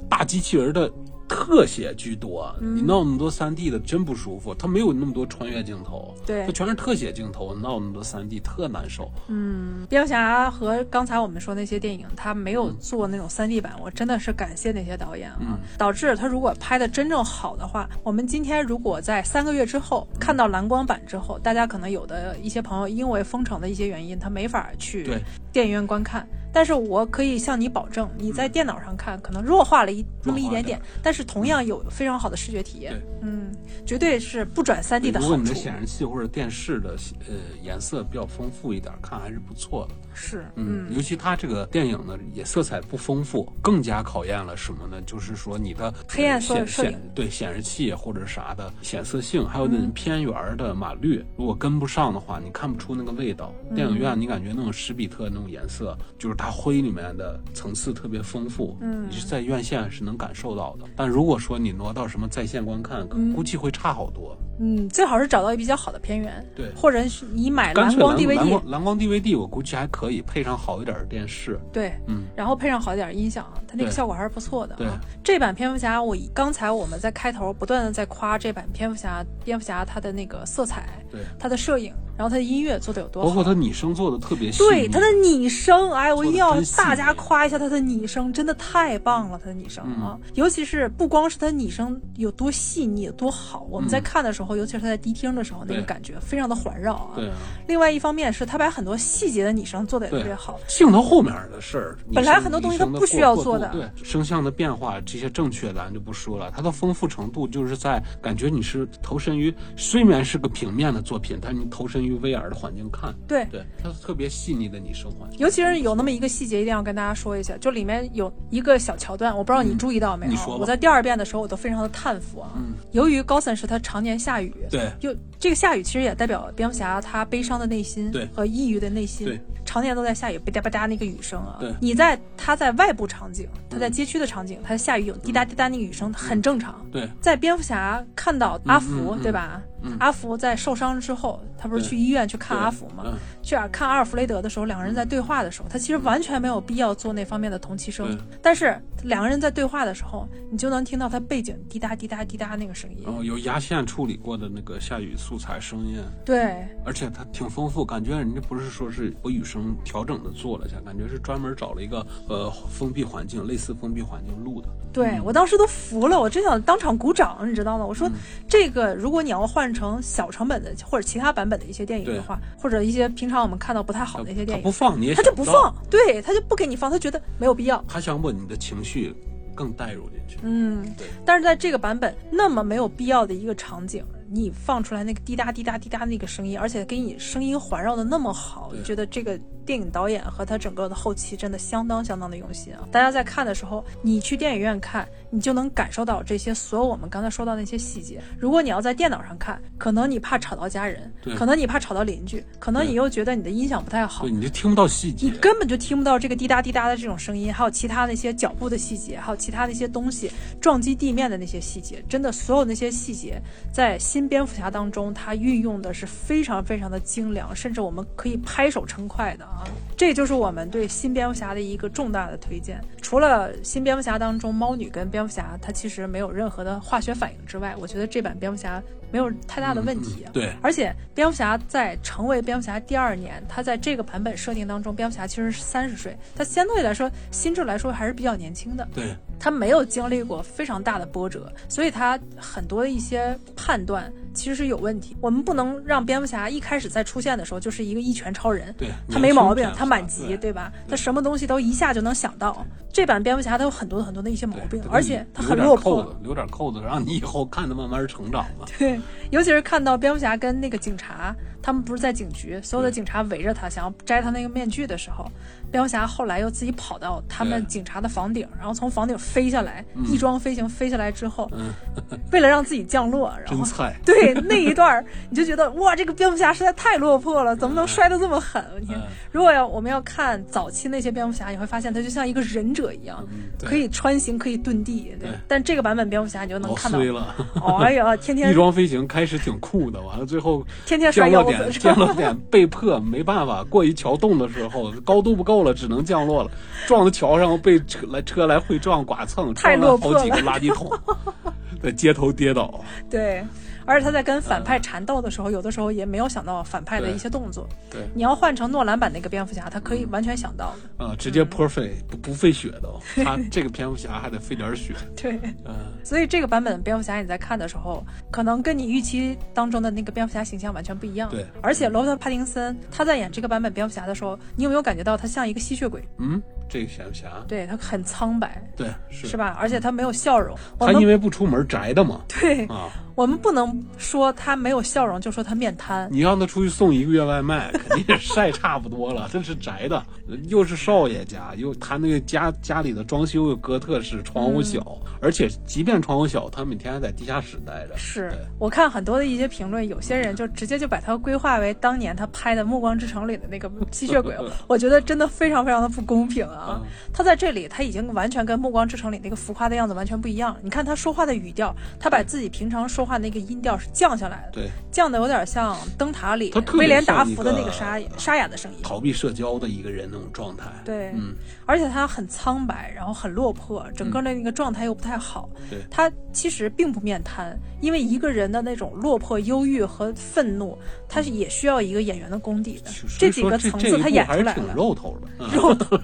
[0.08, 0.90] 大机器人的
[1.28, 2.54] 特写居多。
[2.60, 9.10] 嗯你闹那么多3 D 的真不舒服，它没有那么多穿越镜头，对它全是特写镜头，闹那么多3 D 特难受。
[9.28, 25.08] 嗯，蝙蝠侠和刚才我们说那些电影，他没有做那种3 D 版，我真的是感谢那些导演啊，嗯导致他如果拍的真正好的话，我们今天如果在三个月之后看到蓝光版之后，大家可能有的一些朋友因为封城的一些原因，他没法去
[25.52, 26.26] 电影院观看。
[26.58, 33.02] 但是我可以向你保证，你在电脑上看可能弱化了一那么一点点，但是同样有非常好的视觉体验对。
[33.22, 33.52] 嗯，
[33.86, 35.54] 绝对是不转三 D 的好处如果你的。
[35.54, 36.96] 显示器或者电视的
[37.28, 39.94] 呃颜色比较丰富一点，看还是不错的。
[40.12, 45.00] 是，嗯，尤其它这个电影呢，也色彩不丰富，更加考验了什么呢？
[45.02, 53.54] 就是说你的黑暗色显对显示器或者啥的显色性，还有嗯那种偏圆儿的码率，如果跟不上的话，你看不出那个味道。
[53.76, 59.06] 电影嗯院你感觉那种史比特那种颜色，就是它灰里面的层次特别丰富，嗯。
[59.08, 60.84] 你是在院线是能感受到的。
[60.96, 64.36] 但如果说你挪到什么在线观看，估计会差好多。
[64.60, 66.70] 嗯，最好是找到一比较好的片源，对。
[66.74, 71.58] 或者你买蓝光 DVD，光蓝光 DVD 我估计还可以，配上好一点的电视。
[71.72, 74.76] 对，嗯，然后配上好一点音响，它那个效果还是不错的。
[75.22, 97.12] 这版蝙蝠侠，我刚才我们在开头不断的在夸这版蝙蝠侠，蝙蝠侠它的那个色彩，对，它的摄影，然后他的音乐做的有多好，包括他拟声做的特别细对腻他的拟声，哎，我一定要大家夸一下他的拟声，真的太棒了，他的拟声嗯啊，尤其是不光是他拟声有多细腻、有多好，我们在看的时候，尤其是他在低听的时候，那个感觉非常的环绕啊。
[97.16, 97.34] 对啊，
[97.66, 113.46] 另外一方面是他把很多细节的拟声做的也特别好，镜头后面的事儿，本来很多东西拟声的它不需要做的对声像的变化这些正确咱就不说了，它的丰富程度就是在感觉你是投身于虽然是个平面的作品，但你投身于 VR 的环境看，对。
[113.50, 120.56] 对，它是特别细腻的拟声环境，尤其是有那么一个细节，一定要跟大家说一下，就里面有一个小桥段，我不知道你注意到没有？
[120.58, 122.50] 我在第二遍的时候，我都非常的叹服啊。
[122.56, 131.74] 嗯由于高森是他常年下雨，对就这个下雨其实也代表蝙蝠侠他悲伤的内心对和抑郁的内心，对，常年都在下雨，吧嗒吧嗒那个雨声啊对。
[131.78, 136.82] 你在他在外部场景，他在街区的场景，他下雨有滴答滴答那个雨声很正常。
[136.90, 139.60] 对在蝙蝠侠看到阿福，对吧？
[139.80, 143.04] 嗯阿福在受伤之后，他不是去医院去看阿福吗？
[143.06, 143.12] 嗯
[143.42, 153.02] 去看阿尔弗雷德的时候，两个人在对话的时候，他其实完全没有必要做那方面的同期声对，但是两个人在对话的时候，你就能听到他背景滴答滴答滴答那个声音。
[153.04, 164.68] 然后有压线处理过的那个下雨素材声音，对，而且它挺丰富，感觉人家不是说是有雨声调整的做了一下，感觉是专门找了一个呃封闭环境，类似封闭环境录的。
[164.92, 167.84] 对我当时都服了，我真想当场鼓掌，你知道吗？
[167.84, 168.10] 我嗯说
[168.48, 177.84] 这个，如果你要换成小成本的或者其他版本的一些电影的话，或者一些平常我们看到不太好的一些电影，他不放你也他就不放，对他就不给你放，他觉得没有必要。
[177.86, 179.14] 他想把你的情绪
[179.54, 180.38] 更带入进去。
[180.42, 188.78] 嗯对，但是在这个版本那么没有必要的一个场景，你放出来那个滴答滴答滴答那个声音，而且给你声音环绕的那么好，对。
[188.78, 189.38] 你觉得这个
[189.68, 192.88] 电影导演和他整个的后期真的相当相当的用心啊！
[192.90, 198.18] 大家在看的时候，你去电影院看，你就能感受到这些所有我们刚才说到的那些细节。
[198.38, 205.36] 如果你要在电脑上看，可能你怕吵到家人，可能你怕吵到邻居，可能你又觉得你的音响不太好对，，你就听不到细节你。
[205.36, 210.32] 根本就听不到这个滴答滴答的这种声音，还有其他那些脚步的细节，还有其他那些东西
[210.62, 213.38] 撞击地面的那些细节，真的所有那些细节，
[213.70, 219.57] 在新蝙蝠侠当中，它运用的是非常非常的精良，甚至我们可以拍手称快的啊！
[219.96, 222.80] 这就是我们对新蝙蝠侠的一个重大的推荐。
[223.02, 230.24] 除了新蝙蝠侠当中猫女跟蝙蝠侠它其实没有任何的化学反应之外，我觉得这版蝙蝠侠没有太大的问题。
[230.24, 245.16] 啊对，而且蝙蝠侠在成为蝙蝠侠第二年，他在这个版本设定当中，蝙蝠侠其实是三十岁，他相对来说心智来说还是比较年轻的，对，他没有经历过非常大的波折，所以他很多的一些判断其实是有问题。
[245.20, 250.72] 我们不能让蝙蝠侠一开始在出现的时候就是一个一拳超人，对他没毛病，他满级，对对吧？
[250.88, 252.64] 他什么东西都一下就能想到。
[252.90, 256.16] 这版蝙蝠侠他有很多很多的一些毛病，而且他很落魄。
[256.22, 258.66] 留点扣子，让你以后看他慢慢成长吧。
[258.78, 258.97] 对，
[259.30, 265.30] 尤其是看到蝙蝠侠跟那个警察，他们不是在警局，所有的警察围着他，想要摘他那个面具的时候，
[265.70, 271.70] 蝙蝠侠后来又自己跑到他们警察的房顶，然后从房顶飞下来，翼装飞行飞下来之后，嗯，
[272.32, 273.94] 为了让自己降落， 然后真菜。
[274.04, 278.64] 对那一段儿，你就觉得哇，这个蝙蝠侠实在太落魄了，怎么能摔得这么狠？
[278.80, 285.14] 你看嗯，如果要我们要看早期那些蝙蝠侠，你会发现他就像一个忍者一样，嗯可以穿行，可以遁地。
[285.20, 285.28] 对。
[285.28, 287.34] 对，但这个版本蝙蝠侠你就能看到，衰了，
[287.80, 296.50] 哎呀，天天翼装飞行开始挺酷的，完了最后天天摔腰点降落点被迫没办法过一桥洞的时候，高度不够了，只能降落了，
[296.86, 300.90] 撞到桥上被车来车来回撞剐蹭，太撞了好几个垃圾桶，
[301.82, 302.82] 在街头跌倒。
[303.10, 303.44] 对，
[303.88, 307.66] 而且他在跟反派缠斗的时候，有的时候也没有想到反派的一些动作。
[307.90, 311.06] 对，你要换成诺兰版那个蝙蝠侠，他可以完全想到的。
[311.06, 314.94] 啊，直接泼费不不费血的哦， 他这个蝙蝠侠还得费点血。
[315.16, 315.74] 对，嗯，
[316.04, 321.30] 所以这个版本的蝙蝠侠你在看的时候，可能跟你预期当中的那个蝙蝠侠形象完全不一样。
[321.30, 326.06] 对，而且罗伯特·帕丁森他在演这个版本蝙蝠侠的时候，你有没有感觉到他像一个吸血鬼？
[326.18, 329.56] 嗯，这个蝙蝠侠，对他很苍白，对，是是吧？
[329.58, 330.54] 而且他没有笑容。
[330.78, 336.08] 他因为不出门宅的嘛，对啊，我们不能说他没有笑容就说他面瘫。
[336.12, 339.28] 你让他出去送一个月外卖，肯定也晒差不多了。
[339.34, 340.00] 这是宅的，
[340.46, 347.96] 又是少爷家，又他那个家家里的装修又哥特式，窗户小，嗯而且即便窗户小，他每天还在地下室待着。
[347.96, 354.36] 是我看很多的一些评论，有些人就直接就把他规划为当年他拍的《暮光之城》里的那个吸血鬼，
[354.68, 356.80] 我觉得真的非常非常的不公平啊！
[356.80, 360.56] 嗯他在这里他已经完全跟《暮光之城》里那个浮夸的样子完全不一样。
[360.62, 363.18] 你看他说话的语调，他把自己平常说话。
[363.18, 368.78] 那个音调是降下来的，对，降的有点像灯塔里威廉达福的那个个沙沙哑的声音。
[368.80, 370.66] 逃避社交的一个人那种状态。
[370.84, 371.34] 对，嗯，
[371.66, 375.50] 而且他很苍白，然后很落魄，整个的那个状态又不太好。
[375.68, 380.78] 对他其实并不面瘫，因为一个人的那种落魄、忧郁和愤怒，
[381.08, 382.90] 他是也需要一个演员的功底的。
[383.18, 384.54] 这几个层次他演出来了。
[384.54, 385.28] 挺肉头的。
[385.40, 385.98] 嗯肉头，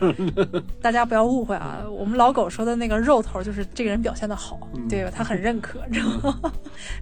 [0.82, 1.84] 大家不要误会啊！
[1.88, 5.10] 我们老狗说的那个肉头，就是这个人表现的好，嗯对吧？
[5.14, 6.52] 他很认可，知道吗？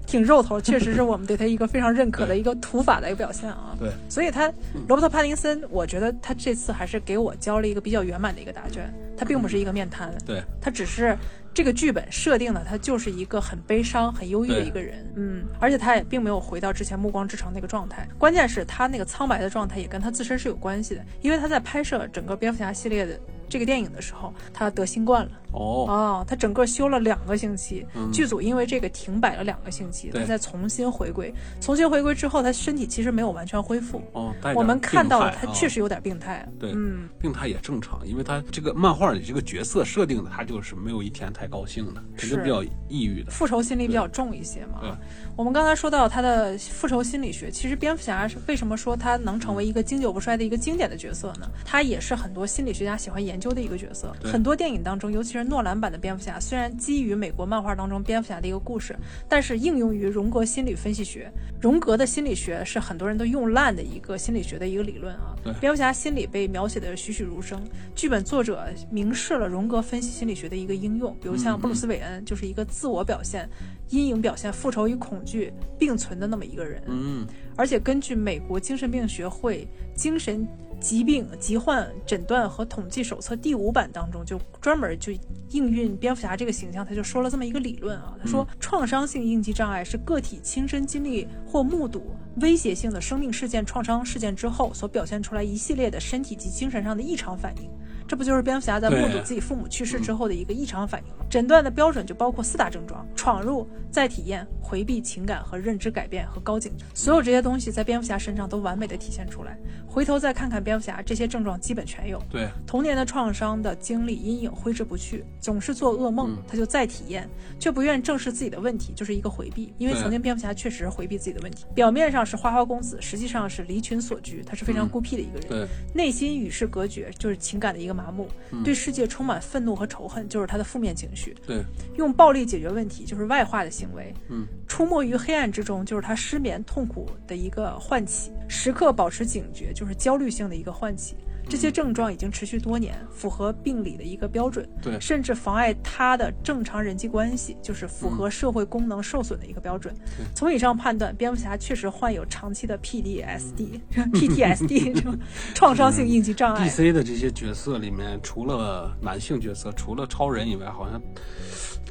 [0.07, 3.77] 挺肉头，确实是我们对他一个非常认可的一个土法的一个表现啊。
[3.79, 4.47] 对，所以他
[4.89, 8.93] 罗伯特·帕丁森，我觉得他这次还是给我交了一个比较圆满的一个答卷。
[9.17, 11.17] 他并不是一个面瘫，对，他只是
[11.55, 15.07] 这个剧本设定的，他就是一个很悲伤、很忧郁的一个人。
[15.15, 18.09] 嗯，而且他也并没有回到之前《暮光之城》那个状态。
[18.19, 23.21] 关键是他那个苍白的状态也跟他自身是有关系的，因为他在拍摄整个蝙蝠侠系列的
[23.53, 25.31] 这个电影的时候，他得新冠了。
[25.53, 31.31] 哦，哦，他整个休了两个星期，嗯剧组因为这个停摆了两个星期，他再重新回归。
[31.61, 34.01] 重新回归之后，他身体其实没有完全恢复。
[34.13, 36.49] 哦，我们看到了他确实有点病态。
[36.59, 43.31] 对嗯，病态也正常，因为他这个漫画里这个角色设定的，他就是没有一天太高兴的，肯定是比较抑郁的。
[43.31, 44.79] 复仇心理比较重一些嘛。
[44.81, 44.91] 对
[45.37, 51.47] 我们刚才说到他的复仇心理学，其实蝙蝠侠是为什么说他能成为一个经久不衰的一个经典的角色呢？
[51.63, 54.15] 他也是很多心理学家喜欢研究的一个角色。
[54.23, 58.95] 很多电影当中，尤其是诺兰版的蝙蝠侠，虽然基于美国漫画当中蝙蝠侠的一个故事，
[59.29, 61.33] 但是应用于荣格心理分析学。
[61.61, 65.35] 荣格的心理学是很多人都用烂的一个心理学的一个理论啊。
[65.61, 67.61] 蝙蝠侠心理被描写的栩栩如生，
[67.95, 73.49] 剧本作者明示了荣格分析心理学的一个应用，比如像布鲁斯韦恩就是一个自我表现、
[73.91, 76.83] 阴影表现、复仇与恐惧并存的那么一个人。
[76.87, 79.67] 嗯，而且根据美国精神病学会
[80.03, 80.45] 精神
[80.81, 85.13] 疾病疾患诊断和统计手册第五版当中，就专门就
[85.51, 92.03] 应运蝙蝠侠这个形象，他就说了这么一个理论啊，他说创伤性应激障碍是个体亲身经历或目睹
[92.41, 97.71] 威胁性的生命事件、创伤事件之后所表现出来一系列的身体及精神上的异常反应。
[98.13, 101.25] 这不就是蝙蝠侠在目睹自己父母去世之后的一个异常反应吗？
[101.31, 106.85] 诊断的标准就包括四大症状：闯入、再体验、回避情感和认知改变和高警觉。
[106.93, 109.57] 所有这些东西在蝙蝠侠身上都完美的体现出来。
[109.87, 112.23] 回头再看看蝙蝠侠，这些症状基本全有。
[112.29, 117.27] 对，童年的创伤的经历阴影挥之不去，总是做噩梦嗯，他就再体验，
[117.59, 119.73] 却不愿正视自己的问题，就是一个回避。
[119.79, 125.67] 因为曾经蝙蝠侠确实是回避自己的问题，表面上是花花公子，实际上是离群索居，他是非常嗯孤僻的一个人。
[125.95, 128.27] 内心与世隔绝，就是情感的一个麻木；
[128.65, 131.63] 对世界充满愤怒和仇恨，就是他的负面情绪；对，
[131.97, 141.15] 用暴力解决问题，就是外化的行为；嗯，出没于黑暗之中，就是他失眠痛苦的一个唤起；时刻保持警觉，就是焦虑性的一个唤起。
[141.53, 149.95] 这些症状已经持续多年，符合病理的一个标准，对甚至妨碍他的正常人际关系，就是符合社会功能受损的一个标准。
[150.17, 153.79] 对从以上判断，蝙蝠侠确实患有长期的 PDSD、
[154.15, 155.15] PTSD 这种
[155.55, 156.67] 创伤性应激障碍。
[156.67, 160.99] DC 的这些角色里面，除了男性角色，除了超人以外，好像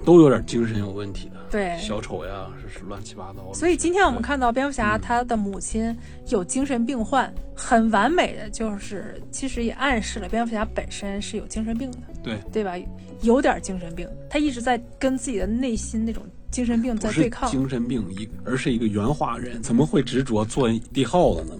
[0.04, 1.36] 都有点精神有问题的。
[1.52, 3.54] 对小丑呀，是是乱七八糟的。
[3.54, 5.96] 所以今天我们看到蝙蝠侠嗯他的母亲
[6.30, 12.74] 有精神病患，很完美的就是其实也暗示了蝙蝠侠本身是有精神病的，对，对吧？
[13.22, 17.48] 有点精神病，他一直在跟自己的内心那种精神病在对抗。
[17.52, 21.56] 精神病，一而是一个圆滑人，怎么会执着做地耗子呢？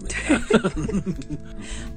[0.48, 0.60] 对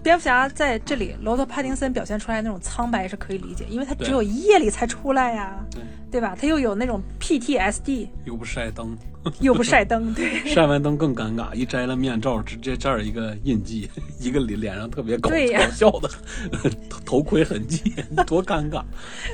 [0.04, 5.82] 蝙蝠侠在这里，罗伯特·帕丁森表现出来那种苍白是可以理解，因为他只对有夜里才出来呀，对，
[6.16, 6.34] 对吧？
[6.40, 8.98] 他又有那种 PTSD，又不晒灯，
[9.42, 10.40] 又不晒灯，对。
[10.48, 16.10] 晒完灯更尴尬，一摘了面罩，直接这儿一个印记， 一个脸脸上特别搞对搞笑的
[16.90, 17.94] 头头盔痕迹，
[18.26, 18.78] 多尴尬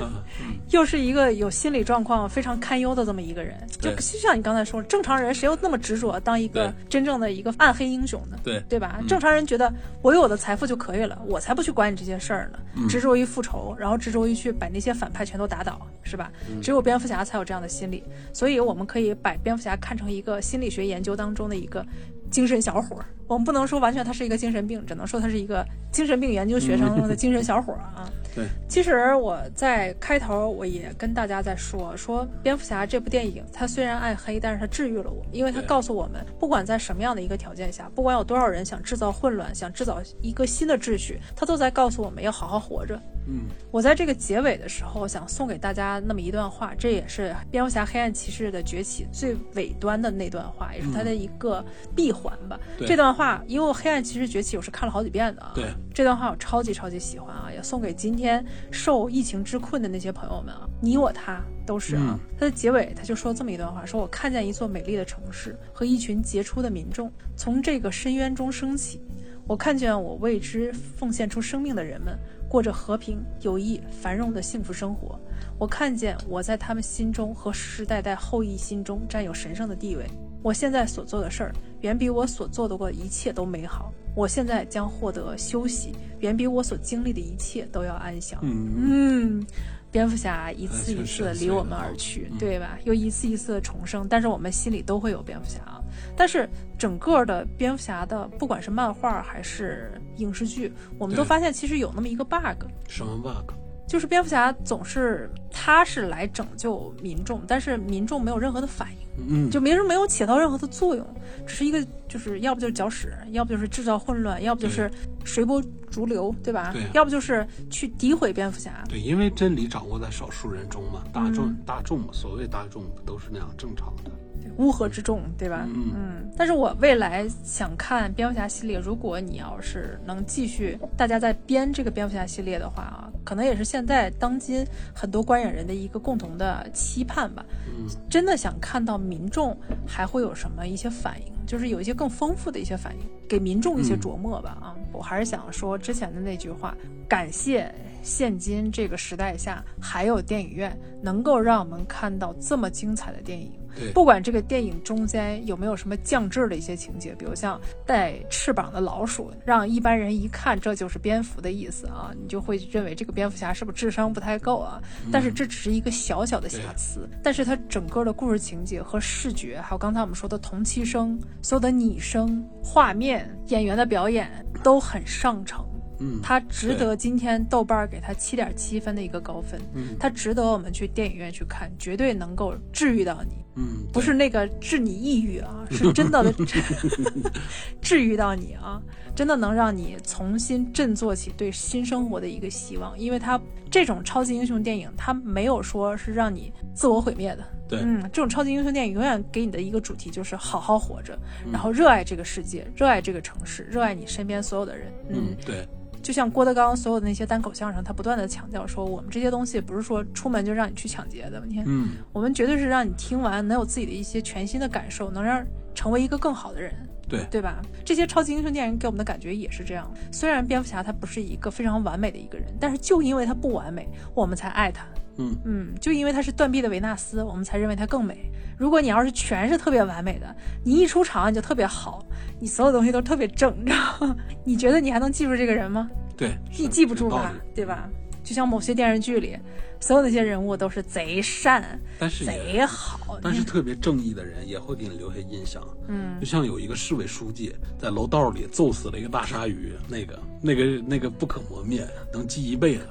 [0.02, 0.24] 啊！
[0.70, 8.36] 又是一个有心理状况非常堪忧的这么一个人，就就像你刚才说，正常人谁又那么执着当一个真正的一个暗黑英雄呢？
[8.42, 8.96] 对对吧？
[9.00, 16.32] 嗯正常人觉得我有我的财富就可以了，我才不去管你这些事儿呢，嗯执着于复仇，然后执着于去把那些反派全都打倒，是吧？
[16.72, 21.84] 只有蝙蝠侠才有这样的心理，所以我们可以把蝙蝠侠看成一个心理学研究当中的一个
[22.30, 23.04] 精神小伙儿。
[23.26, 28.10] 我们不能说完全他是一个精神病，只能说他是一个精神病研究学生中的精神小伙儿啊。
[28.34, 42.98] 对，其实我在开头我也跟大家在说，说蝙蝠侠这部电影，它虽然暗黑，但是它治愈了我，因为它告诉我们，不管在什么样的一个条件下，不管有多少人想制造混乱，想制造一个新的秩序，它都在告诉我们要好好活着。
[43.28, 51.62] 嗯，我在这个结尾的时候想送给大家那么一段话，这也是蝙蝠侠黑暗骑士的崛起最尾端的那段话，也是它的一个
[51.94, 52.58] 闭环吧。
[52.78, 55.52] 对这段话，因为我黑暗骑士崛起我是看了好几遍的啊。
[55.54, 62.02] 对，这段话我超级超级喜欢啊，也送给今天受疫情之困的那些朋友们啊，你我他都是啊。
[62.04, 69.00] 嗯它的结尾他就说这么一段话：说我看见一座美丽的城市和一群杰出的民众从这个深渊中升起，
[69.46, 72.18] 我看见我为之奉献出生命的人们
[72.48, 75.18] 过着和平、友谊、繁荣的幸福生活。
[75.58, 80.04] 我看见我在他们心中和世世代代后裔心中占有神圣的地位。
[80.42, 81.52] 我现在所做的事儿，
[81.82, 83.92] 远比我所做的过的一切都美好。
[84.14, 88.38] 我现在将获得休息，远比我所经历的一切都要安详。
[88.42, 89.46] 嗯，嗯，
[89.90, 92.78] 蝙蝠侠一次一次的离我们而去，对吧？
[92.84, 95.80] 又一次一次的重生，但是我们心里都会有蝙蝠侠啊。
[96.14, 96.46] 但是
[96.78, 103.54] 整个的蝙蝠侠的，不管是漫画还是影视剧，我们都发现其实有那么一个 bug，什么 bug？
[103.88, 109.01] 就是蝙蝠侠总是他是来拯救民众，但是民众没有任何的反应。
[109.16, 111.06] 嗯，就没人没有起到任何的作用，
[111.46, 114.90] 只是一个就是要不就是搅屎，要不就是制造混乱，要不就是
[115.24, 116.70] 随波逐流，对吧？
[116.72, 118.82] 对要不就是去诋毁蝙蝠侠。
[118.88, 124.10] 对，因为真理掌握在少数人中嘛，大众、嗯大众嘛，所谓大众不都是那样正常的？
[124.58, 125.66] 乌合之众，对吧？
[125.66, 137.44] 嗯但是我未来想看蝙蝠侠系列，如果你要是能继续，大家在编这个蝙蝠侠系列的话啊，可能也是现在当今很多观影人的一个共同的期盼吧。
[137.78, 144.58] 嗯，真的想看到民众还会有什么一些反应，就是有一些更丰富的一些反应，给民众一些琢磨吧。
[144.60, 146.76] 啊，我还是想说之前的那句话，
[147.08, 153.52] 感谢现今这个时代下还有电影院能够让我们看到这么精彩的电影。
[153.74, 164.78] 对，不管这个电影中间有没有什么降智的一些情节，比如像带翅膀的老鼠，让一般人一看这就是蝙蝠的意思啊，你就会认为这个蝙蝠侠是不是智商不太够啊？
[165.10, 174.30] 但是这只是一个小小的瑕疵，但是它整个的故事情节和视觉，还有刚才我们说的同期声、所有的拟声、画面、演员的表演
[174.62, 175.64] 都很上乘。
[176.02, 183.36] 嗯，它值得今天豆瓣儿给它七点七分的一个高分，嗯它值得我们去电影院去看，绝对能够治愈到你。
[183.54, 186.32] 嗯，不是那个治你抑郁啊，是真的的
[187.80, 188.80] 治愈到你啊，
[189.14, 192.98] 真的能让你重新振作起对新生活的一个希望。
[192.98, 193.38] 因为它
[193.70, 197.44] 这种超级英雄电影，它没有说是让你自我毁灭的。
[197.68, 201.18] 对嗯，这种超级英雄电影永远给你的一个主题就是好好活着，
[201.52, 204.90] 然后热爱这个世界，热爱这个城市，热爱你身边所有的人。
[205.10, 205.68] 嗯，对，
[206.02, 211.64] 就像郭德纲所有的那些单口相声，他不断的强调说，我们这些东西不是说出门就让你去抢劫的，你看。
[211.66, 215.42] 嗯，我们绝对是让你听完能有自己的一些全新的感受，能让
[215.74, 216.74] 成为一个更好的人，
[217.08, 217.62] 对，对吧？
[217.84, 219.88] 这些超级英雄电影给我们的感觉也是这样。
[220.10, 224.84] 虽然蝙蝠侠他不是一个非常完美的一个人，但是就因为他不完美，我们才爱他。
[225.18, 228.30] 嗯嗯，就因为他是断臂的维纳斯，我们才认为他更美。
[228.58, 230.34] 如果你要是全是特别完美的，
[230.64, 232.04] 你一出场你就特别好，
[232.40, 234.16] 你所有东西都特别正，你知道吗？
[234.44, 235.90] 你觉得你还能记住这个人吗？
[236.16, 237.88] 对，你记不住吧对吧？
[238.22, 239.36] 就像某些电视剧里，
[239.80, 245.60] 所有那些人物都是贼善、但是贼好，但是特别正义的人也会给你留下印象。
[245.88, 252.82] 嗯就像有一个市委书记在楼道里揍死了一个大鲨鱼，那个、那个、那个不可磨灭，能记一辈子。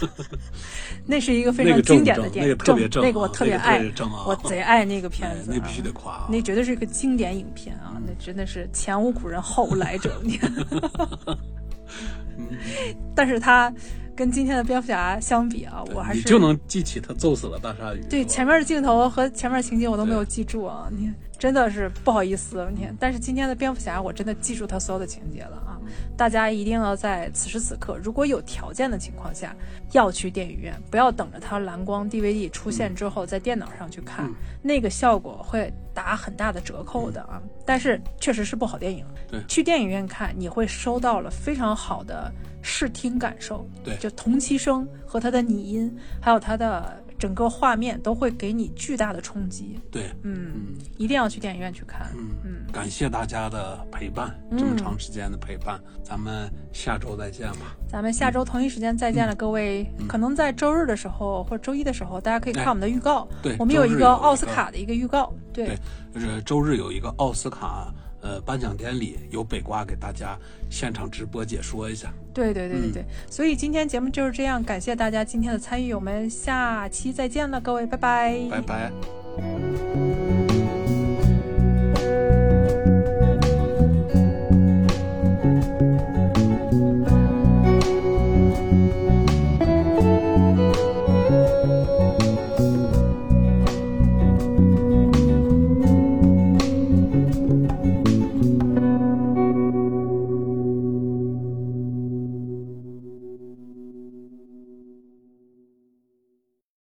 [1.06, 3.82] 那是一个非常经典的电影，那个特别正啊那个我特别爱
[4.26, 10.20] 我贼爱那个片子，哎那必须得夸啊那绝对是一个经典影片啊，那真的是前无古人后无来者。
[13.14, 13.72] 但是它
[14.16, 18.00] 跟今天的蝙蝠侠相比啊，我还是你就能记起他揍死了大鲨鱼。
[18.08, 25.80] 对前面的镜头和前面情节我都没有记住啊，你看真的是不好意思，你看，但是今天的蝙蝠侠我真的记住他所有的情节了啊！
[26.14, 29.56] 大家一定要在此时此刻，如果有条件的情况下，
[29.92, 37.40] 要去电影院，不要等着它蓝光 DVD 出现之后在电脑上去看，嗯那个效果会打很大的折扣的啊！
[37.64, 42.30] 但是确实是部好电影，对去电影院看你会收到了非常好的
[42.60, 45.90] 视听感受，对就同期声和它的拟音，
[46.20, 49.78] 还有它的整个画面都会给你巨大的冲击。
[49.90, 52.10] 对，嗯，嗯一定要去电影院去看。
[52.16, 57.76] 嗯嗯，感谢大家的陪伴，这么长时间的陪伴，咱们下周再见吧。
[57.86, 59.86] 咱们下周同一时间再见了，各位。
[59.98, 63.28] 嗯可能在周日的时候或者周一的时候，大家可以看哎我们的预告。
[63.42, 65.32] 对我们有一个奥斯卡的一个预告。
[65.52, 65.78] 对对，
[66.14, 70.38] 就是周日有一个奥斯卡呃颁奖典礼，由北瓜给大家
[70.70, 72.12] 现场直播解说一下。
[72.32, 73.04] 对对对对嗯对。
[73.28, 78.38] 所以今天节目就是这样，感谢大家今天的参与，我们下期再见了，各位，拜拜。
[78.50, 78.90] 拜拜。